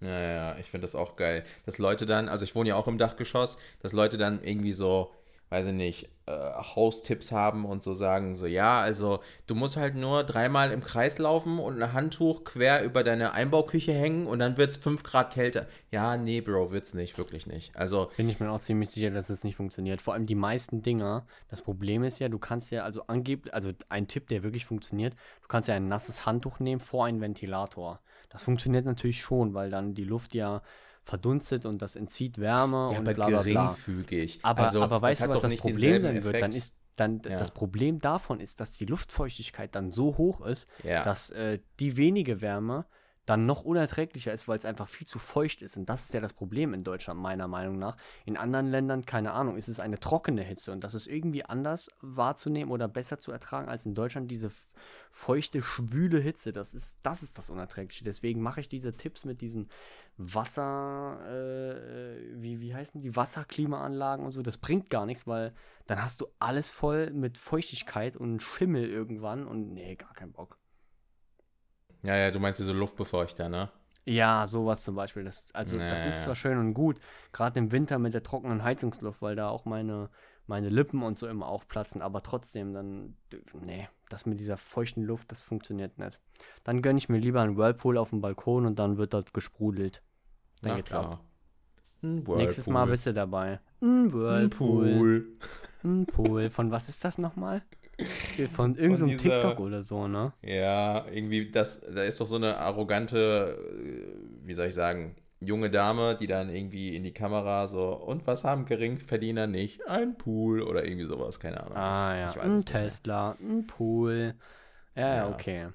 Ja, 0.00 0.20
ja, 0.20 0.58
ich 0.58 0.70
finde 0.70 0.84
das 0.84 0.94
auch 0.94 1.16
geil. 1.16 1.44
Dass 1.66 1.78
Leute 1.78 2.06
dann, 2.06 2.28
also 2.28 2.44
ich 2.44 2.54
wohne 2.54 2.68
ja 2.70 2.76
auch 2.76 2.88
im 2.88 2.98
Dachgeschoss, 2.98 3.58
dass 3.80 3.92
Leute 3.92 4.18
dann 4.18 4.42
irgendwie 4.42 4.72
so 4.72 5.12
weiß 5.54 5.66
ich 5.66 5.72
nicht, 5.72 6.08
äh, 6.26 6.32
Haustipps 6.32 7.32
haben 7.32 7.64
und 7.64 7.82
so 7.82 7.92
sagen, 7.92 8.34
so 8.34 8.46
ja, 8.46 8.80
also 8.80 9.20
du 9.46 9.54
musst 9.54 9.76
halt 9.76 9.94
nur 9.94 10.24
dreimal 10.24 10.70
im 10.70 10.82
Kreis 10.82 11.18
laufen 11.18 11.58
und 11.58 11.82
ein 11.82 11.92
Handtuch 11.92 12.44
quer 12.44 12.82
über 12.82 13.04
deine 13.04 13.32
Einbauküche 13.32 13.92
hängen 13.92 14.26
und 14.26 14.38
dann 14.38 14.56
wird 14.56 14.70
es 14.70 14.76
5 14.78 15.02
Grad 15.02 15.32
kälter. 15.34 15.66
Ja, 15.90 16.16
nee, 16.16 16.40
Bro, 16.40 16.72
wird's 16.72 16.94
nicht, 16.94 17.18
wirklich 17.18 17.46
nicht. 17.46 17.76
Also 17.76 18.10
bin 18.16 18.28
ich 18.28 18.40
mir 18.40 18.50
auch 18.50 18.60
ziemlich 18.60 18.90
sicher, 18.90 19.10
dass 19.10 19.28
es 19.28 19.38
das 19.38 19.44
nicht 19.44 19.56
funktioniert. 19.56 20.00
Vor 20.00 20.14
allem 20.14 20.26
die 20.26 20.34
meisten 20.34 20.82
Dinger, 20.82 21.26
das 21.48 21.60
Problem 21.60 22.02
ist 22.04 22.18
ja, 22.18 22.28
du 22.28 22.38
kannst 22.38 22.70
ja, 22.70 22.84
also 22.84 23.06
angeblich, 23.06 23.52
also 23.52 23.72
ein 23.88 24.08
Tipp, 24.08 24.28
der 24.28 24.42
wirklich 24.42 24.64
funktioniert, 24.64 25.14
du 25.42 25.48
kannst 25.48 25.68
ja 25.68 25.74
ein 25.74 25.88
nasses 25.88 26.24
Handtuch 26.24 26.58
nehmen 26.58 26.80
vor 26.80 27.04
einen 27.04 27.20
Ventilator. 27.20 28.00
Das 28.30 28.42
funktioniert 28.42 28.84
natürlich 28.84 29.20
schon, 29.20 29.54
weil 29.54 29.70
dann 29.70 29.94
die 29.94 30.04
Luft 30.04 30.34
ja 30.34 30.62
verdunstet 31.04 31.66
und 31.66 31.80
das 31.82 31.96
entzieht 31.96 32.38
Wärme 32.38 32.90
ja, 32.92 32.98
und 32.98 33.06
aber 33.08 33.14
bla 33.14 33.26
bla 33.28 33.42
bla. 33.42 33.62
geringfügig. 33.66 34.40
Aber, 34.42 34.64
also, 34.64 34.82
aber 34.82 35.02
weißt 35.02 35.24
du, 35.24 35.28
was 35.28 35.42
das 35.42 35.56
Problem 35.56 36.00
sein 36.02 36.16
Effekt. 36.16 36.32
wird? 36.32 36.42
Dann 36.42 36.52
ist 36.52 36.74
dann 36.96 37.20
Ja. 37.28 37.36
das 37.36 37.50
Problem 37.50 37.98
davon 37.98 38.38
ist, 38.40 38.60
dass 38.60 38.70
die 38.70 38.86
Luftfeuchtigkeit 38.86 39.74
dann 39.74 39.90
so 39.90 40.16
hoch 40.16 40.40
ist, 40.42 40.68
Ja. 40.84 41.02
dass 41.02 41.30
äh, 41.30 41.58
die 41.80 41.96
wenige 41.96 42.40
Wärme 42.40 42.86
dann 43.26 43.46
noch 43.46 43.64
unerträglicher 43.64 44.32
ist, 44.32 44.48
weil 44.48 44.58
es 44.58 44.64
einfach 44.64 44.88
viel 44.88 45.06
zu 45.06 45.18
feucht 45.18 45.62
ist. 45.62 45.76
Und 45.76 45.88
das 45.88 46.04
ist 46.04 46.14
ja 46.14 46.20
das 46.20 46.32
Problem 46.32 46.74
in 46.74 46.84
Deutschland, 46.84 47.20
meiner 47.20 47.48
Meinung 47.48 47.78
nach. 47.78 47.96
In 48.24 48.36
anderen 48.36 48.70
Ländern, 48.70 49.06
keine 49.06 49.32
Ahnung, 49.32 49.56
ist 49.56 49.68
es 49.68 49.80
eine 49.80 49.98
trockene 49.98 50.42
Hitze 50.42 50.72
und 50.72 50.84
das 50.84 50.94
ist 50.94 51.06
irgendwie 51.06 51.44
anders 51.44 51.88
wahrzunehmen 52.00 52.70
oder 52.70 52.88
besser 52.88 53.18
zu 53.18 53.32
ertragen 53.32 53.68
als 53.68 53.86
in 53.86 53.94
Deutschland 53.94 54.30
diese 54.30 54.50
feuchte, 55.10 55.62
schwüle 55.62 56.18
Hitze. 56.18 56.52
Das 56.52 56.74
ist 56.74 56.96
das, 57.02 57.22
ist 57.22 57.38
das 57.38 57.48
Unerträgliche. 57.48 58.04
Deswegen 58.04 58.42
mache 58.42 58.60
ich 58.60 58.68
diese 58.68 58.92
Tipps 58.92 59.24
mit 59.24 59.40
diesen 59.40 59.70
Wasser, 60.16 61.18
äh, 61.26 62.42
wie, 62.42 62.60
wie 62.60 62.74
heißen 62.74 63.00
die, 63.00 63.16
Wasserklimaanlagen 63.16 64.24
und 64.24 64.32
so. 64.32 64.42
Das 64.42 64.58
bringt 64.58 64.90
gar 64.90 65.06
nichts, 65.06 65.26
weil 65.26 65.50
dann 65.86 66.02
hast 66.02 66.20
du 66.20 66.26
alles 66.38 66.70
voll 66.70 67.10
mit 67.10 67.38
Feuchtigkeit 67.38 68.16
und 68.16 68.42
Schimmel 68.42 68.88
irgendwann 68.88 69.46
und 69.46 69.72
nee, 69.72 69.96
gar 69.96 70.14
keinen 70.14 70.32
Bock. 70.32 70.58
Ja, 72.04 72.16
ja, 72.16 72.30
du 72.30 72.38
meinst 72.38 72.60
diese 72.60 72.72
Luftbefeuchter, 72.72 73.48
ne? 73.48 73.70
Ja, 74.06 74.46
sowas 74.46 74.84
zum 74.84 74.94
Beispiel. 74.96 75.24
Das, 75.24 75.44
also 75.54 75.78
Ja, 75.78 75.88
das 75.88 76.04
ist 76.04 76.22
zwar 76.22 76.34
schön 76.34 76.58
und 76.58 76.74
gut, 76.74 77.00
gerade 77.32 77.58
im 77.58 77.72
Winter 77.72 77.98
mit 77.98 78.12
der 78.14 78.22
trockenen 78.22 78.62
Heizungsluft, 78.62 79.22
weil 79.22 79.34
da 79.36 79.48
auch 79.48 79.64
meine, 79.64 80.10
meine 80.46 80.68
Lippen 80.68 81.02
und 81.02 81.18
so 81.18 81.26
immer 81.26 81.46
aufplatzen, 81.46 82.02
aber 82.02 82.22
trotzdem 82.22 82.74
dann, 82.74 83.16
nee, 83.62 83.88
das 84.10 84.26
mit 84.26 84.40
dieser 84.40 84.58
feuchten 84.58 85.04
Luft, 85.04 85.32
das 85.32 85.42
funktioniert 85.42 85.98
nicht. 85.98 86.20
Dann 86.64 86.82
gönne 86.82 86.98
ich 86.98 87.08
mir 87.08 87.18
lieber 87.18 87.40
einen 87.40 87.56
Whirlpool 87.56 87.96
auf 87.96 88.10
dem 88.10 88.20
Balkon 88.20 88.66
und 88.66 88.78
dann 88.78 88.98
wird 88.98 89.14
dort 89.14 89.32
gesprudelt. 89.32 90.02
Dann 90.62 90.72
Na 90.72 90.76
geht's 90.76 90.92
ab. 90.92 91.02
klar. 91.06 91.20
Ein 92.02 92.22
Nächstes 92.36 92.68
Mal 92.68 92.86
bist 92.86 93.06
du 93.06 93.14
dabei. 93.14 93.60
Ein 93.80 94.12
Ein 94.12 94.12
Whirlpool. 94.12 94.90
Pool. 94.90 95.38
Ein 95.82 96.06
Pool. 96.06 96.50
Von 96.50 96.70
was 96.70 96.88
ist 96.88 97.04
das 97.04 97.18
nochmal? 97.18 97.62
Von 98.50 98.76
irgendeinem 98.76 99.10
so 99.10 99.16
TikTok 99.16 99.60
oder 99.60 99.82
so, 99.82 100.08
ne? 100.08 100.32
Ja, 100.42 101.06
irgendwie, 101.08 101.50
das, 101.50 101.80
da 101.80 102.02
ist 102.04 102.20
doch 102.20 102.26
so 102.26 102.36
eine 102.36 102.58
arrogante, 102.58 103.58
äh, 103.82 104.46
wie 104.46 104.54
soll 104.54 104.66
ich 104.68 104.74
sagen, 104.74 105.16
junge 105.40 105.70
Dame, 105.70 106.16
die 106.16 106.26
dann 106.26 106.50
irgendwie 106.50 106.94
in 106.94 107.02
die 107.04 107.12
Kamera 107.14 107.66
so, 107.68 107.94
und 107.94 108.26
was 108.26 108.44
haben 108.44 108.66
Geringverdiener 108.66 109.46
nicht? 109.46 109.86
Ein 109.88 110.18
Pool 110.18 110.62
oder 110.62 110.84
irgendwie 110.84 111.06
sowas, 111.06 111.40
keine 111.40 111.62
Ahnung. 111.64 111.78
Ah 111.78 112.14
ja, 112.16 112.32
ein 112.40 112.50
es 112.58 112.66
nicht 112.66 112.82
mehr. 112.82 112.98
Tesla, 113.02 113.36
ein 113.40 113.66
Pool. 113.66 114.34
Ja, 114.96 115.14
ja, 115.14 115.28
okay. 115.28 115.68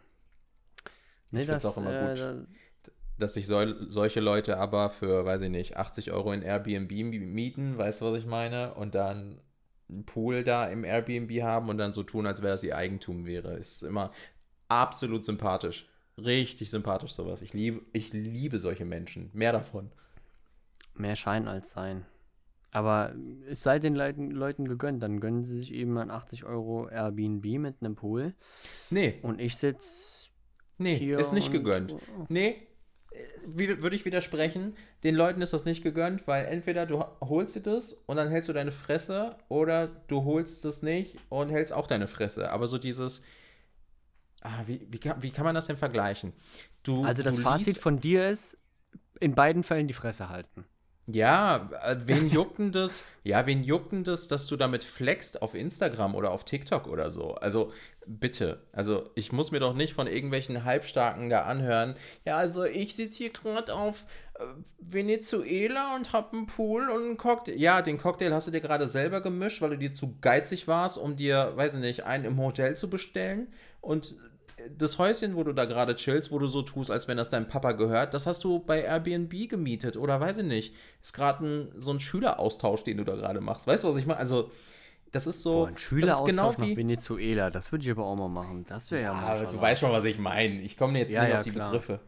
Nee, 1.31 1.41
Ich 1.41 1.47
find's 1.47 1.63
das 1.63 1.65
auch 1.65 1.77
immer 1.77 1.91
äh, 1.91 1.93
gut. 1.93 2.17
da- 2.17 2.45
Dass 3.19 3.33
sich 3.35 3.47
sol 3.47 3.87
solche 3.89 4.19
Leute 4.21 4.57
aber 4.57 4.89
für, 4.89 5.25
weiß 5.25 5.41
ich 5.41 5.49
nicht, 5.49 5.77
80 5.77 6.11
Euro 6.11 6.31
in 6.33 6.41
Airbnb 6.41 6.91
mieten, 6.91 7.77
weißt 7.77 8.01
du, 8.01 8.05
was 8.05 8.17
ich 8.19 8.25
meine? 8.25 8.73
Und 8.75 8.95
dann 8.95 9.41
einen 9.89 10.05
Pool 10.05 10.43
da 10.43 10.67
im 10.67 10.83
Airbnb 10.83 11.31
haben 11.41 11.69
und 11.69 11.77
dann 11.77 11.93
so 11.93 12.03
tun, 12.03 12.25
als 12.25 12.41
wäre 12.41 12.53
es 12.53 12.63
ihr 12.63 12.77
Eigentum 12.77 13.25
wäre. 13.25 13.53
Ist 13.53 13.83
immer 13.83 14.11
absolut 14.67 15.25
sympathisch. 15.25 15.87
Richtig 16.17 16.69
sympathisch 16.69 17.11
sowas. 17.13 17.41
Ich 17.41 17.53
liebe, 17.53 17.81
ich 17.93 18.13
liebe 18.13 18.59
solche 18.59 18.85
Menschen. 18.85 19.29
Mehr 19.33 19.51
davon. 19.51 19.91
Mehr 20.95 21.15
Schein 21.15 21.47
als 21.47 21.71
Sein. 21.71 22.05
Aber 22.71 23.15
es 23.49 23.63
sei 23.63 23.79
den 23.79 23.95
Leuten, 23.95 24.29
Leuten 24.29 24.67
gegönnt, 24.67 25.01
dann 25.01 25.19
gönnen 25.19 25.43
sie 25.43 25.57
sich 25.57 25.73
eben 25.73 25.97
ein 25.97 26.11
80 26.11 26.45
Euro 26.45 26.87
Airbnb 26.87 27.45
mit 27.57 27.77
einem 27.81 27.95
Pool. 27.95 28.33
Nee, 28.91 29.15
Und 29.23 29.41
ich 29.41 29.55
sitze 29.55 30.27
nee, 30.77 30.95
hier. 30.95 31.17
ist 31.17 31.33
nicht 31.33 31.51
gegönnt. 31.51 31.95
Nee, 32.27 32.49
äh, 32.49 32.55
wie, 32.55 32.68
würde 33.45 33.95
ich 33.95 34.05
widersprechen. 34.05 34.75
Den 35.03 35.15
Leuten 35.15 35.41
ist 35.41 35.53
das 35.53 35.65
nicht 35.65 35.83
gegönnt, 35.83 36.27
weil 36.27 36.45
entweder 36.45 36.85
du 36.85 37.03
holst 37.21 37.55
dir 37.55 37.61
das 37.61 37.93
und 37.93 38.17
dann 38.17 38.29
hältst 38.29 38.49
du 38.49 38.53
deine 38.53 38.71
Fresse 38.71 39.37
oder 39.47 39.87
du 40.07 40.23
holst 40.23 40.63
es 40.65 40.81
nicht 40.81 41.17
und 41.29 41.49
hältst 41.49 41.73
auch 41.73 41.87
deine 41.87 42.07
Fresse. 42.07 42.51
Aber 42.51 42.67
so 42.67 42.77
dieses. 42.77 43.23
Ah, 44.41 44.63
wie, 44.67 44.87
wie, 44.89 44.99
kann, 44.99 45.21
wie 45.21 45.31
kann 45.31 45.43
man 45.43 45.55
das 45.55 45.67
denn 45.67 45.77
vergleichen? 45.77 46.33
Du, 46.83 47.03
Also 47.03 47.23
das 47.23 47.39
Fazit 47.39 47.77
von 47.77 47.99
dir 47.99 48.29
ist, 48.29 48.57
in 49.19 49.35
beiden 49.35 49.63
Fällen 49.63 49.87
die 49.87 49.93
Fresse 49.93 50.29
halten. 50.29 50.63
Ja, 51.11 51.69
äh, 51.83 51.97
wen 52.05 52.29
juckt 52.29 52.59
denn 52.59 52.71
das? 52.71 53.03
Ja, 53.23 53.45
wen 53.45 53.63
juckt 53.63 53.91
denn 53.91 54.03
das, 54.03 54.27
dass 54.27 54.47
du 54.47 54.55
damit 54.55 54.83
flext 54.83 55.41
auf 55.41 55.55
Instagram 55.55 56.13
oder 56.13 56.31
auf 56.31 56.43
TikTok 56.43 56.87
oder 56.87 57.09
so? 57.09 57.35
Also 57.35 57.71
bitte, 58.05 58.61
also 58.71 59.09
ich 59.15 59.31
muss 59.31 59.51
mir 59.51 59.59
doch 59.59 59.73
nicht 59.73 59.93
von 59.93 60.07
irgendwelchen 60.07 60.65
Halbstarken 60.65 61.29
da 61.29 61.43
anhören. 61.43 61.95
Ja, 62.25 62.37
also 62.37 62.63
ich 62.63 62.95
sitze 62.95 63.17
hier 63.17 63.29
gerade 63.31 63.73
auf 63.73 64.05
äh, 64.35 64.43
Venezuela 64.79 65.95
und 65.95 66.13
hab 66.13 66.33
einen 66.33 66.45
Pool 66.45 66.89
und 66.89 67.03
einen 67.03 67.17
Cocktail. 67.17 67.55
Ja, 67.57 67.81
den 67.81 67.97
Cocktail 67.97 68.31
hast 68.31 68.47
du 68.47 68.51
dir 68.51 68.61
gerade 68.61 68.87
selber 68.87 69.21
gemischt, 69.21 69.61
weil 69.61 69.71
du 69.71 69.77
dir 69.77 69.93
zu 69.93 70.17
geizig 70.21 70.67
warst, 70.67 70.97
um 70.97 71.15
dir, 71.15 71.53
weiß 71.55 71.75
ich 71.75 71.79
nicht, 71.79 72.05
einen 72.05 72.25
im 72.25 72.39
Hotel 72.39 72.77
zu 72.77 72.89
bestellen. 72.89 73.47
Und 73.81 74.15
das 74.77 74.97
Häuschen, 74.97 75.35
wo 75.35 75.43
du 75.43 75.53
da 75.53 75.65
gerade 75.65 75.95
chillst, 75.95 76.31
wo 76.31 76.39
du 76.39 76.47
so 76.47 76.61
tust, 76.61 76.91
als 76.91 77.07
wenn 77.07 77.17
das 77.17 77.29
deinem 77.29 77.47
Papa 77.47 77.73
gehört, 77.73 78.13
das 78.13 78.25
hast 78.25 78.43
du 78.43 78.59
bei 78.59 78.81
Airbnb 78.81 79.49
gemietet 79.49 79.97
oder 79.97 80.19
weiß 80.19 80.37
ich 80.37 80.45
nicht. 80.45 80.73
Ist 81.01 81.13
gerade 81.13 81.45
ein, 81.45 81.71
so 81.77 81.91
ein 81.91 81.99
Schüleraustausch, 81.99 82.83
den 82.83 82.97
du 82.97 83.03
da 83.03 83.15
gerade 83.15 83.41
machst. 83.41 83.67
Weißt 83.67 83.83
du, 83.83 83.89
was 83.89 83.97
ich 83.97 84.05
meine? 84.05 84.19
Also, 84.19 84.51
das 85.11 85.27
ist 85.27 85.41
so. 85.43 85.61
Boah, 85.61 85.67
ein 85.67 85.73
das 85.73 85.83
Schüleraustausch 85.83 86.29
ist 86.29 86.35
genau 86.35 86.51
nach. 86.51 86.77
Venezuela, 86.77 87.49
das 87.49 87.71
würde 87.71 87.83
ich 87.85 87.91
aber 87.91 88.05
auch 88.05 88.15
mal 88.15 88.29
machen. 88.29 88.65
Das 88.67 88.91
wäre 88.91 89.03
ja, 89.03 89.13
Ja, 89.13 89.21
mal 89.21 89.47
du 89.47 89.59
weißt 89.59 89.81
schon, 89.81 89.91
was 89.91 90.05
ich 90.05 90.19
meine. 90.19 90.61
Ich 90.61 90.77
komme 90.77 90.99
jetzt 90.99 91.13
Ja, 91.13 91.23
nicht 91.23 91.31
ja, 91.31 91.37
auf 91.39 91.43
die 91.43 91.51
klar. 91.51 91.71
Begriffe. 91.71 91.99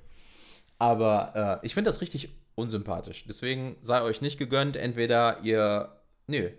Aber 0.77 1.59
äh, 1.61 1.65
ich 1.65 1.73
finde 1.73 1.89
das 1.89 2.01
richtig 2.01 2.35
unsympathisch. 2.55 3.25
Deswegen 3.27 3.75
sei 3.81 4.01
euch 4.01 4.21
nicht 4.21 4.37
gegönnt, 4.37 4.75
entweder 4.75 5.39
ihr. 5.43 5.95
Nö, 6.27 6.49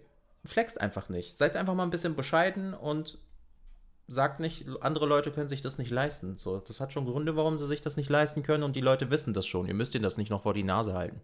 flext 0.44 0.80
einfach 0.80 1.08
nicht. 1.08 1.38
Seid 1.38 1.56
einfach 1.56 1.74
mal 1.74 1.84
ein 1.84 1.90
bisschen 1.90 2.14
bescheiden 2.14 2.74
und 2.74 3.18
sagt 4.12 4.40
nicht, 4.40 4.66
andere 4.80 5.06
Leute 5.06 5.32
können 5.32 5.48
sich 5.48 5.60
das 5.60 5.78
nicht 5.78 5.90
leisten. 5.90 6.36
So, 6.36 6.58
das 6.58 6.80
hat 6.80 6.92
schon 6.92 7.06
Gründe, 7.06 7.36
warum 7.36 7.58
sie 7.58 7.66
sich 7.66 7.80
das 7.80 7.96
nicht 7.96 8.10
leisten 8.10 8.42
können 8.42 8.62
und 8.62 8.76
die 8.76 8.80
Leute 8.80 9.10
wissen 9.10 9.32
das 9.34 9.46
schon. 9.46 9.66
Ihr 9.66 9.74
müsst 9.74 9.94
ihnen 9.94 10.04
das 10.04 10.16
nicht 10.16 10.30
noch 10.30 10.42
vor 10.42 10.54
die 10.54 10.62
Nase 10.62 10.94
halten. 10.94 11.20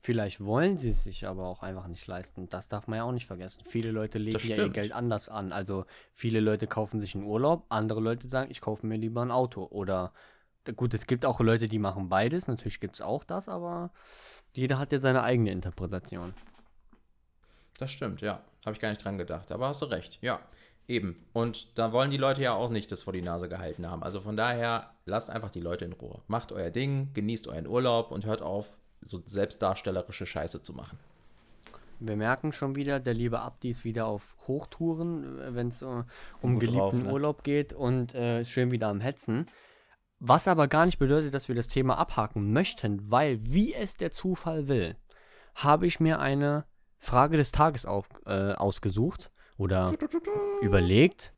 Vielleicht 0.00 0.44
wollen 0.44 0.76
sie 0.76 0.90
es 0.90 1.04
sich 1.04 1.26
aber 1.26 1.46
auch 1.46 1.62
einfach 1.62 1.86
nicht 1.86 2.06
leisten. 2.06 2.48
Das 2.50 2.68
darf 2.68 2.88
man 2.88 2.98
ja 2.98 3.04
auch 3.04 3.12
nicht 3.12 3.26
vergessen. 3.26 3.62
Viele 3.64 3.90
Leute 3.90 4.18
legen 4.18 4.38
ja 4.46 4.56
ihr. 4.56 4.68
Geld 4.68 4.92
anders 4.92 5.30
an. 5.30 5.50
Also 5.50 5.86
viele 6.12 6.40
Leute 6.40 6.66
kaufen 6.66 7.00
sich 7.00 7.14
einen 7.14 7.24
Urlaub, 7.24 7.64
andere 7.70 8.00
Leute 8.00 8.28
sagen, 8.28 8.50
ich 8.50 8.60
kaufe 8.60 8.86
mir 8.86 8.98
lieber 8.98 9.22
ein 9.22 9.30
Auto. 9.30 9.64
Oder 9.64 10.12
gut, 10.76 10.92
es 10.92 11.06
gibt 11.06 11.24
auch 11.24 11.40
Leute, 11.40 11.68
die 11.68 11.78
machen 11.78 12.10
beides. 12.10 12.48
Natürlich 12.48 12.80
gibt 12.80 12.96
es 12.96 13.00
auch 13.00 13.24
das, 13.24 13.48
aber 13.48 13.92
jeder 14.52 14.78
hat 14.78 14.92
ja 14.92 14.98
seine 14.98 15.22
eigene 15.22 15.50
Interpretation. 15.50 16.34
Das 17.78 17.90
stimmt, 17.90 18.20
ja. 18.20 18.42
Habe 18.66 18.74
ich 18.74 18.80
gar 18.80 18.90
nicht 18.90 19.02
dran 19.02 19.16
gedacht. 19.16 19.50
Aber 19.52 19.68
hast 19.68 19.80
du 19.80 19.86
recht, 19.86 20.18
ja. 20.20 20.40
Eben. 20.86 21.24
Und 21.32 21.78
da 21.78 21.92
wollen 21.92 22.10
die 22.10 22.18
Leute 22.18 22.42
ja 22.42 22.52
auch 22.52 22.68
nicht 22.68 22.92
das 22.92 23.02
vor 23.02 23.12
die 23.12 23.22
Nase 23.22 23.48
gehalten 23.48 23.90
haben. 23.90 24.02
Also 24.02 24.20
von 24.20 24.36
daher, 24.36 24.90
lasst 25.06 25.30
einfach 25.30 25.50
die 25.50 25.60
Leute 25.60 25.84
in 25.84 25.92
Ruhe. 25.92 26.20
Macht 26.28 26.52
euer 26.52 26.70
Ding, 26.70 27.10
genießt 27.14 27.48
euren 27.48 27.66
Urlaub 27.66 28.10
und 28.10 28.26
hört 28.26 28.42
auf, 28.42 28.76
so 29.00 29.20
selbstdarstellerische 29.26 30.26
Scheiße 30.26 30.62
zu 30.62 30.72
machen. 30.72 30.98
Wir 32.00 32.16
merken 32.16 32.52
schon 32.52 32.74
wieder, 32.74 33.00
der 33.00 33.14
liebe 33.14 33.40
Abdi 33.40 33.70
ist 33.70 33.84
wieder 33.84 34.06
auf 34.06 34.36
Hochtouren, 34.46 35.54
wenn 35.54 35.68
es 35.68 35.80
äh, 35.80 35.86
um 36.42 36.54
Gut 36.54 36.60
geliebten 36.60 36.78
drauf, 36.78 36.92
ne? 36.94 37.12
Urlaub 37.12 37.44
geht 37.44 37.72
und 37.72 38.14
äh, 38.14 38.44
schön 38.44 38.70
wieder 38.70 38.88
am 38.88 39.00
Hetzen. 39.00 39.46
Was 40.18 40.48
aber 40.48 40.68
gar 40.68 40.86
nicht 40.86 40.98
bedeutet, 40.98 41.34
dass 41.34 41.48
wir 41.48 41.54
das 41.54 41.68
Thema 41.68 41.98
abhaken 41.98 42.52
möchten, 42.52 43.10
weil, 43.10 43.40
wie 43.42 43.74
es 43.74 43.96
der 43.96 44.10
Zufall 44.10 44.68
will, 44.68 44.96
habe 45.54 45.86
ich 45.86 46.00
mir 46.00 46.18
eine 46.18 46.64
Frage 46.98 47.36
des 47.36 47.52
Tages 47.52 47.86
auf, 47.86 48.08
äh, 48.26 48.52
ausgesucht 48.52 49.30
oder 49.56 49.94
überlegt. 50.60 51.32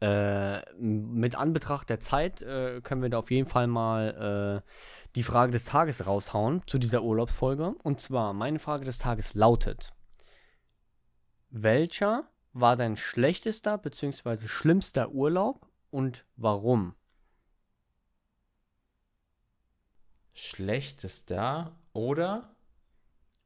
Äh, 0.00 0.60
mit 0.76 1.36
Anbetracht 1.36 1.88
der 1.88 2.00
Zeit 2.00 2.42
äh, 2.42 2.82
können 2.82 3.00
wir 3.00 3.08
da 3.08 3.18
auf 3.18 3.30
jeden 3.30 3.48
Fall 3.48 3.66
mal 3.66 4.62
äh, 4.62 4.70
die 5.14 5.22
Frage 5.22 5.52
des 5.52 5.64
Tages 5.64 6.06
raushauen 6.06 6.62
zu 6.66 6.78
dieser 6.78 7.02
Urlaubsfolge. 7.02 7.74
Und 7.82 7.98
zwar, 7.98 8.34
meine 8.34 8.58
Frage 8.58 8.84
des 8.84 8.98
Tages 8.98 9.34
lautet: 9.34 9.94
Welcher 11.48 12.28
war 12.52 12.76
dein 12.76 12.96
schlechtester 12.96 13.78
bzw. 13.78 14.48
schlimmster 14.48 15.12
Urlaub 15.12 15.66
und 15.90 16.26
warum? 16.36 16.94
Schlechtester 20.34 21.74
oder? 21.94 22.55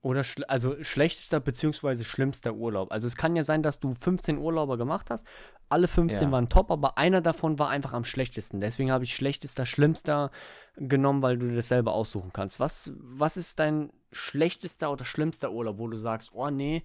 Oder 0.02 0.24
schl 0.24 0.44
also 0.44 0.82
schlechtester 0.82 1.40
bzw. 1.40 2.04
schlimmster 2.04 2.54
Urlaub. 2.54 2.90
Also 2.90 3.06
es 3.06 3.16
kann 3.16 3.36
ja 3.36 3.42
sein, 3.42 3.62
dass 3.62 3.80
du 3.80 3.92
15 3.92 4.38
Urlauber 4.38 4.78
gemacht 4.78 5.10
hast. 5.10 5.26
Alle 5.68 5.88
15 5.88 6.28
Ja. 6.28 6.32
waren 6.32 6.48
top, 6.48 6.70
aber 6.70 6.96
einer 6.96 7.20
davon 7.20 7.58
war 7.58 7.68
einfach 7.68 7.92
am 7.92 8.04
schlechtesten. 8.04 8.60
Deswegen 8.60 8.90
habe 8.90 9.04
ich 9.04 9.14
schlechtester, 9.14 9.66
schlimmster 9.66 10.30
genommen, 10.76 11.20
weil 11.22 11.36
du 11.36 11.54
das 11.54 11.68
selber 11.68 11.92
aussuchen 11.92 12.32
kannst. 12.32 12.58
Was, 12.60 12.92
was 12.96 13.36
ist 13.36 13.58
dein 13.58 13.92
schlechtester 14.10 14.90
oder 14.90 15.04
schlimmster 15.04 15.52
Urlaub, 15.52 15.78
wo 15.78 15.86
du 15.86 15.96
sagst, 15.96 16.30
oh 16.32 16.48
nee, 16.48 16.82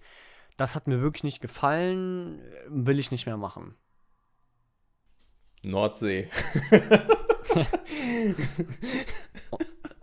das 0.57 0.75
hat 0.75 0.87
mir 0.87 1.01
wirklich 1.01 1.23
nicht 1.23 1.41
gefallen, 1.41 2.41
will 2.67 2.99
ich 2.99 3.11
nicht 3.11 3.25
mehr 3.25 3.37
machen? 3.37 3.75
Nordsee. 5.63 6.29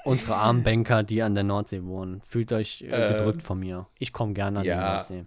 Unsere 0.05 0.37
armen 0.37 0.63
Banker, 0.63 1.03
die 1.03 1.23
an 1.23 1.35
der 1.35 1.45
Nordsee 1.45 1.85
wohnen. 1.85 2.23
Fühlt 2.27 2.53
euch 2.53 2.83
äh, 2.83 2.87
ähm, 2.87 3.17
gedrückt 3.17 3.43
von 3.43 3.59
mir. 3.59 3.87
Ich 3.99 4.13
komme 4.13 4.35
gerne 4.35 4.61
an 4.61 4.65
ja. 4.65 4.75
die 4.75 4.97
Nordsee. 4.97 5.27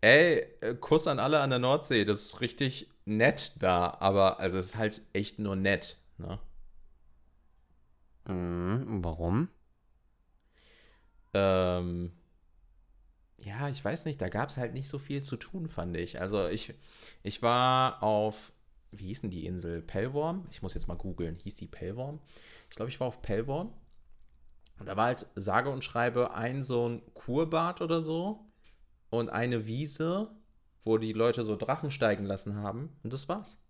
Ey, 0.00 0.46
äh, 0.60 0.74
Kuss 0.74 1.06
an 1.06 1.18
alle 1.18 1.40
an 1.40 1.50
der 1.50 1.58
Nordsee. 1.58 2.04
Das 2.04 2.22
ist 2.22 2.40
richtig 2.40 2.88
nett 3.04 3.52
da. 3.58 3.96
Aber 4.00 4.40
also 4.40 4.58
es 4.58 4.66
ist 4.66 4.76
halt 4.76 5.02
echt 5.12 5.38
nur 5.38 5.56
nett. 5.56 5.98
Ne? 6.18 6.38
Mhm, 8.28 9.04
warum? 9.04 9.48
Ähm, 11.34 12.12
ja, 13.38 13.68
ich 13.68 13.84
weiß 13.84 14.04
nicht, 14.04 14.20
da 14.20 14.28
gab 14.28 14.48
es 14.48 14.56
halt 14.56 14.74
nicht 14.74 14.88
so 14.88 14.98
viel 14.98 15.22
zu 15.22 15.36
tun, 15.36 15.68
fand 15.68 15.96
ich. 15.96 16.20
Also 16.20 16.48
ich, 16.48 16.74
ich 17.22 17.42
war 17.42 18.02
auf, 18.02 18.52
wie 18.90 19.06
hieß 19.06 19.22
denn 19.22 19.30
die 19.30 19.46
Insel? 19.46 19.80
Pellworm? 19.80 20.46
Ich 20.50 20.62
muss 20.62 20.74
jetzt 20.74 20.88
mal 20.88 20.96
googeln. 20.96 21.36
Hieß 21.36 21.56
die 21.56 21.66
Pellworm? 21.66 22.20
Ich 22.68 22.76
glaube, 22.76 22.90
ich 22.90 23.00
war 23.00 23.06
auf 23.06 23.22
Pellworm. 23.22 23.72
Und 24.78 24.86
da 24.86 24.96
war 24.96 25.06
halt 25.06 25.26
sage 25.34 25.70
und 25.70 25.82
schreibe 25.82 26.34
ein 26.34 26.62
so 26.62 26.88
ein 26.88 27.02
Kurbad 27.14 27.80
oder 27.80 28.00
so 28.00 28.46
und 29.10 29.30
eine 29.30 29.66
Wiese, 29.66 30.30
wo 30.84 30.98
die 30.98 31.12
Leute 31.12 31.42
so 31.42 31.56
Drachen 31.56 31.90
steigen 31.90 32.24
lassen 32.24 32.56
haben. 32.56 32.96
Und 33.02 33.12
das 33.12 33.28
war's. 33.28 33.60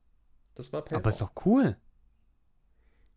Das 0.55 0.73
war 0.73 0.83
Pellworm. 0.83 1.03
Aber 1.03 1.11
ist 1.11 1.21
doch 1.21 1.33
cool. 1.44 1.77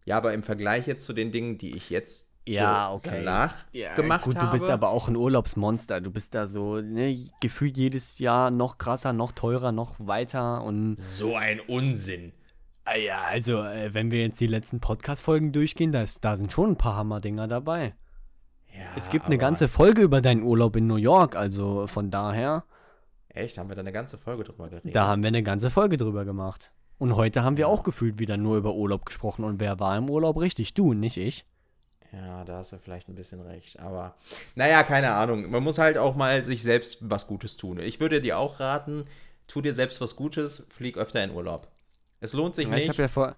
Ja, 0.05 0.17
aber 0.17 0.33
im 0.33 0.43
Vergleich 0.43 0.87
jetzt 0.87 1.05
zu 1.05 1.13
den 1.13 1.31
Dingen, 1.31 1.57
die 1.57 1.75
ich 1.75 1.89
jetzt 1.89 2.31
ja, 2.47 2.89
so 2.89 2.95
okay. 2.95 3.23
danach 3.23 3.53
ja, 3.71 3.93
gemacht 3.95 4.23
gut, 4.23 4.35
habe. 4.35 4.47
Du 4.47 4.51
bist 4.53 4.69
aber 4.69 4.89
auch 4.89 5.07
ein 5.07 5.15
Urlaubsmonster. 5.15 6.01
Du 6.01 6.11
bist 6.11 6.33
da 6.33 6.47
so 6.47 6.81
ne, 6.81 7.29
gefühlt 7.39 7.77
jedes 7.77 8.17
Jahr 8.19 8.49
noch 8.49 8.77
krasser, 8.77 9.13
noch 9.13 9.31
teurer, 9.31 9.71
noch 9.71 9.95
weiter 9.99 10.63
und. 10.63 10.95
So 10.97 11.35
ein 11.35 11.59
Unsinn. 11.59 12.33
Ah 12.83 12.95
ja, 12.95 13.21
also, 13.23 13.61
äh, 13.61 13.93
wenn 13.93 14.11
wir 14.11 14.21
jetzt 14.21 14.41
die 14.41 14.47
letzten 14.47 14.79
Podcast-Folgen 14.79 15.51
durchgehen, 15.51 15.91
da, 15.91 16.01
ist, 16.01 16.25
da 16.25 16.35
sind 16.35 16.51
schon 16.51 16.71
ein 16.71 16.77
paar 16.77 16.95
Hammer-Dinger 16.95 17.47
dabei. 17.47 17.93
Ja, 18.73 18.85
es 18.95 19.09
gibt 19.09 19.25
eine 19.25 19.37
ganze 19.37 19.67
Folge 19.67 20.01
über 20.01 20.21
deinen 20.21 20.43
Urlaub 20.43 20.75
in 20.75 20.87
New 20.87 20.95
York, 20.95 21.35
also 21.35 21.87
von 21.87 22.09
daher. 22.09 22.63
Echt? 23.29 23.57
Haben 23.57 23.69
wir 23.69 23.75
da 23.75 23.81
eine 23.81 23.91
ganze 23.91 24.17
Folge 24.17 24.43
drüber 24.43 24.69
geredet? 24.69 24.95
Da 24.95 25.07
haben 25.07 25.23
wir 25.23 25.27
eine 25.27 25.43
ganze 25.43 25.69
Folge 25.69 25.97
drüber 25.97 26.25
gemacht. 26.25 26.71
Und 26.97 27.15
heute 27.15 27.43
haben 27.43 27.57
wir 27.57 27.67
auch 27.67 27.83
gefühlt 27.83 28.19
wieder 28.19 28.37
nur 28.37 28.57
über 28.57 28.73
Urlaub 28.73 29.05
gesprochen. 29.05 29.43
Und 29.43 29.59
wer 29.59 29.79
war 29.79 29.97
im 29.97 30.09
Urlaub 30.09 30.39
richtig? 30.39 30.73
Du, 30.73 30.93
nicht 30.93 31.17
ich. 31.17 31.45
Ja, 32.11 32.43
da 32.43 32.57
hast 32.57 32.73
du 32.73 32.77
vielleicht 32.77 33.07
ein 33.07 33.15
bisschen 33.15 33.41
recht. 33.41 33.79
Aber 33.79 34.15
naja, 34.55 34.83
keine 34.83 35.11
Ahnung. 35.11 35.49
Man 35.49 35.63
muss 35.63 35.77
halt 35.77 35.97
auch 35.97 36.15
mal 36.15 36.41
sich 36.43 36.61
selbst 36.61 36.97
was 37.09 37.25
Gutes 37.25 37.57
tun. 37.57 37.79
Ich 37.79 37.99
würde 37.99 38.21
dir 38.21 38.37
auch 38.37 38.59
raten, 38.59 39.05
tu 39.47 39.61
dir 39.61 39.73
selbst 39.73 40.01
was 40.01 40.15
Gutes, 40.15 40.65
flieg 40.69 40.97
öfter 40.97 41.23
in 41.23 41.31
Urlaub. 41.31 41.70
Es 42.21 42.31
lohnt 42.31 42.55
sich 42.55 42.69
ja, 42.69 42.75
nicht. 42.75 42.89
Ich 42.89 42.97
ja 42.97 43.09
vor 43.09 43.35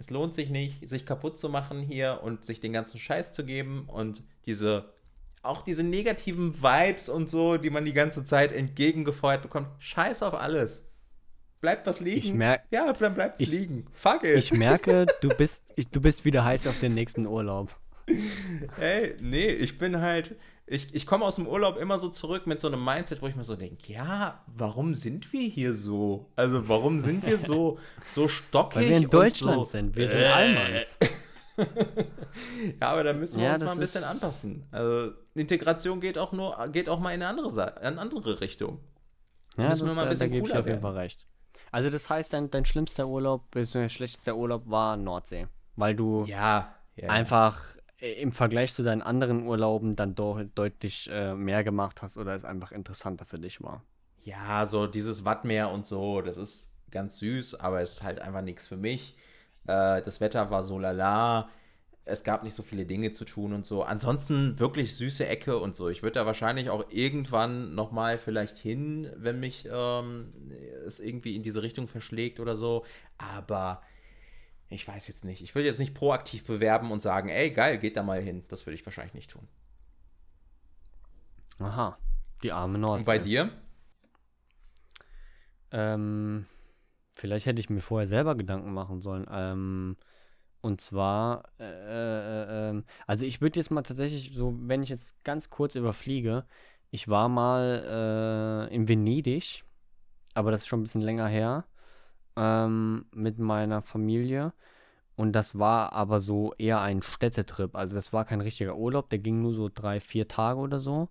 es 0.00 0.08
lohnt 0.08 0.32
sich 0.32 0.48
nicht, 0.48 0.88
sich 0.88 1.04
kaputt 1.04 1.38
zu 1.38 1.50
machen 1.50 1.82
hier 1.82 2.20
und 2.22 2.46
sich 2.46 2.58
den 2.58 2.72
ganzen 2.72 2.98
Scheiß 2.98 3.34
zu 3.34 3.44
geben 3.44 3.84
und 3.86 4.22
diese 4.46 4.94
auch 5.42 5.62
diese 5.62 5.82
negativen 5.82 6.62
Vibes 6.62 7.08
und 7.08 7.30
so, 7.30 7.56
die 7.56 7.70
man 7.70 7.84
die 7.84 7.92
ganze 7.92 8.24
Zeit 8.24 8.52
entgegengefeuert 8.52 9.42
bekommt. 9.42 9.68
Scheiß 9.78 10.22
auf 10.22 10.34
alles. 10.34 10.86
Bleibt 11.60 11.86
was 11.86 12.00
liegen? 12.00 12.18
Ich 12.18 12.34
merk, 12.34 12.62
ja, 12.70 12.92
dann 12.92 13.14
bleibt 13.14 13.40
es 13.40 13.48
liegen. 13.48 13.86
Fuck 13.92 14.24
it. 14.24 14.38
Ich 14.38 14.52
merke, 14.52 15.06
du 15.20 15.28
bist, 15.28 15.62
ich, 15.76 15.88
du 15.88 16.00
bist 16.00 16.24
wieder 16.24 16.44
heiß 16.44 16.66
auf 16.66 16.80
den 16.80 16.94
nächsten 16.94 17.26
Urlaub. 17.26 17.74
Ey, 18.80 19.16
nee, 19.22 19.48
ich 19.48 19.76
bin 19.76 20.00
halt, 20.00 20.36
ich, 20.70 20.94
ich 20.94 21.04
komme 21.04 21.24
aus 21.24 21.34
dem 21.34 21.48
Urlaub 21.48 21.76
immer 21.78 21.98
so 21.98 22.08
zurück 22.08 22.46
mit 22.46 22.60
so 22.60 22.68
einem 22.68 22.84
Mindset, 22.84 23.20
wo 23.22 23.26
ich 23.26 23.34
mir 23.34 23.42
so 23.42 23.56
denke, 23.56 23.92
ja, 23.92 24.40
warum 24.46 24.94
sind 24.94 25.32
wir 25.32 25.48
hier 25.48 25.74
so? 25.74 26.30
Also 26.36 26.68
warum 26.68 27.00
sind 27.00 27.26
wir 27.26 27.38
so, 27.38 27.80
so 28.06 28.28
stockig? 28.28 28.82
Weil 28.82 28.88
wir 28.88 28.96
in 28.98 29.10
Deutschland 29.10 29.56
so, 29.56 29.64
sind, 29.64 29.96
wir 29.96 30.06
sind 30.06 30.20
äh. 30.20 30.26
Allmanns. 30.26 30.96
ja, 32.80 32.88
aber 32.88 33.02
da 33.02 33.12
müssen 33.12 33.40
wir 33.40 33.46
ja, 33.46 33.54
uns 33.54 33.64
mal 33.64 33.72
ein 33.72 33.80
bisschen 33.80 34.04
anpassen. 34.04 34.64
Also 34.70 35.12
Integration 35.34 36.00
geht 36.00 36.16
auch 36.16 36.30
nur, 36.30 36.56
geht 36.68 36.88
auch 36.88 37.00
mal 37.00 37.14
in 37.14 37.22
eine 37.22 37.30
andere, 37.30 37.74
in 37.80 37.86
eine 37.86 38.00
andere 38.00 38.40
Richtung. 38.40 38.78
Ja, 39.56 39.70
müssen 39.70 39.88
wir 39.88 39.94
mal 39.94 40.04
ein 40.04 40.10
bisschen 40.10 40.30
da, 40.30 40.36
da 40.36 40.40
gebe 40.40 40.46
ich 40.46 40.54
auf 40.54 40.66
jeden 40.66 40.82
Fall 40.82 40.96
recht. 40.96 41.26
Also 41.72 41.90
das 41.90 42.08
heißt, 42.08 42.32
dein, 42.32 42.48
dein 42.48 42.64
schlimmster 42.64 43.08
Urlaub, 43.08 43.50
bzw. 43.50 43.88
schlechtester 43.88 44.36
Urlaub 44.36 44.70
war 44.70 44.96
Nordsee. 44.96 45.48
Weil 45.74 45.96
du 45.96 46.24
ja, 46.26 46.76
ja. 46.94 47.08
einfach 47.08 47.60
im 48.00 48.32
Vergleich 48.32 48.74
zu 48.74 48.82
deinen 48.82 49.02
anderen 49.02 49.46
Urlauben 49.46 49.96
dann 49.96 50.14
doch 50.14 50.42
deutlich 50.54 51.08
äh, 51.12 51.34
mehr 51.34 51.64
gemacht 51.64 52.02
hast 52.02 52.16
oder 52.16 52.34
es 52.34 52.44
einfach 52.44 52.72
interessanter 52.72 53.24
für 53.24 53.38
dich 53.38 53.62
war. 53.62 53.82
Ja, 54.22 54.66
so 54.66 54.86
dieses 54.86 55.24
Wattmeer 55.24 55.70
und 55.70 55.86
so, 55.86 56.20
das 56.20 56.36
ist 56.36 56.76
ganz 56.90 57.18
süß, 57.18 57.60
aber 57.60 57.80
es 57.80 57.92
ist 57.94 58.02
halt 58.02 58.20
einfach 58.20 58.42
nichts 58.42 58.66
für 58.66 58.76
mich. 58.76 59.16
Äh, 59.66 60.02
das 60.02 60.20
Wetter 60.20 60.50
war 60.50 60.62
so 60.62 60.78
lala 60.78 61.48
es 62.04 62.24
gab 62.24 62.42
nicht 62.42 62.54
so 62.54 62.62
viele 62.62 62.86
Dinge 62.86 63.12
zu 63.12 63.24
tun 63.24 63.52
und 63.52 63.64
so. 63.64 63.82
Ansonsten 63.82 64.58
wirklich 64.58 64.96
süße 64.96 65.26
Ecke 65.26 65.58
und 65.58 65.76
so. 65.76 65.88
Ich 65.88 66.02
würde 66.02 66.14
da 66.14 66.26
wahrscheinlich 66.26 66.70
auch 66.70 66.84
irgendwann 66.90 67.74
nochmal 67.74 68.18
vielleicht 68.18 68.56
hin, 68.56 69.10
wenn 69.16 69.38
mich 69.38 69.68
ähm, 69.70 70.32
es 70.86 70.98
irgendwie 70.98 71.36
in 71.36 71.42
diese 71.42 71.62
Richtung 71.62 71.88
verschlägt 71.88 72.40
oder 72.40 72.56
so. 72.56 72.84
Aber 73.18 73.82
ich 74.70 74.86
weiß 74.86 75.08
jetzt 75.08 75.24
nicht. 75.24 75.42
Ich 75.42 75.54
würde 75.54 75.66
jetzt 75.66 75.80
nicht 75.80 75.94
proaktiv 75.94 76.44
bewerben 76.44 76.92
und 76.92 77.02
sagen, 77.02 77.28
ey, 77.28 77.50
geil, 77.50 77.78
geht 77.78 77.96
da 77.96 78.02
mal 78.02 78.22
hin. 78.22 78.44
Das 78.48 78.66
würde 78.66 78.76
ich 78.76 78.86
wahrscheinlich 78.86 79.14
nicht 79.14 79.30
tun. 79.30 79.46
Aha, 81.58 81.98
die 82.42 82.52
arme 82.52 82.78
Nordsee. 82.78 83.00
Und 83.00 83.06
bei 83.06 83.18
dir? 83.18 83.50
Ähm, 85.72 86.46
vielleicht 87.12 87.46
hätte 87.46 87.60
ich 87.60 87.68
mir 87.68 87.80
vorher 87.80 88.06
selber 88.06 88.36
Gedanken 88.36 88.72
machen 88.72 89.00
sollen. 89.00 89.26
Ähm, 89.30 89.96
und 90.60 90.80
zwar, 90.80 91.44
äh, 91.58 91.64
äh, 91.64 92.70
äh, 92.70 92.82
also 93.06 93.26
ich 93.26 93.40
würde 93.40 93.58
jetzt 93.58 93.70
mal 93.70 93.82
tatsächlich 93.82 94.32
so, 94.34 94.54
wenn 94.56 94.82
ich 94.82 94.88
jetzt 94.88 95.22
ganz 95.24 95.50
kurz 95.50 95.74
überfliege, 95.74 96.46
ich 96.90 97.08
war 97.08 97.28
mal 97.28 98.68
äh, 98.70 98.74
in 98.74 98.88
Venedig, 98.88 99.64
aber 100.34 100.50
das 100.50 100.62
ist 100.62 100.66
schon 100.66 100.80
ein 100.80 100.84
bisschen 100.84 101.00
länger 101.00 101.26
her, 101.26 101.64
ähm, 102.40 103.04
mit 103.12 103.38
meiner 103.38 103.82
Familie. 103.82 104.54
Und 105.14 105.32
das 105.32 105.58
war 105.58 105.92
aber 105.92 106.20
so 106.20 106.54
eher 106.56 106.80
ein 106.80 107.02
Städtetrip. 107.02 107.76
Also 107.76 107.94
das 107.94 108.14
war 108.14 108.24
kein 108.24 108.40
richtiger 108.40 108.76
Urlaub, 108.76 109.10
der 109.10 109.18
ging 109.18 109.42
nur 109.42 109.52
so 109.52 109.68
drei, 109.72 110.00
vier 110.00 110.26
Tage 110.26 110.58
oder 110.58 110.80
so. 110.80 111.10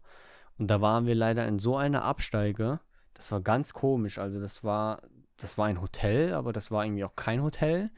Und 0.57 0.67
da 0.67 0.81
waren 0.81 1.05
wir 1.05 1.13
leider 1.15 1.47
in 1.47 1.59
so 1.59 1.77
einer 1.77 2.03
Absteige. 2.03 2.79
Das 3.13 3.31
war 3.31 3.41
ganz 3.41 3.73
komisch. 3.73 4.17
Also 4.17 4.41
das 4.41 4.63
war, 4.63 5.03
das 5.37 5.57
war 5.59 5.67
ein 5.67 5.81
Hotel, 5.81 6.33
aber 6.33 6.51
das 6.51 6.71
war 6.71 6.83
irgendwie 6.83 7.03
auch 7.03 7.15
kein 7.15 7.43
Hotel. 7.43 7.91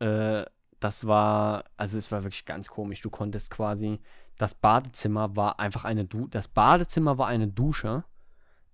Äh, 0.00 0.44
das 0.80 1.06
war, 1.06 1.64
also 1.76 1.96
es 1.96 2.10
war 2.10 2.24
wirklich 2.24 2.44
ganz 2.44 2.68
komisch. 2.68 3.00
Du 3.00 3.10
konntest 3.10 3.50
quasi, 3.50 4.00
das 4.38 4.56
Badezimmer 4.56 5.36
war 5.36 5.60
einfach 5.60 5.84
eine 5.84 6.04
Du 6.04 6.26
das 6.26 6.48
Badezimmer 6.48 7.18
war 7.18 7.28
eine 7.28 7.48
Dusche, 7.48 8.04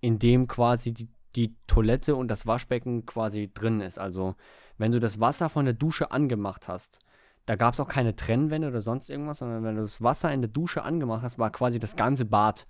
in 0.01 0.19
dem 0.19 0.47
quasi 0.47 0.93
die, 0.93 1.07
die 1.35 1.55
Toilette 1.67 2.15
und 2.15 2.27
das 2.27 2.45
Waschbecken 2.45 3.05
quasi 3.05 3.51
drin 3.53 3.81
ist. 3.81 3.97
Also, 3.97 4.35
wenn 4.77 4.91
du 4.91 4.99
das 4.99 5.19
Wasser 5.19 5.49
von 5.49 5.65
der 5.65 5.73
Dusche 5.73 6.11
angemacht 6.11 6.67
hast, 6.67 6.99
da 7.45 7.55
gab 7.55 7.73
es 7.73 7.79
auch 7.79 7.87
keine 7.87 8.15
Trennwände 8.15 8.67
oder 8.67 8.79
sonst 8.79 9.09
irgendwas, 9.09 9.39
sondern 9.39 9.63
wenn 9.63 9.75
du 9.75 9.81
das 9.81 10.01
Wasser 10.01 10.31
in 10.31 10.41
der 10.41 10.49
Dusche 10.49 10.83
angemacht 10.83 11.23
hast, 11.23 11.39
war 11.39 11.51
quasi 11.51 11.79
das 11.79 11.95
ganze 11.95 12.25
Bad 12.25 12.65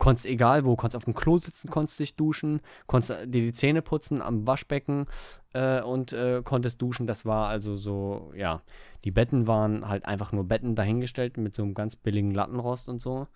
konntest 0.00 0.26
egal 0.26 0.64
wo, 0.64 0.74
konntest 0.74 0.96
auf 0.96 1.04
dem 1.04 1.14
Klo 1.14 1.38
sitzen, 1.38 1.70
konntest 1.70 2.00
dich 2.00 2.16
duschen, 2.16 2.60
konntest 2.88 3.10
dir 3.26 3.42
die 3.42 3.52
Zähne 3.52 3.82
putzen 3.82 4.20
am 4.20 4.46
Waschbecken 4.46 5.06
äh, 5.52 5.80
und 5.82 6.12
äh, 6.12 6.42
konntest 6.42 6.82
duschen. 6.82 7.06
Das 7.06 7.24
war 7.24 7.48
also 7.48 7.76
so, 7.76 8.32
ja, 8.34 8.62
die 9.04 9.12
Betten 9.12 9.46
waren 9.46 9.88
halt 9.88 10.06
einfach 10.06 10.32
nur 10.32 10.44
Betten 10.44 10.74
dahingestellt 10.74 11.36
mit 11.36 11.54
so 11.54 11.62
einem 11.62 11.74
ganz 11.74 11.94
billigen 11.94 12.32
Lattenrost 12.32 12.88
und 12.88 12.98
so. 12.98 13.28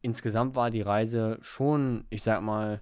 Insgesamt 0.00 0.56
war 0.56 0.70
die 0.70 0.80
Reise 0.80 1.38
schon, 1.42 2.04
ich 2.08 2.22
sag 2.22 2.40
mal, 2.40 2.80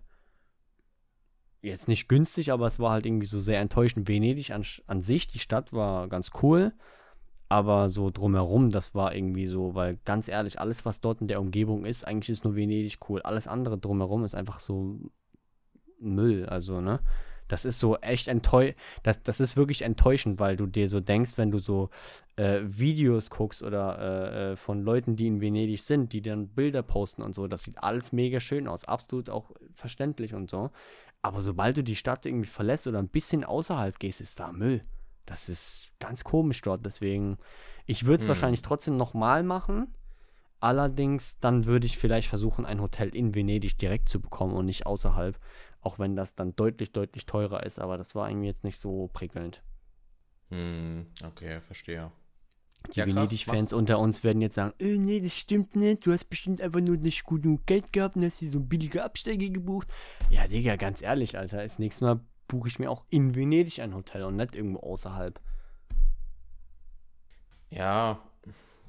jetzt 1.62 1.88
nicht 1.88 2.08
günstig, 2.08 2.52
aber 2.52 2.66
es 2.66 2.78
war 2.78 2.92
halt 2.92 3.06
irgendwie 3.06 3.26
so 3.26 3.40
sehr 3.40 3.60
enttäuschend. 3.60 4.08
Venedig 4.08 4.52
an, 4.52 4.64
an 4.86 5.02
sich, 5.02 5.26
die 5.26 5.38
Stadt 5.38 5.72
war 5.72 6.08
ganz 6.08 6.30
cool. 6.42 6.72
Aber 7.50 7.88
so 7.88 8.10
drumherum, 8.10 8.68
das 8.68 8.94
war 8.94 9.14
irgendwie 9.14 9.46
so, 9.46 9.74
weil 9.74 9.98
ganz 10.04 10.28
ehrlich, 10.28 10.60
alles, 10.60 10.84
was 10.84 11.00
dort 11.00 11.22
in 11.22 11.28
der 11.28 11.40
Umgebung 11.40 11.86
ist, 11.86 12.06
eigentlich 12.06 12.28
ist 12.28 12.44
nur 12.44 12.54
Venedig 12.54 12.98
cool. 13.08 13.22
Alles 13.22 13.46
andere 13.48 13.78
drumherum 13.78 14.24
ist 14.24 14.34
einfach 14.34 14.58
so 14.58 15.00
Müll, 15.98 16.46
also, 16.46 16.80
ne? 16.80 17.00
Das 17.48 17.64
ist 17.64 17.78
so 17.78 17.96
echt 17.96 18.28
enttäuschend. 18.28 18.76
Das, 19.02 19.22
das 19.22 19.40
ist 19.40 19.56
wirklich 19.56 19.80
enttäuschend, 19.80 20.38
weil 20.38 20.58
du 20.58 20.66
dir 20.66 20.86
so 20.86 21.00
denkst, 21.00 21.38
wenn 21.38 21.50
du 21.50 21.58
so 21.58 21.88
äh, 22.36 22.60
Videos 22.62 23.30
guckst 23.30 23.62
oder 23.62 23.98
äh, 23.98 24.52
äh 24.52 24.56
von 24.56 24.82
Leuten, 24.82 25.16
die 25.16 25.26
in 25.26 25.40
Venedig 25.40 25.82
sind, 25.82 26.12
die 26.12 26.20
dann 26.20 26.48
Bilder 26.48 26.82
posten 26.82 27.22
und 27.22 27.34
so, 27.34 27.48
das 27.48 27.62
sieht 27.62 27.82
alles 27.82 28.12
mega 28.12 28.38
schön 28.40 28.68
aus. 28.68 28.84
Absolut 28.84 29.30
auch 29.30 29.50
verständlich 29.72 30.34
und 30.34 30.50
so. 30.50 30.70
Aber 31.22 31.40
sobald 31.40 31.76
du 31.76 31.82
die 31.82 31.96
Stadt 31.96 32.26
irgendwie 32.26 32.48
verlässt 32.48 32.86
oder 32.86 32.98
ein 32.98 33.08
bisschen 33.08 33.44
außerhalb 33.44 33.98
gehst, 33.98 34.20
ist 34.20 34.38
da 34.38 34.52
Müll. 34.52 34.84
Das 35.26 35.48
ist 35.48 35.92
ganz 35.98 36.24
komisch 36.24 36.62
dort. 36.62 36.86
Deswegen, 36.86 37.38
ich 37.86 38.06
würde 38.06 38.18
es 38.18 38.22
hm. 38.22 38.28
wahrscheinlich 38.28 38.62
trotzdem 38.62 38.96
nochmal 38.96 39.42
machen. 39.42 39.94
Allerdings, 40.60 41.38
dann 41.38 41.66
würde 41.66 41.86
ich 41.86 41.98
vielleicht 41.98 42.28
versuchen, 42.28 42.66
ein 42.66 42.80
Hotel 42.80 43.14
in 43.14 43.34
Venedig 43.34 43.78
direkt 43.78 44.08
zu 44.08 44.20
bekommen 44.20 44.54
und 44.54 44.66
nicht 44.66 44.86
außerhalb. 44.86 45.38
Auch 45.80 45.98
wenn 45.98 46.16
das 46.16 46.34
dann 46.34 46.56
deutlich, 46.56 46.92
deutlich 46.92 47.26
teurer 47.26 47.64
ist. 47.64 47.78
Aber 47.78 47.98
das 47.98 48.14
war 48.14 48.28
irgendwie 48.28 48.48
jetzt 48.48 48.64
nicht 48.64 48.78
so 48.78 49.08
prickelnd. 49.12 49.62
Hm, 50.50 51.06
okay, 51.24 51.60
verstehe. 51.60 52.10
Die 52.94 53.00
ja, 53.00 53.06
Venedig-Fans 53.06 53.72
unter 53.72 53.98
uns 53.98 54.24
werden 54.24 54.40
jetzt 54.40 54.54
sagen, 54.54 54.72
äh, 54.78 54.96
nee, 54.96 55.20
das 55.20 55.36
stimmt 55.36 55.76
nicht, 55.76 56.06
du 56.06 56.12
hast 56.12 56.30
bestimmt 56.30 56.60
einfach 56.62 56.80
nur 56.80 56.96
nicht 56.96 57.24
gut 57.24 57.42
genug 57.42 57.66
Geld 57.66 57.92
gehabt 57.92 58.16
und 58.16 58.24
hast 58.24 58.38
hier 58.38 58.50
so 58.50 58.60
billige 58.60 59.04
Absteige 59.04 59.50
gebucht. 59.50 59.88
Ja, 60.30 60.46
Digga, 60.46 60.76
ganz 60.76 61.02
ehrlich, 61.02 61.36
Alter, 61.36 61.62
das 61.62 61.78
nächste 61.78 62.04
Mal 62.04 62.20
buche 62.46 62.68
ich 62.68 62.78
mir 62.78 62.90
auch 62.90 63.04
in 63.10 63.34
Venedig 63.34 63.80
ein 63.80 63.94
Hotel 63.94 64.24
und 64.24 64.36
nicht 64.36 64.54
irgendwo 64.54 64.80
außerhalb. 64.80 65.38
Ja, 67.70 68.22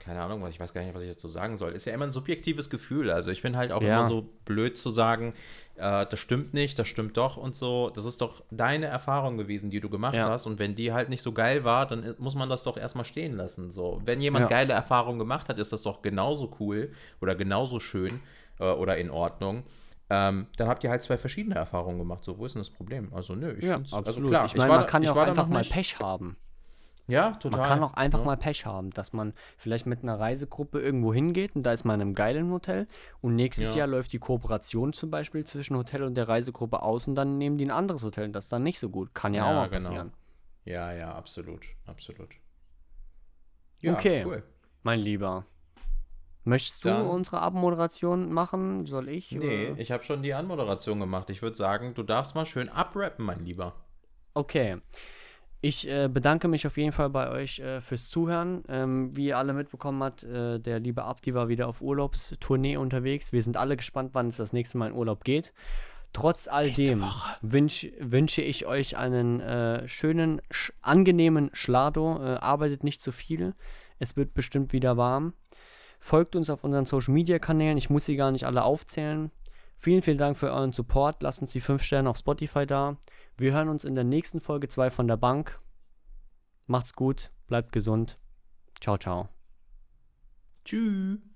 keine 0.10 0.24
Ahnung, 0.24 0.44
ich 0.48 0.60
weiß 0.60 0.74
gar 0.74 0.82
nicht, 0.82 0.96
was 0.96 1.04
ich 1.04 1.10
dazu 1.10 1.28
sagen 1.28 1.56
soll. 1.56 1.74
Ist 1.74 1.86
ja 1.86 1.94
immer 1.94 2.06
ein 2.06 2.12
subjektives 2.12 2.72
Gefühl. 2.72 3.12
Also 3.12 3.30
ich 3.30 3.42
finde 3.42 3.60
halt 3.60 3.72
auch 3.72 3.84
ja. 3.84 4.00
immer 4.00 4.08
so 4.08 4.28
blöd 4.44 4.76
zu 4.76 4.90
sagen, 4.90 5.36
äh, 5.76 6.08
das 6.08 6.20
stimmt 6.20 6.52
nicht, 6.52 6.80
das 6.80 6.88
stimmt 6.88 7.16
doch 7.16 7.38
und 7.38 7.56
so. 7.56 7.92
Das 7.92 8.06
ist 8.06 8.20
doch 8.20 8.42
deine 8.50 8.88
Erfahrung 8.88 9.38
gewesen, 9.38 9.70
die 9.70 9.80
du 9.80 9.88
gemacht 9.88 10.16
ja. 10.16 10.28
hast. 10.28 10.48
Und 10.48 10.58
wenn 10.58 10.74
die 10.74 10.94
halt 10.94 11.10
nicht 11.10 11.22
so 11.22 11.32
geil 11.32 11.64
war, 11.64 11.86
dann 11.86 12.16
muss 12.18 12.34
man 12.34 12.50
das 12.50 12.64
doch 12.64 12.76
erstmal 12.76 13.06
stehen 13.06 13.38
lassen. 13.38 13.70
So, 13.70 14.02
wenn 14.04 14.20
jemand 14.20 14.46
ja. 14.46 14.50
geile 14.50 14.74
Erfahrungen 14.74 15.20
gemacht 15.20 15.48
hat, 15.48 15.60
ist 15.60 15.72
das 15.72 15.84
doch 15.84 16.02
genauso 16.02 16.56
cool 16.60 16.92
oder 17.22 17.36
genauso 17.36 17.80
schön 17.80 18.20
äh, 18.60 18.64
oder 18.64 18.98
in 18.98 19.12
Ordnung. 19.12 19.62
Ähm, 20.10 20.48
dann 20.58 20.70
habt 20.70 20.84
ihr 20.84 20.90
halt 20.90 21.04
zwei 21.04 21.18
verschiedene 21.18 21.54
Erfahrungen 21.54 22.00
gemacht. 22.00 22.24
So, 22.24 22.40
wo 22.40 22.48
ist 22.48 22.56
denn 22.56 22.62
das 22.62 22.72
Problem? 22.72 23.14
Also, 23.14 23.36
nö, 23.36 23.54
ich 23.60 23.64
ja, 23.64 23.76
also 23.76 23.96
absolut. 23.96 24.08
Also 24.08 24.22
klar, 24.30 24.46
ich 24.48 24.56
meine, 24.56 24.74
man 24.74 24.88
kann 24.88 25.04
ja 25.04 25.12
auch 25.12 25.18
einfach 25.18 25.48
mal 25.48 25.64
Pech 25.64 26.00
haben. 26.00 26.36
Ja, 27.10 27.32
total. 27.32 27.60
Man 27.60 27.68
kann 27.68 27.84
auch 27.84 27.94
einfach 27.96 28.20
ja. 28.20 28.26
mal 28.26 28.38
Pech 28.38 28.66
haben, 28.66 28.92
dass 28.92 29.14
man 29.14 29.34
vielleicht 29.58 29.88
mit 29.88 30.04
einer 30.04 30.20
Reisegruppe 30.20 30.80
irgendwo 30.80 31.12
hingeht 31.12 31.56
und 31.56 31.64
da 31.64 31.74
ist 31.74 31.84
man 31.84 31.96
in 31.96 32.02
einem 32.02 32.14
geilen 32.14 32.52
Hotel 32.52 32.86
und 33.22 33.36
nächstes 33.36 33.74
ja. 33.74 33.80
Jahr 33.80 33.88
läuft 33.88 34.14
die 34.14 34.20
Kooperation 34.20 34.94
zum 34.94 35.10
Beispiel 35.10 35.44
zwischen 35.44 35.76
Hotel 35.76 36.04
und 36.04 36.16
der 36.16 36.28
Reisegruppe 36.28 36.84
aus 36.84 37.08
und 37.08 37.16
dann 37.16 37.40
nehmen 37.40 37.58
die 37.58 37.66
ein 37.66 37.72
anderes 37.72 38.04
Hotel 38.04 38.26
und 38.26 38.34
das 38.34 38.46
ist 38.46 38.54
dann 38.54 38.64
nicht 38.64 38.80
so 38.80 38.90
gut. 38.90 39.16
Kann 39.16 39.34
ja, 39.34 39.44
ja 39.44 39.50
auch 39.50 39.56
mal 39.56 39.70
genau. 39.70 39.90
passieren. 39.90 40.14
Ja, 40.66 40.94
ja, 40.94 41.12
absolut, 41.16 41.66
absolut. 41.88 42.30
okay, 43.84 44.24
cool. 44.26 44.44
mein 44.84 45.00
Lieber. 45.00 45.46
Möchtest 46.44 46.86
du 46.86 46.90
dann, 46.90 47.08
unsere 47.08 47.42
Abmoderation 47.42 48.32
machen? 48.32 48.86
Soll 48.86 49.10
ich? 49.10 49.32
Nee, 49.32 49.70
oder? 49.70 49.80
ich 49.80 49.92
habe 49.92 50.04
schon 50.04 50.22
die 50.22 50.34
Anmoderation 50.34 51.00
gemacht. 51.00 51.30
Ich 51.30 51.42
würde 51.42 51.56
sagen, 51.56 51.94
du 51.96 52.04
darfst 52.04 52.36
mal 52.36 52.46
schön 52.46 52.70
abrappen, 52.70 53.26
mein 53.26 53.44
Lieber. 53.46 53.76
Okay. 54.34 54.78
Ich 55.62 55.90
äh, 55.90 56.08
bedanke 56.08 56.48
mich 56.48 56.66
auf 56.66 56.78
jeden 56.78 56.94
Fall 56.94 57.10
bei 57.10 57.30
euch 57.30 57.60
äh, 57.60 57.82
fürs 57.82 58.10
Zuhören. 58.10 58.64
Ähm, 58.70 59.16
wie 59.16 59.28
ihr 59.28 59.38
alle 59.38 59.52
mitbekommen 59.52 60.02
habt, 60.02 60.24
äh, 60.24 60.58
der 60.60 60.80
liebe 60.80 61.04
Abdi 61.04 61.34
war 61.34 61.50
wieder 61.50 61.68
auf 61.68 61.82
Urlaubstournee 61.82 62.78
unterwegs. 62.78 63.34
Wir 63.34 63.44
sind 63.44 63.58
alle 63.58 63.76
gespannt, 63.76 64.12
wann 64.14 64.30
es 64.30 64.38
das 64.38 64.54
nächste 64.54 64.78
Mal 64.78 64.88
in 64.88 64.96
Urlaub 64.96 65.26
geht. 65.26 65.54
Trotz 66.14 66.48
all 66.48 66.72
dem 66.72 67.04
wünsch, 67.42 67.88
wünsche 68.00 68.42
ich 68.42 68.66
euch 68.66 68.98
einen 68.98 69.42
äh, 69.42 69.88
schönen, 69.88 70.42
sch 70.50 70.72
angenehmen 70.82 71.50
Schlado. 71.54 72.20
Äh, 72.24 72.38
arbeitet 72.38 72.86
nicht 72.86 73.02
zu 73.02 73.12
viel. 73.12 73.54
Es 74.00 74.16
wird 74.16 74.34
bestimmt 74.34 74.72
wieder 74.72 74.96
warm. 74.96 75.34
Folgt 76.00 76.38
uns 76.38 76.50
auf 76.50 76.64
unseren 76.64 76.86
Social 76.86 77.14
Media 77.14 77.38
Kanälen. 77.38 77.78
Ich 77.78 77.90
muss 77.90 78.06
sie 78.06 78.16
gar 78.16 78.32
nicht 78.32 78.46
alle 78.46 78.64
aufzählen. 78.64 79.30
Vielen, 79.78 80.02
vielen 80.02 80.18
Dank 80.18 80.38
für 80.38 80.52
euren 80.52 80.72
Support. 80.72 81.22
Lasst 81.22 81.42
uns 81.42 81.52
die 81.52 81.62
5 81.62 81.84
Sterne 81.84 82.10
auf 82.10 82.18
Spotify 82.18 82.66
da. 82.66 82.98
Wir 83.40 83.54
hören 83.54 83.70
uns 83.70 83.86
in 83.86 83.94
der 83.94 84.04
nächsten 84.04 84.42
Folge 84.42 84.68
2 84.68 84.90
von 84.92 85.08
der 85.08 85.16
Bank. 85.16 85.62
Macht's 86.68 86.94
gut, 86.94 87.32
bleibt 87.48 87.72
gesund. 87.72 88.18
Ciao, 88.82 88.98
ciao. 88.98 89.30
Tschüss. 90.66 91.29